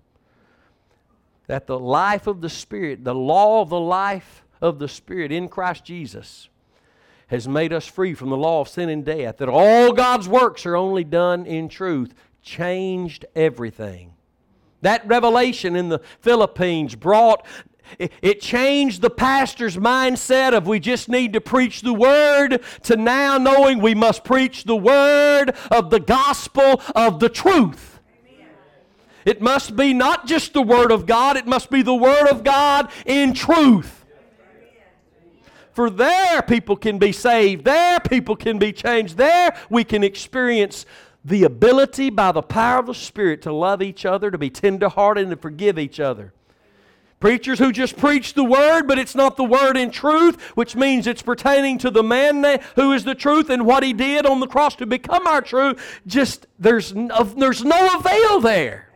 That 1.46 1.66
the 1.66 1.78
life 1.78 2.26
of 2.26 2.40
the 2.40 2.48
Spirit, 2.48 3.05
the 3.05 3.14
law 3.14 3.62
of 3.62 3.68
the 3.68 3.80
life 3.80 4.44
of 4.61 4.78
the 4.78 4.88
Spirit 4.88 5.32
in 5.32 5.48
Christ 5.48 5.84
Jesus, 5.84 6.48
has 7.28 7.48
made 7.48 7.72
us 7.72 7.86
free 7.86 8.14
from 8.14 8.30
the 8.30 8.36
law 8.36 8.61
of 8.61 8.68
sin 8.68 8.88
and 8.88 9.05
death. 9.05 9.38
That 9.38 9.48
all 9.48 9.92
God's 9.92 10.28
works 10.28 10.66
are 10.66 10.76
only 10.76 11.05
done 11.05 11.46
in 11.46 11.68
truth, 11.68 12.14
changed 12.42 13.24
everything. 13.34 14.12
That 14.82 15.07
revelation 15.07 15.76
in 15.76 15.88
the 15.88 16.00
Philippines 16.20 16.94
brought 16.94 17.46
it 17.99 18.40
changed 18.40 19.03
the 19.03 19.11
pastor's 19.11 19.76
mindset 19.76 20.55
of 20.57 20.66
we 20.66 20.80
just 20.80 21.09
need 21.09 21.32
to 21.32 21.40
preach 21.40 21.82
the 21.82 21.93
word 21.93 22.62
to 22.82 22.97
now 22.97 23.38
knowing 23.38 23.80
we 23.80 23.95
must 23.95 24.24
preach 24.24 24.64
the 24.64 24.76
word 24.76 25.51
of 25.70 25.90
the 25.90 26.01
gospel 26.01 26.80
of 26.95 27.20
the 27.20 27.28
truth. 27.28 28.01
It 29.24 29.40
must 29.40 29.76
be 29.76 29.95
not 29.95 30.26
just 30.26 30.53
the 30.53 30.62
word 30.62 30.90
of 30.90 31.07
God, 31.07 31.36
it 31.36 31.47
must 31.47 31.70
be 31.70 31.82
the 31.82 31.95
word 31.95 32.28
of 32.28 32.43
God 32.43 32.90
in 33.07 33.34
truth. 33.34 34.05
For 35.72 35.88
there 35.88 36.43
people 36.43 36.76
can 36.76 36.99
be 36.99 37.12
saved, 37.12 37.64
there 37.64 37.99
people 38.01 38.36
can 38.36 38.59
be 38.59 38.72
changed, 38.72 39.16
there 39.16 39.57
we 39.70 39.84
can 39.84 40.05
experience 40.05 40.84
the 41.24 41.45
ability 41.45 42.11
by 42.11 42.32
the 42.32 42.43
power 42.43 42.80
of 42.80 42.86
the 42.86 42.95
Spirit 42.95 43.43
to 43.43 43.53
love 43.53 43.80
each 43.80 44.05
other, 44.05 44.30
to 44.30 44.38
be 44.38 44.51
tenderhearted, 44.51 45.22
and 45.22 45.30
to 45.30 45.36
forgive 45.36 45.78
each 45.78 46.01
other. 46.01 46.34
Preachers 47.23 47.61
who 47.61 47.70
just 47.70 47.97
preach 47.97 48.35
the 48.35 48.43
word, 48.43 48.89
but 48.89 48.99
it's 48.99 49.14
not 49.14 49.37
the 49.37 49.45
word 49.45 49.77
in 49.77 49.93
truth, 49.93 50.43
which 50.57 50.75
means 50.75 51.07
it's 51.07 51.23
pertaining 51.23 51.79
to 51.79 51.89
the 51.89 52.03
man 52.03 52.61
who 52.75 52.91
is 52.91 53.05
the 53.05 53.14
truth 53.14 53.49
and 53.49 53.64
what 53.64 53.85
he 53.85 53.93
did 53.93 54.27
on 54.27 54.41
the 54.41 54.49
cross 54.49 54.75
to 54.75 54.87
become 54.87 55.25
our 55.29 55.41
truth. 55.41 56.01
Just 56.05 56.49
there's 56.59 56.93
no, 56.93 57.23
there's 57.23 57.62
no 57.62 57.97
avail 57.97 58.41
there. 58.41 58.89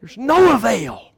There's 0.00 0.18
no 0.18 0.52
avail. 0.52 1.12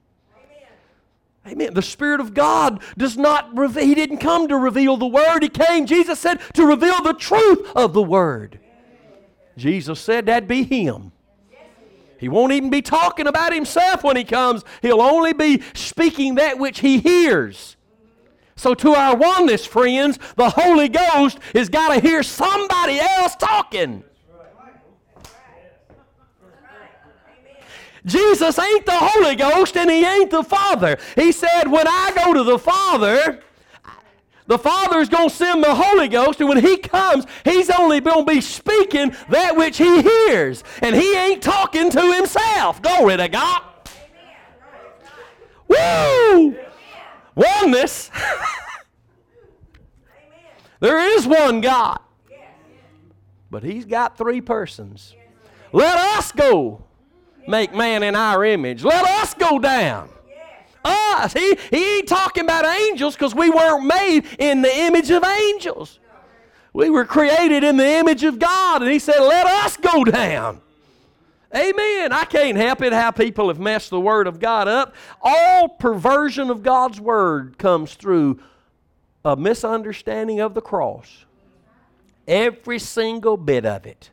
Amen. 1.46 1.72
The 1.72 1.80
Spirit 1.80 2.20
of 2.20 2.34
God 2.34 2.82
does 2.98 3.16
not 3.16 3.56
reveal, 3.56 3.86
He 3.86 3.94
didn't 3.94 4.18
come 4.18 4.48
to 4.48 4.58
reveal 4.58 4.98
the 4.98 5.06
Word. 5.06 5.42
He 5.42 5.48
came, 5.48 5.86
Jesus 5.86 6.20
said, 6.20 6.40
to 6.52 6.66
reveal 6.66 7.02
the 7.02 7.14
truth 7.14 7.72
of 7.74 7.94
the 7.94 8.02
Word. 8.02 8.60
Jesus 9.56 9.98
said 9.98 10.26
that'd 10.26 10.46
be 10.46 10.62
Him. 10.62 11.12
He 12.20 12.28
won't 12.28 12.52
even 12.52 12.68
be 12.68 12.82
talking 12.82 13.26
about 13.26 13.54
himself 13.54 14.04
when 14.04 14.14
he 14.14 14.24
comes. 14.24 14.62
He'll 14.82 15.00
only 15.00 15.32
be 15.32 15.62
speaking 15.72 16.34
that 16.34 16.58
which 16.58 16.80
he 16.80 16.98
hears. 16.98 17.76
So, 18.56 18.74
to 18.74 18.92
our 18.92 19.16
oneness 19.16 19.64
friends, 19.64 20.18
the 20.36 20.50
Holy 20.50 20.90
Ghost 20.90 21.38
has 21.54 21.70
got 21.70 21.94
to 21.94 22.00
hear 22.00 22.22
somebody 22.22 23.00
else 23.00 23.34
talking. 23.36 24.04
Jesus 28.04 28.58
ain't 28.58 28.84
the 28.84 28.92
Holy 28.92 29.34
Ghost 29.34 29.76
and 29.78 29.90
He 29.90 30.04
ain't 30.04 30.30
the 30.30 30.42
Father. 30.42 30.98
He 31.16 31.32
said, 31.32 31.68
When 31.68 31.86
I 31.88 32.12
go 32.14 32.34
to 32.34 32.44
the 32.44 32.58
Father, 32.58 33.40
the 34.50 34.58
Father 34.58 34.98
is 34.98 35.08
going 35.08 35.28
to 35.28 35.34
send 35.34 35.62
the 35.62 35.72
Holy 35.72 36.08
Ghost, 36.08 36.40
and 36.40 36.48
when 36.48 36.58
He 36.58 36.76
comes, 36.76 37.24
He's 37.44 37.70
only 37.70 38.00
going 38.00 38.26
to 38.26 38.32
be 38.32 38.40
speaking 38.40 39.14
that 39.28 39.56
which 39.56 39.78
He 39.78 40.02
hears. 40.02 40.64
And 40.82 40.96
He 40.96 41.14
ain't 41.16 41.40
talking 41.40 41.88
to 41.88 42.12
Himself. 42.14 42.82
Glory 42.82 43.16
to 43.16 43.28
God. 43.28 43.62
Woo! 45.68 46.56
Oneness. 47.36 48.10
there 50.80 50.98
is 51.16 51.28
one 51.28 51.60
God. 51.60 52.00
But 53.52 53.62
He's 53.62 53.84
got 53.84 54.18
three 54.18 54.40
persons. 54.40 55.14
Let 55.72 55.96
us 55.96 56.32
go 56.32 56.82
make 57.46 57.72
man 57.72 58.02
in 58.02 58.16
our 58.16 58.44
image. 58.44 58.82
Let 58.82 59.04
us 59.04 59.32
go 59.32 59.60
down 59.60 60.10
us. 60.84 61.32
He, 61.32 61.56
he 61.70 61.98
ain't 61.98 62.08
talking 62.08 62.44
about 62.44 62.64
angels 62.64 63.14
because 63.14 63.34
we 63.34 63.50
weren't 63.50 63.84
made 63.84 64.26
in 64.38 64.62
the 64.62 64.74
image 64.74 65.10
of 65.10 65.24
angels. 65.24 65.98
We 66.72 66.90
were 66.90 67.04
created 67.04 67.64
in 67.64 67.76
the 67.76 67.86
image 67.86 68.22
of 68.24 68.38
God, 68.38 68.82
and 68.82 68.90
He 68.90 68.98
said, 68.98 69.18
Let 69.18 69.46
us 69.46 69.76
go 69.76 70.04
down. 70.04 70.60
Amen. 71.54 72.12
I 72.12 72.24
can't 72.26 72.56
help 72.56 72.80
it 72.80 72.92
how 72.92 73.10
people 73.10 73.48
have 73.48 73.58
messed 73.58 73.90
the 73.90 74.00
Word 74.00 74.28
of 74.28 74.38
God 74.38 74.68
up. 74.68 74.94
All 75.20 75.68
perversion 75.68 76.48
of 76.48 76.62
God's 76.62 77.00
Word 77.00 77.58
comes 77.58 77.94
through 77.94 78.40
a 79.24 79.36
misunderstanding 79.36 80.40
of 80.40 80.54
the 80.54 80.60
cross. 80.60 81.24
Every 82.28 82.78
single 82.78 83.36
bit 83.36 83.66
of 83.66 83.84
it. 83.84 84.10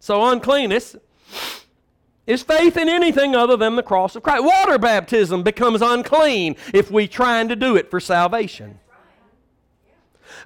So, 0.00 0.24
uncleanness 0.24 0.96
is 2.26 2.42
faith 2.42 2.76
in 2.76 2.88
anything 2.88 3.34
other 3.34 3.56
than 3.56 3.76
the 3.76 3.82
cross 3.82 4.16
of 4.16 4.22
Christ. 4.22 4.44
Water 4.44 4.78
baptism 4.78 5.42
becomes 5.42 5.82
unclean 5.82 6.56
if 6.74 6.90
we 6.90 7.06
trying 7.06 7.48
to 7.48 7.56
do 7.56 7.76
it 7.76 7.90
for 7.90 8.00
salvation. 8.00 8.80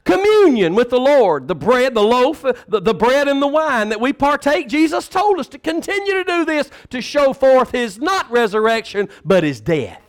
Communion 0.05 0.75
with 0.75 0.91
the 0.91 1.01
Lord, 1.01 1.49
the 1.49 1.55
bread, 1.55 1.95
the 1.95 2.03
loaf, 2.03 2.43
the, 2.69 2.81
the 2.81 2.95
bread 2.95 3.29
and 3.29 3.43
the 3.43 3.47
wine 3.47 3.89
that 3.91 4.01
we 4.01 4.13
partake. 4.13 4.69
Jesus 4.69 5.09
told 5.09 5.39
us 5.39 5.49
to 5.49 5.59
continue 5.59 6.15
to 6.15 6.25
do 6.25 6.45
this 6.45 6.71
to 6.91 7.01
show 7.01 7.33
forth 7.33 7.73
His 7.73 7.99
not 7.99 8.31
resurrection, 8.31 9.09
but 9.25 9.43
His 9.43 9.61
death. 9.61 10.03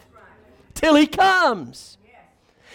Till 0.74 0.96
He 0.96 1.08
comes. 1.08 1.98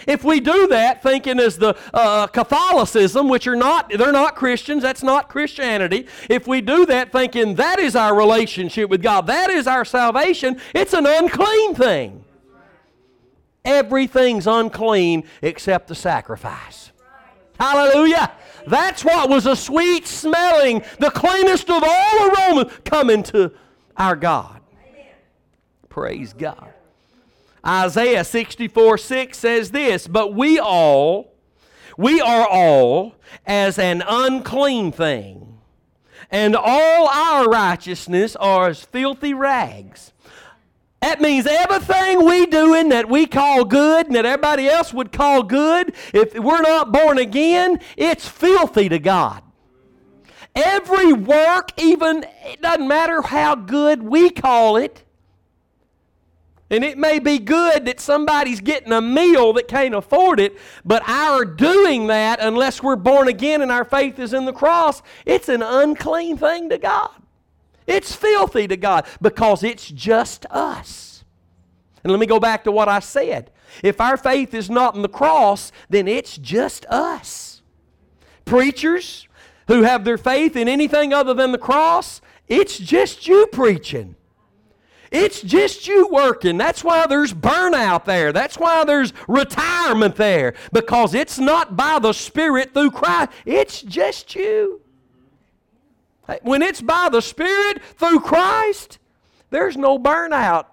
If 0.07 0.23
we 0.23 0.41
do 0.41 0.69
that, 0.69 1.03
thinking 1.03 1.41
as 1.41 1.59
the 1.59 1.77
uh, 1.93 2.29
Catholicism, 2.29 3.29
which 3.29 3.47
are 3.47 3.57
not, 3.57 3.91
they're 3.91 4.13
not 4.13 4.37
Christians, 4.37 4.83
that's 4.83 5.03
not 5.03 5.29
Christianity. 5.29 6.07
If 6.31 6.47
we 6.47 6.61
do 6.61 6.87
that, 6.87 7.13
thinking 7.13 7.57
that 7.57 7.79
is 7.79 7.97
our 7.97 8.17
relationship 8.17 8.89
with 8.89 9.03
God, 9.03 9.27
that 9.27 9.51
is 9.51 9.67
our 9.67 9.85
salvation, 9.85 10.61
it's 10.75 10.93
an 10.93 11.07
unclean 11.07 11.75
thing. 11.75 12.25
Everything's 13.65 14.47
unclean 14.47 15.25
except 15.43 15.89
the 15.89 15.95
sacrifice. 15.97 16.93
Hallelujah. 17.59 18.33
That's 18.67 19.05
what 19.05 19.29
was 19.29 19.47
a 19.47 19.57
sweet 19.57 20.07
smelling, 20.07 20.85
the 21.01 21.11
cleanest 21.11 21.69
of 21.71 21.83
all 21.85 22.31
aromas 22.31 22.73
coming 22.85 23.23
to 23.25 23.53
our 23.97 24.15
God. 24.15 24.61
Praise 25.89 26.33
God. 26.33 26.75
Isaiah 27.67 28.23
64 28.23 28.99
6 28.99 29.39
says 29.39 29.71
this, 29.73 30.07
But 30.07 30.35
we 30.35 30.59
all, 30.59 31.35
we 31.99 32.21
are 32.21 32.47
all 32.47 33.17
as 33.45 33.79
an 33.79 34.03
unclean 34.07 34.93
thing, 34.93 35.59
and 36.31 36.55
all 36.55 37.09
our 37.09 37.49
righteousness 37.49 38.37
are 38.37 38.69
as 38.69 38.83
filthy 38.83 39.35
rags. 39.35 40.13
That 41.03 41.21
means 41.21 41.47
everything 41.47 42.25
we 42.25 42.47
doing 42.47 42.89
that 42.89 43.09
we 43.09 43.27
call 43.27 43.65
good 43.65 44.07
and 44.07 44.17
that 44.17 44.25
everybody 44.25 44.69
else 44.69 44.95
would 44.95 45.13
call 45.13 45.43
good, 45.43 45.95
if 46.15 46.35
we're 46.35 46.63
not 46.63 46.91
born 46.91 47.19
again, 47.19 47.81
it's 47.97 48.27
filthy 48.27 48.89
to 48.89 48.99
God. 48.99 49.43
Every 50.55 51.13
work, 51.13 51.71
even, 51.79 52.25
it 52.45 52.63
doesn't 52.63 52.89
matter 52.89 53.21
how 53.21 53.55
good 53.55 54.03
we 54.03 54.31
call 54.31 54.79
it, 54.79 55.05
and 56.69 56.83
it 56.83 56.99
may 56.99 57.19
be 57.19 57.39
good 57.39 57.85
that 57.85 58.01
somebody's 58.01 58.61
getting 58.61 58.93
a 58.93 59.01
meal 59.01 59.53
that 59.53 59.69
can't 59.69 59.95
afford 59.95 60.41
it, 60.41 60.59
but 60.85 61.03
our 61.09 61.45
doing 61.45 62.09
that, 62.09 62.41
unless 62.41 62.83
we're 62.83 62.97
born 62.97 63.29
again 63.29 63.63
and 63.63 63.71
our 63.71 63.85
faith 63.85 64.19
is 64.19 64.33
in 64.33 64.45
the 64.47 64.53
cross, 64.53 65.01
it's 65.25 65.49
an 65.49 65.63
unclean 65.63 66.37
thing 66.37 66.69
to 66.71 66.79
God. 66.79 67.11
It's 67.87 68.15
filthy 68.15 68.67
to 68.67 68.77
God 68.77 69.07
because 69.23 69.63
it's 69.63 69.89
just 69.89 70.45
us. 70.47 71.25
And 72.03 72.11
let 72.11 72.19
me 72.19 72.27
go 72.27 72.41
back 72.41 72.65
to 72.65 72.73
what 72.73 72.89
I 72.89 72.99
said. 72.99 73.53
If 73.83 74.01
our 74.01 74.17
faith 74.17 74.55
is 74.55 74.69
not 74.69 74.97
in 74.97 75.03
the 75.03 75.09
cross, 75.09 75.71
then 75.89 76.09
it's 76.09 76.37
just 76.37 76.85
us. 76.87 77.63
Preachers 78.45 79.29
who 79.69 79.83
have 79.83 80.05
their 80.05 80.19
faith 80.19 80.57
in 80.57 80.69
anything 80.69 81.13
other 81.13 81.35
than 81.35 81.53
the 81.53 81.59
cross, 81.59 82.21
it's 82.49 82.79
just 82.79 83.29
you 83.29 83.47
preaching. 83.49 84.17
It's 85.19 85.41
just 85.41 85.89
you 85.89 86.09
working. 86.09 86.59
That's 86.59 86.85
why 86.85 87.07
there's 87.07 87.33
burnout 87.33 88.05
there. 88.05 88.33
That's 88.33 88.59
why 88.59 88.85
there's 88.85 89.15
retirement 89.27 90.17
there. 90.17 90.55
Because 90.73 91.15
it's 91.15 91.39
not 91.39 91.75
by 91.75 91.99
the 91.99 92.13
Spirit 92.13 92.75
through 92.75 92.91
Christ, 92.91 93.31
it's 93.47 93.81
just 93.81 94.35
you. 94.35 94.83
When 96.43 96.61
it's 96.61 96.83
by 96.83 97.09
the 97.11 97.23
Spirit 97.23 97.83
through 97.97 98.21
Christ, 98.21 98.99
there's 99.49 99.77
no 99.77 99.99
burnout. 99.99 100.67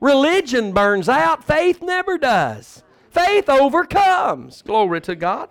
Religion 0.00 0.72
burns 0.72 1.08
out, 1.08 1.42
faith 1.42 1.80
never 1.80 2.18
does. 2.18 2.82
Faith 3.10 3.48
overcomes. 3.48 4.60
Glory 4.62 5.00
to 5.02 5.14
God. 5.14 5.48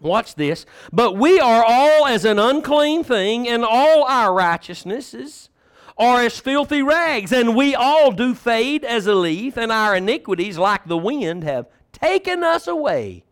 Watch 0.00 0.34
this. 0.36 0.64
But 0.92 1.16
we 1.16 1.40
are 1.40 1.64
all 1.66 2.06
as 2.06 2.24
an 2.24 2.38
unclean 2.38 3.04
thing, 3.04 3.48
and 3.48 3.64
all 3.64 4.04
our 4.04 4.32
righteousnesses 4.32 5.50
are 5.98 6.22
as 6.22 6.38
filthy 6.38 6.82
rags, 6.82 7.32
and 7.32 7.56
we 7.56 7.74
all 7.74 8.12
do 8.12 8.34
fade 8.34 8.84
as 8.84 9.06
a 9.06 9.14
leaf, 9.14 9.56
and 9.56 9.72
our 9.72 9.96
iniquities, 9.96 10.58
like 10.58 10.84
the 10.86 10.98
wind, 10.98 11.44
have 11.44 11.66
taken 11.92 12.44
us 12.44 12.66
away. 12.66 13.24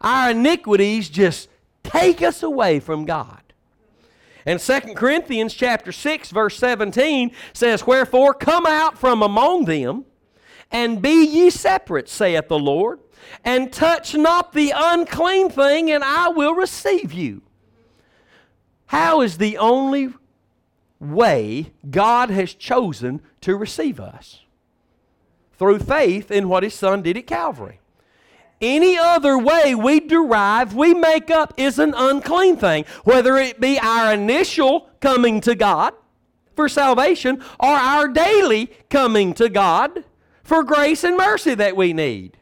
Our 0.00 0.30
iniquities 0.30 1.08
just 1.08 1.48
take 1.82 2.22
us 2.22 2.42
away 2.42 2.80
from 2.80 3.06
God. 3.06 3.42
And 4.44 4.60
2 4.60 4.94
Corinthians 4.94 5.54
chapter 5.54 5.92
6 5.92 6.30
verse 6.30 6.56
17 6.56 7.32
says, 7.52 7.86
"Wherefore 7.86 8.34
come 8.34 8.66
out 8.66 8.96
from 8.96 9.22
among 9.22 9.64
them, 9.64 10.04
and 10.70 11.02
be 11.02 11.24
ye 11.24 11.50
separate, 11.50 12.08
saith 12.08 12.48
the 12.48 12.58
Lord, 12.58 13.00
and 13.44 13.72
touch 13.72 14.14
not 14.14 14.52
the 14.52 14.72
unclean 14.74 15.50
thing, 15.50 15.90
and 15.90 16.04
I 16.04 16.28
will 16.28 16.54
receive 16.54 17.12
you." 17.12 17.42
How 18.86 19.20
is 19.20 19.36
the 19.38 19.58
only 19.58 20.14
way 21.00 21.72
God 21.90 22.30
has 22.30 22.54
chosen 22.54 23.20
to 23.42 23.56
receive 23.56 24.00
us? 24.00 24.42
Through 25.58 25.80
faith 25.80 26.30
in 26.30 26.48
what 26.48 26.62
His 26.62 26.74
Son 26.74 27.02
did 27.02 27.16
at 27.16 27.26
Calvary. 27.26 27.80
Any 28.60 28.98
other 28.98 29.38
way 29.38 29.74
we 29.74 30.00
derive, 30.00 30.74
we 30.74 30.92
make 30.92 31.30
up 31.30 31.54
is 31.56 31.78
an 31.78 31.94
unclean 31.96 32.56
thing, 32.56 32.84
whether 33.04 33.36
it 33.36 33.60
be 33.60 33.78
our 33.78 34.12
initial 34.12 34.90
coming 35.00 35.40
to 35.42 35.54
God 35.54 35.94
for 36.56 36.68
salvation 36.68 37.40
or 37.60 37.68
our 37.68 38.08
daily 38.08 38.66
coming 38.90 39.32
to 39.34 39.48
God 39.48 40.04
for 40.42 40.64
grace 40.64 41.04
and 41.04 41.16
mercy 41.16 41.54
that 41.54 41.76
we 41.76 41.92
need. 41.92 42.36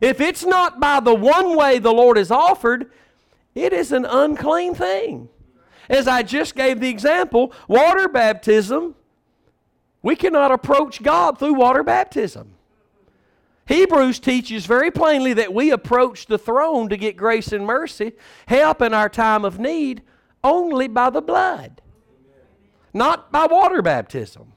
If 0.00 0.20
it's 0.20 0.44
not 0.44 0.78
by 0.78 1.00
the 1.00 1.14
one 1.14 1.56
way 1.56 1.78
the 1.78 1.92
Lord 1.92 2.16
has 2.16 2.30
offered, 2.30 2.90
it 3.54 3.72
is 3.72 3.90
an 3.90 4.04
unclean 4.04 4.74
thing. 4.74 5.28
As 5.88 6.08
I 6.08 6.22
just 6.22 6.54
gave 6.54 6.80
the 6.80 6.88
example, 6.88 7.52
water 7.68 8.08
baptism, 8.08 8.94
we 10.02 10.16
cannot 10.16 10.52
approach 10.52 11.02
God 11.02 11.38
through 11.38 11.54
water 11.54 11.82
baptism. 11.82 12.54
Hebrews 13.66 14.18
teaches 14.18 14.66
very 14.66 14.90
plainly 14.90 15.32
that 15.34 15.54
we 15.54 15.70
approach 15.70 16.26
the 16.26 16.36
throne 16.38 16.90
to 16.90 16.96
get 16.96 17.16
grace 17.16 17.52
and 17.52 17.64
mercy, 17.64 18.12
help 18.46 18.82
in 18.82 18.92
our 18.92 19.08
time 19.08 19.44
of 19.44 19.58
need, 19.58 20.02
only 20.42 20.88
by 20.88 21.08
the 21.08 21.22
blood. 21.22 21.80
Not 22.92 23.32
by 23.32 23.46
water 23.46 23.80
baptism. 23.80 24.52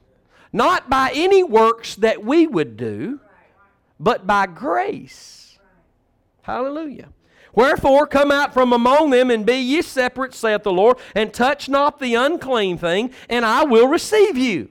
Not 0.52 0.88
by 0.88 1.10
any 1.14 1.42
works 1.42 1.96
that 1.96 2.22
we 2.22 2.46
would 2.46 2.76
do, 2.76 3.20
but 3.98 4.26
by 4.26 4.46
grace. 4.46 5.58
Hallelujah. 6.42 7.08
Wherefore, 7.58 8.06
come 8.06 8.30
out 8.30 8.54
from 8.54 8.72
among 8.72 9.10
them 9.10 9.32
and 9.32 9.44
be 9.44 9.56
ye 9.56 9.82
separate, 9.82 10.32
saith 10.32 10.62
the 10.62 10.70
Lord, 10.70 10.96
and 11.16 11.34
touch 11.34 11.68
not 11.68 11.98
the 11.98 12.14
unclean 12.14 12.78
thing, 12.78 13.10
and 13.28 13.44
I 13.44 13.64
will 13.64 13.88
receive 13.88 14.38
you. 14.38 14.68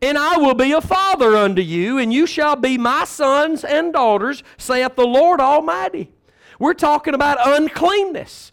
And 0.00 0.16
I 0.16 0.38
will 0.38 0.54
be 0.54 0.72
a 0.72 0.80
father 0.80 1.36
unto 1.36 1.60
you, 1.60 1.98
and 1.98 2.14
you 2.14 2.26
shall 2.26 2.56
be 2.56 2.78
my 2.78 3.04
sons 3.04 3.62
and 3.62 3.92
daughters, 3.92 4.42
saith 4.56 4.96
the 4.96 5.06
Lord 5.06 5.38
Almighty. 5.38 6.10
We're 6.58 6.72
talking 6.72 7.12
about 7.12 7.36
uncleanness. 7.46 8.50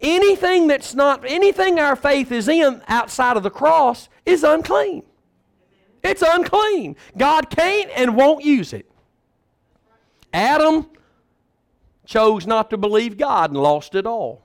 Anything 0.00 0.66
that's 0.66 0.94
not, 0.94 1.26
anything 1.26 1.78
our 1.78 1.94
faith 1.94 2.32
is 2.32 2.48
in 2.48 2.80
outside 2.88 3.36
of 3.36 3.42
the 3.42 3.50
cross 3.50 4.08
is 4.24 4.44
unclean. 4.44 5.02
It's 6.02 6.22
unclean. 6.26 6.96
God 7.18 7.50
can't 7.50 7.90
and 7.94 8.16
won't 8.16 8.42
use 8.42 8.72
it. 8.72 8.90
Adam 10.32 10.86
chose 12.10 12.44
not 12.44 12.70
to 12.70 12.76
believe 12.76 13.16
God 13.16 13.50
and 13.50 13.62
lost 13.62 13.94
it 13.94 14.04
all. 14.04 14.42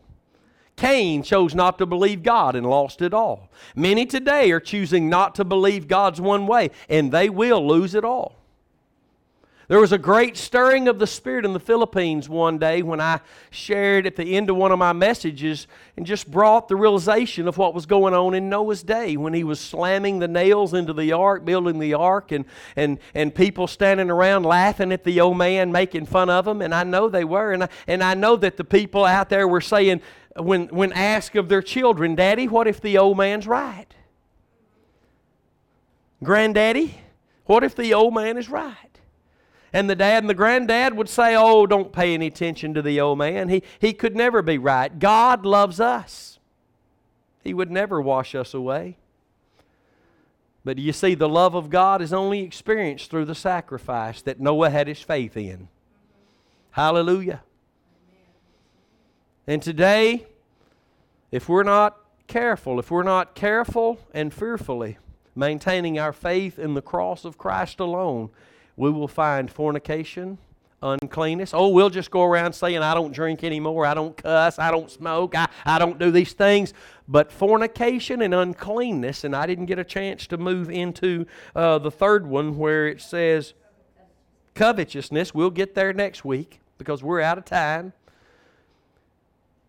Cain 0.76 1.24
chose 1.24 1.56
not 1.56 1.80
to 1.80 1.88
believe 1.88 2.22
God 2.22 2.56
and 2.56 2.70
lost 2.70 3.02
it 3.02 3.12
all. 3.12 3.50
Many 3.76 4.06
today 4.06 4.52
are 4.52 4.60
choosing 4.60 5.10
not 5.10 5.34
to 5.36 5.44
believe 5.44 5.88
God's 5.88 6.22
one 6.22 6.46
way, 6.46 6.70
and 6.88 7.12
they 7.12 7.28
will 7.28 7.68
lose 7.68 7.96
it 7.96 8.06
all. 8.06 8.36
There 9.68 9.80
was 9.80 9.92
a 9.92 9.98
great 9.98 10.38
stirring 10.38 10.88
of 10.88 11.00
the 11.00 11.08
Spirit 11.08 11.44
in 11.44 11.54
the 11.54 11.60
Philippines 11.60 12.30
one 12.30 12.60
day 12.60 12.84
when 12.84 13.02
I 13.02 13.22
shared 13.50 14.06
at 14.06 14.16
the 14.16 14.36
end 14.36 14.52
of 14.52 14.56
one 14.56 14.72
of 14.72 14.78
my 14.78 14.94
messages 14.94 15.66
and 15.98 16.06
just 16.06 16.30
brought 16.30 16.68
the 16.68 16.76
realization 16.76 17.48
of 17.48 17.58
what 17.58 17.74
was 17.74 17.88
going 17.88 18.14
on 18.14 18.36
in 18.36 18.48
Noah's 18.48 18.84
day 18.84 19.18
when 19.18 19.34
he 19.34 19.44
was 19.44 19.60
slamming 19.60 20.20
the 20.20 20.28
nails 20.28 20.76
into 20.76 20.94
the 20.94 21.14
ark, 21.14 21.46
building 21.46 21.80
the 21.80 21.96
ark, 21.96 22.32
and, 22.32 22.46
and, 22.76 23.00
and 23.16 23.34
people 23.34 23.66
standing 23.66 24.12
around 24.12 24.44
laughing 24.44 24.92
at 24.92 25.04
the 25.04 25.20
old 25.20 25.38
man, 25.38 25.72
making 25.72 26.06
fun 26.06 26.30
of 26.30 26.48
him. 26.48 26.62
And 26.62 26.74
I 26.74 26.84
know 26.84 27.10
they 27.10 27.26
were. 27.26 27.52
And 27.52 27.64
I, 27.64 27.70
and 27.88 28.04
I 28.04 28.14
know 28.14 28.36
that 28.36 28.58
the 28.58 28.64
people 28.64 29.04
out 29.04 29.30
there 29.30 29.48
were 29.48 29.62
saying, 29.62 30.02
when, 30.36 30.68
when 30.68 30.94
asked 30.94 31.36
of 31.36 31.50
their 31.50 31.64
children, 31.64 32.14
Daddy, 32.14 32.48
what 32.48 32.68
if 32.68 32.82
the 32.82 33.00
old 33.00 33.18
man's 33.18 33.48
right? 33.48 33.88
Granddaddy, 36.24 37.00
what 37.46 37.64
if 37.64 37.76
the 37.76 37.96
old 37.96 38.14
man 38.14 38.38
is 38.38 38.48
right? 38.48 38.85
And 39.76 39.90
the 39.90 39.96
dad 39.96 40.24
and 40.24 40.30
the 40.30 40.34
granddad 40.34 40.94
would 40.94 41.10
say, 41.10 41.36
Oh, 41.36 41.68
don't 41.68 41.92
pay 41.92 42.14
any 42.14 42.28
attention 42.28 42.74
to 42.76 42.82
the 42.82 43.02
old 43.02 43.18
man. 43.18 43.50
He, 43.50 43.62
he 43.78 43.92
could 43.92 44.16
never 44.16 44.42
be 44.42 44.58
right. 44.58 44.98
God 44.98 45.46
loves 45.46 45.82
us, 45.82 46.40
He 47.44 47.54
would 47.54 47.70
never 47.70 48.00
wash 48.00 48.36
us 48.36 48.54
away. 48.54 48.96
But 50.64 50.78
you 50.78 50.94
see, 50.94 51.14
the 51.14 51.28
love 51.28 51.56
of 51.56 51.70
God 51.70 52.02
is 52.02 52.14
only 52.14 52.40
experienced 52.40 53.12
through 53.12 53.26
the 53.26 53.36
sacrifice 53.36 54.22
that 54.22 54.40
Noah 54.40 54.70
had 54.70 54.88
his 54.88 55.02
faith 55.02 55.36
in. 55.36 55.68
Hallelujah. 56.72 57.44
And 59.46 59.62
today, 59.62 60.26
if 61.32 61.50
we're 61.50 61.64
not 61.64 62.00
careful, 62.28 62.80
if 62.80 62.90
we're 62.90 63.04
not 63.04 63.36
careful 63.36 64.00
and 64.14 64.34
fearfully 64.34 64.98
maintaining 65.36 66.00
our 66.00 66.14
faith 66.14 66.58
in 66.58 66.76
the 66.76 66.82
cross 66.82 67.26
of 67.26 67.38
Christ 67.38 67.82
alone, 67.82 68.30
we 68.78 68.90
will 68.90 69.08
find 69.08 69.50
fornication, 69.52 70.38
uncleanness. 70.82 71.54
Oh, 71.54 71.70
we'll 71.70 71.90
just 71.90 72.12
go 72.12 72.24
around 72.24 72.54
saying, 72.54 72.80
I 72.80 72.94
don't 72.94 73.14
drink 73.14 73.44
anymore, 73.44 73.86
I 73.86 73.94
don't 73.94 74.16
cuss, 74.16 74.60
I 74.60 74.72
don't 74.72 74.92
smoke, 74.92 75.36
I, 75.36 75.48
I 75.66 75.80
don't 75.80 75.98
do 75.98 76.12
these 76.12 76.34
things. 76.34 76.74
But 77.08 77.32
fornication 77.32 78.22
and 78.22 78.34
uncleanness, 78.34 79.24
and 79.24 79.36
I 79.36 79.46
didn't 79.46 79.66
get 79.66 79.80
a 79.80 79.84
chance 79.84 80.28
to 80.28 80.38
move 80.38 80.70
into 80.70 81.26
uh, 81.56 81.80
the 81.80 81.92
third 81.92 82.28
one 82.28 82.58
where 82.58 82.88
it 82.88 83.02
says 83.02 83.54
covetousness. 84.54 85.34
We'll 85.34 85.50
get 85.50 85.76
there 85.76 85.94
next 85.94 86.26
week 86.26 86.60
because 86.78 87.04
we're 87.04 87.22
out 87.22 87.38
of 87.38 87.46
time. 87.46 87.94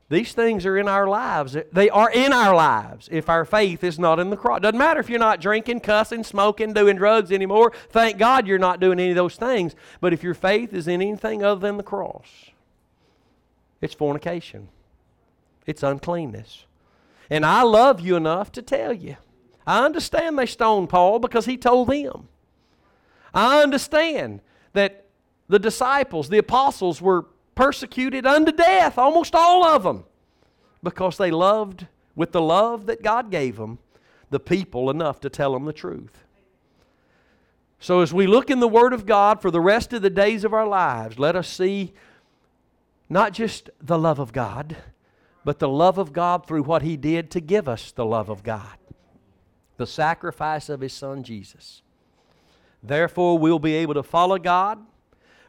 These 0.09 0.35
things 0.35 0.65
are 0.67 0.79
in 0.79 0.87
our 0.87 1.09
lives. 1.09 1.57
They 1.73 1.91
are 1.91 2.11
in 2.11 2.33
our 2.33 2.55
lives 2.55 3.09
if 3.11 3.29
our 3.29 3.45
faith 3.45 3.83
is 3.83 3.99
not 3.99 4.21
in 4.21 4.31
the 4.31 4.37
cross. 4.37 4.61
Doesn't 4.61 4.79
matter 4.79 5.01
if 5.01 5.11
you're 5.11 5.19
not 5.19 5.41
drinking, 5.41 5.81
cussing, 5.81 6.23
smoking, 6.23 6.73
doing 6.73 6.97
drugs 6.97 7.33
anymore. 7.33 7.73
Thank 7.91 8.17
God 8.17 8.47
you're 8.47 8.59
not 8.59 8.79
doing 8.79 9.01
any 9.01 9.11
of 9.11 9.17
those 9.17 9.35
things. 9.35 9.75
But 10.01 10.13
if 10.13 10.23
your 10.23 10.35
faith 10.35 10.73
is 10.73 10.87
in 10.87 11.03
anything 11.03 11.43
other 11.43 11.61
than 11.61 11.77
the 11.77 11.83
cross, 11.83 12.27
it's 13.81 13.95
fornication, 13.95 14.69
it's 15.67 15.83
uncleanness. 15.83 16.67
And 17.29 17.45
I 17.45 17.63
love 17.63 18.01
you 18.01 18.15
enough 18.15 18.53
to 18.53 18.63
tell 18.63 18.93
you. 18.93 19.17
I 19.67 19.85
understand 19.85 20.39
they 20.39 20.47
stoned 20.47 20.89
Paul 20.89 21.19
because 21.19 21.47
he 21.47 21.57
told 21.57 21.89
them. 21.89 22.29
I 23.35 23.61
understand 23.61 24.41
that 24.73 25.07
the 25.49 25.59
disciples, 25.59 26.29
the 26.29 26.39
apostles, 26.39 27.03
were 27.03 27.27
persecuted 27.57 28.25
unto 28.25 28.53
death, 28.53 28.97
almost 28.97 29.35
all 29.35 29.65
of 29.65 29.83
them, 29.83 30.05
because 30.85 31.17
they 31.17 31.33
loved 31.33 31.89
with 32.15 32.31
the 32.31 32.41
love 32.41 32.87
that 32.87 33.03
God 33.03 33.33
gave 33.33 33.57
them 33.57 33.81
the 34.31 34.39
people 34.39 34.89
enough 34.91 35.19
to 35.21 35.31
tell 35.31 35.53
them 35.55 35.65
the 35.65 35.73
truth. 35.73 36.23
So, 37.81 38.01
as 38.01 38.15
we 38.15 38.27
look 38.27 38.51
in 38.51 38.61
the 38.61 38.69
Word 38.69 38.93
of 38.93 39.05
God 39.05 39.43
for 39.43 39.51
the 39.51 39.61
rest 39.61 39.93
of 39.93 40.03
the 40.03 40.11
days 40.11 40.45
of 40.45 40.55
our 40.55 40.67
lives, 40.67 41.19
let 41.19 41.35
us 41.35 41.49
see 41.49 41.93
not 43.09 43.33
just 43.33 43.71
the 43.81 43.99
love 43.99 44.19
of 44.19 44.33
God, 44.33 44.77
but 45.45 45.59
the 45.59 45.69
love 45.69 45.99
of 45.99 46.13
God 46.13 46.47
through 46.47 46.63
what 46.63 46.83
He 46.83 46.97
did 46.97 47.31
to 47.33 47.41
give 47.41 47.69
us 47.69 47.91
the 47.91 48.07
love 48.07 48.29
of 48.29 48.43
God 48.43 48.79
the 49.77 49.87
sacrifice 49.87 50.71
of 50.71 50.81
His 50.81 50.95
Son 50.95 51.23
Jesus. 51.23 51.83
Therefore, 52.83 53.39
we'll 53.39 53.59
be 53.59 53.75
able 53.75 53.93
to 53.95 54.03
follow 54.03 54.39
God 54.39 54.79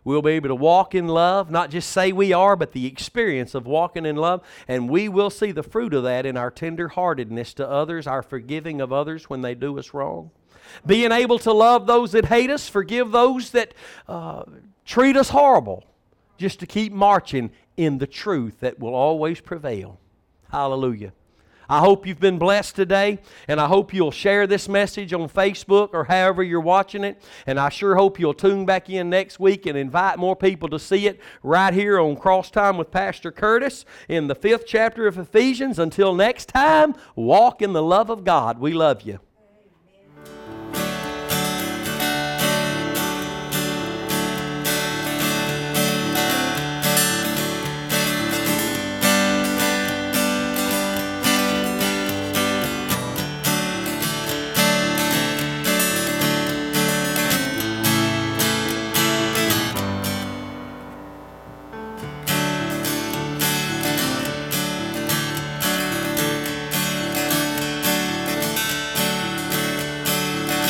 We'll 0.08 0.22
be 0.22 0.32
able 0.32 0.48
to 0.48 0.56
walk 0.56 0.96
in 0.96 1.10
love, 1.10 1.52
not 1.52 1.70
just 1.70 1.90
say 1.90 2.14
we 2.14 2.32
are, 2.32 2.56
but 2.56 2.72
the 2.72 2.86
experience 2.86 3.54
of 3.54 3.68
walking 3.68 4.06
in 4.06 4.16
love. 4.16 4.42
And 4.66 4.90
we 4.90 5.10
will 5.10 5.30
see 5.30 5.52
the 5.52 5.64
fruit 5.64 5.94
of 5.94 6.04
that 6.04 6.26
in 6.26 6.38
our 6.38 6.50
tenderheartedness 6.50 7.54
to 7.56 7.70
others, 7.70 8.08
our 8.08 8.24
forgiving 8.24 8.80
of 8.80 8.94
others 8.94 9.30
when 9.30 9.42
they 9.42 9.54
do 9.54 9.78
us 9.78 9.94
wrong. 9.94 10.32
Being 10.86 11.12
able 11.12 11.40
to 11.40 11.52
love 11.52 11.88
those 11.88 12.14
that 12.14 12.28
hate 12.28 12.50
us, 12.50 12.70
forgive 12.70 13.12
those 13.12 13.50
that 13.50 13.74
uh, 14.08 14.44
treat 14.86 15.18
us 15.18 15.28
horrible, 15.28 15.84
just 16.38 16.62
to 16.62 16.66
keep 16.66 16.94
marching 16.94 17.52
in 17.76 17.98
the 17.98 18.08
truth 18.08 18.62
that 18.62 18.80
will 18.80 18.96
always 18.96 19.42
prevail. 19.42 20.00
Hallelujah. 20.50 21.12
I 21.70 21.80
hope 21.80 22.08
you've 22.08 22.20
been 22.20 22.38
blessed 22.38 22.76
today, 22.76 23.20
and 23.48 23.60
I 23.60 23.68
hope 23.68 23.94
you'll 23.94 24.12
share 24.12 24.48
this 24.48 24.70
message 24.70 25.14
on 25.14 25.30
Facebook 25.30 25.90
or 25.94 26.06
however 26.06 26.44
you're 26.44 26.62
watching 26.62 27.04
it. 27.04 27.22
And 27.46 27.60
I 27.60 27.70
sure 27.70 27.96
hope 27.96 28.20
you'll 28.20 28.34
tune 28.34 28.66
back 28.66 28.90
in 28.90 29.10
next 29.10 29.40
week 29.40 29.66
and 29.66 29.78
invite 29.78 30.18
more 30.18 30.36
people 30.36 30.70
to 30.70 30.80
see 30.80 31.08
it 31.08 31.20
right 31.44 31.74
here 31.74 32.00
on 32.00 32.16
Cross 32.16 32.52
Time 32.52 32.78
with 32.78 32.92
Pastor 32.92 33.32
Curtis 33.32 33.86
in 34.08 34.28
the 34.28 34.36
fifth 34.36 34.66
chapter 34.66 35.08
of 35.08 35.18
Ephesians. 35.18 35.80
Until 35.80 36.14
next 36.14 36.50
time, 36.50 36.96
walk 37.16 37.62
in 37.62 37.74
the 37.74 37.84
love 37.84 38.10
of 38.10 38.24
God. 38.24 38.60
We 38.60 38.74
love 38.74 39.02
you. 39.02 39.20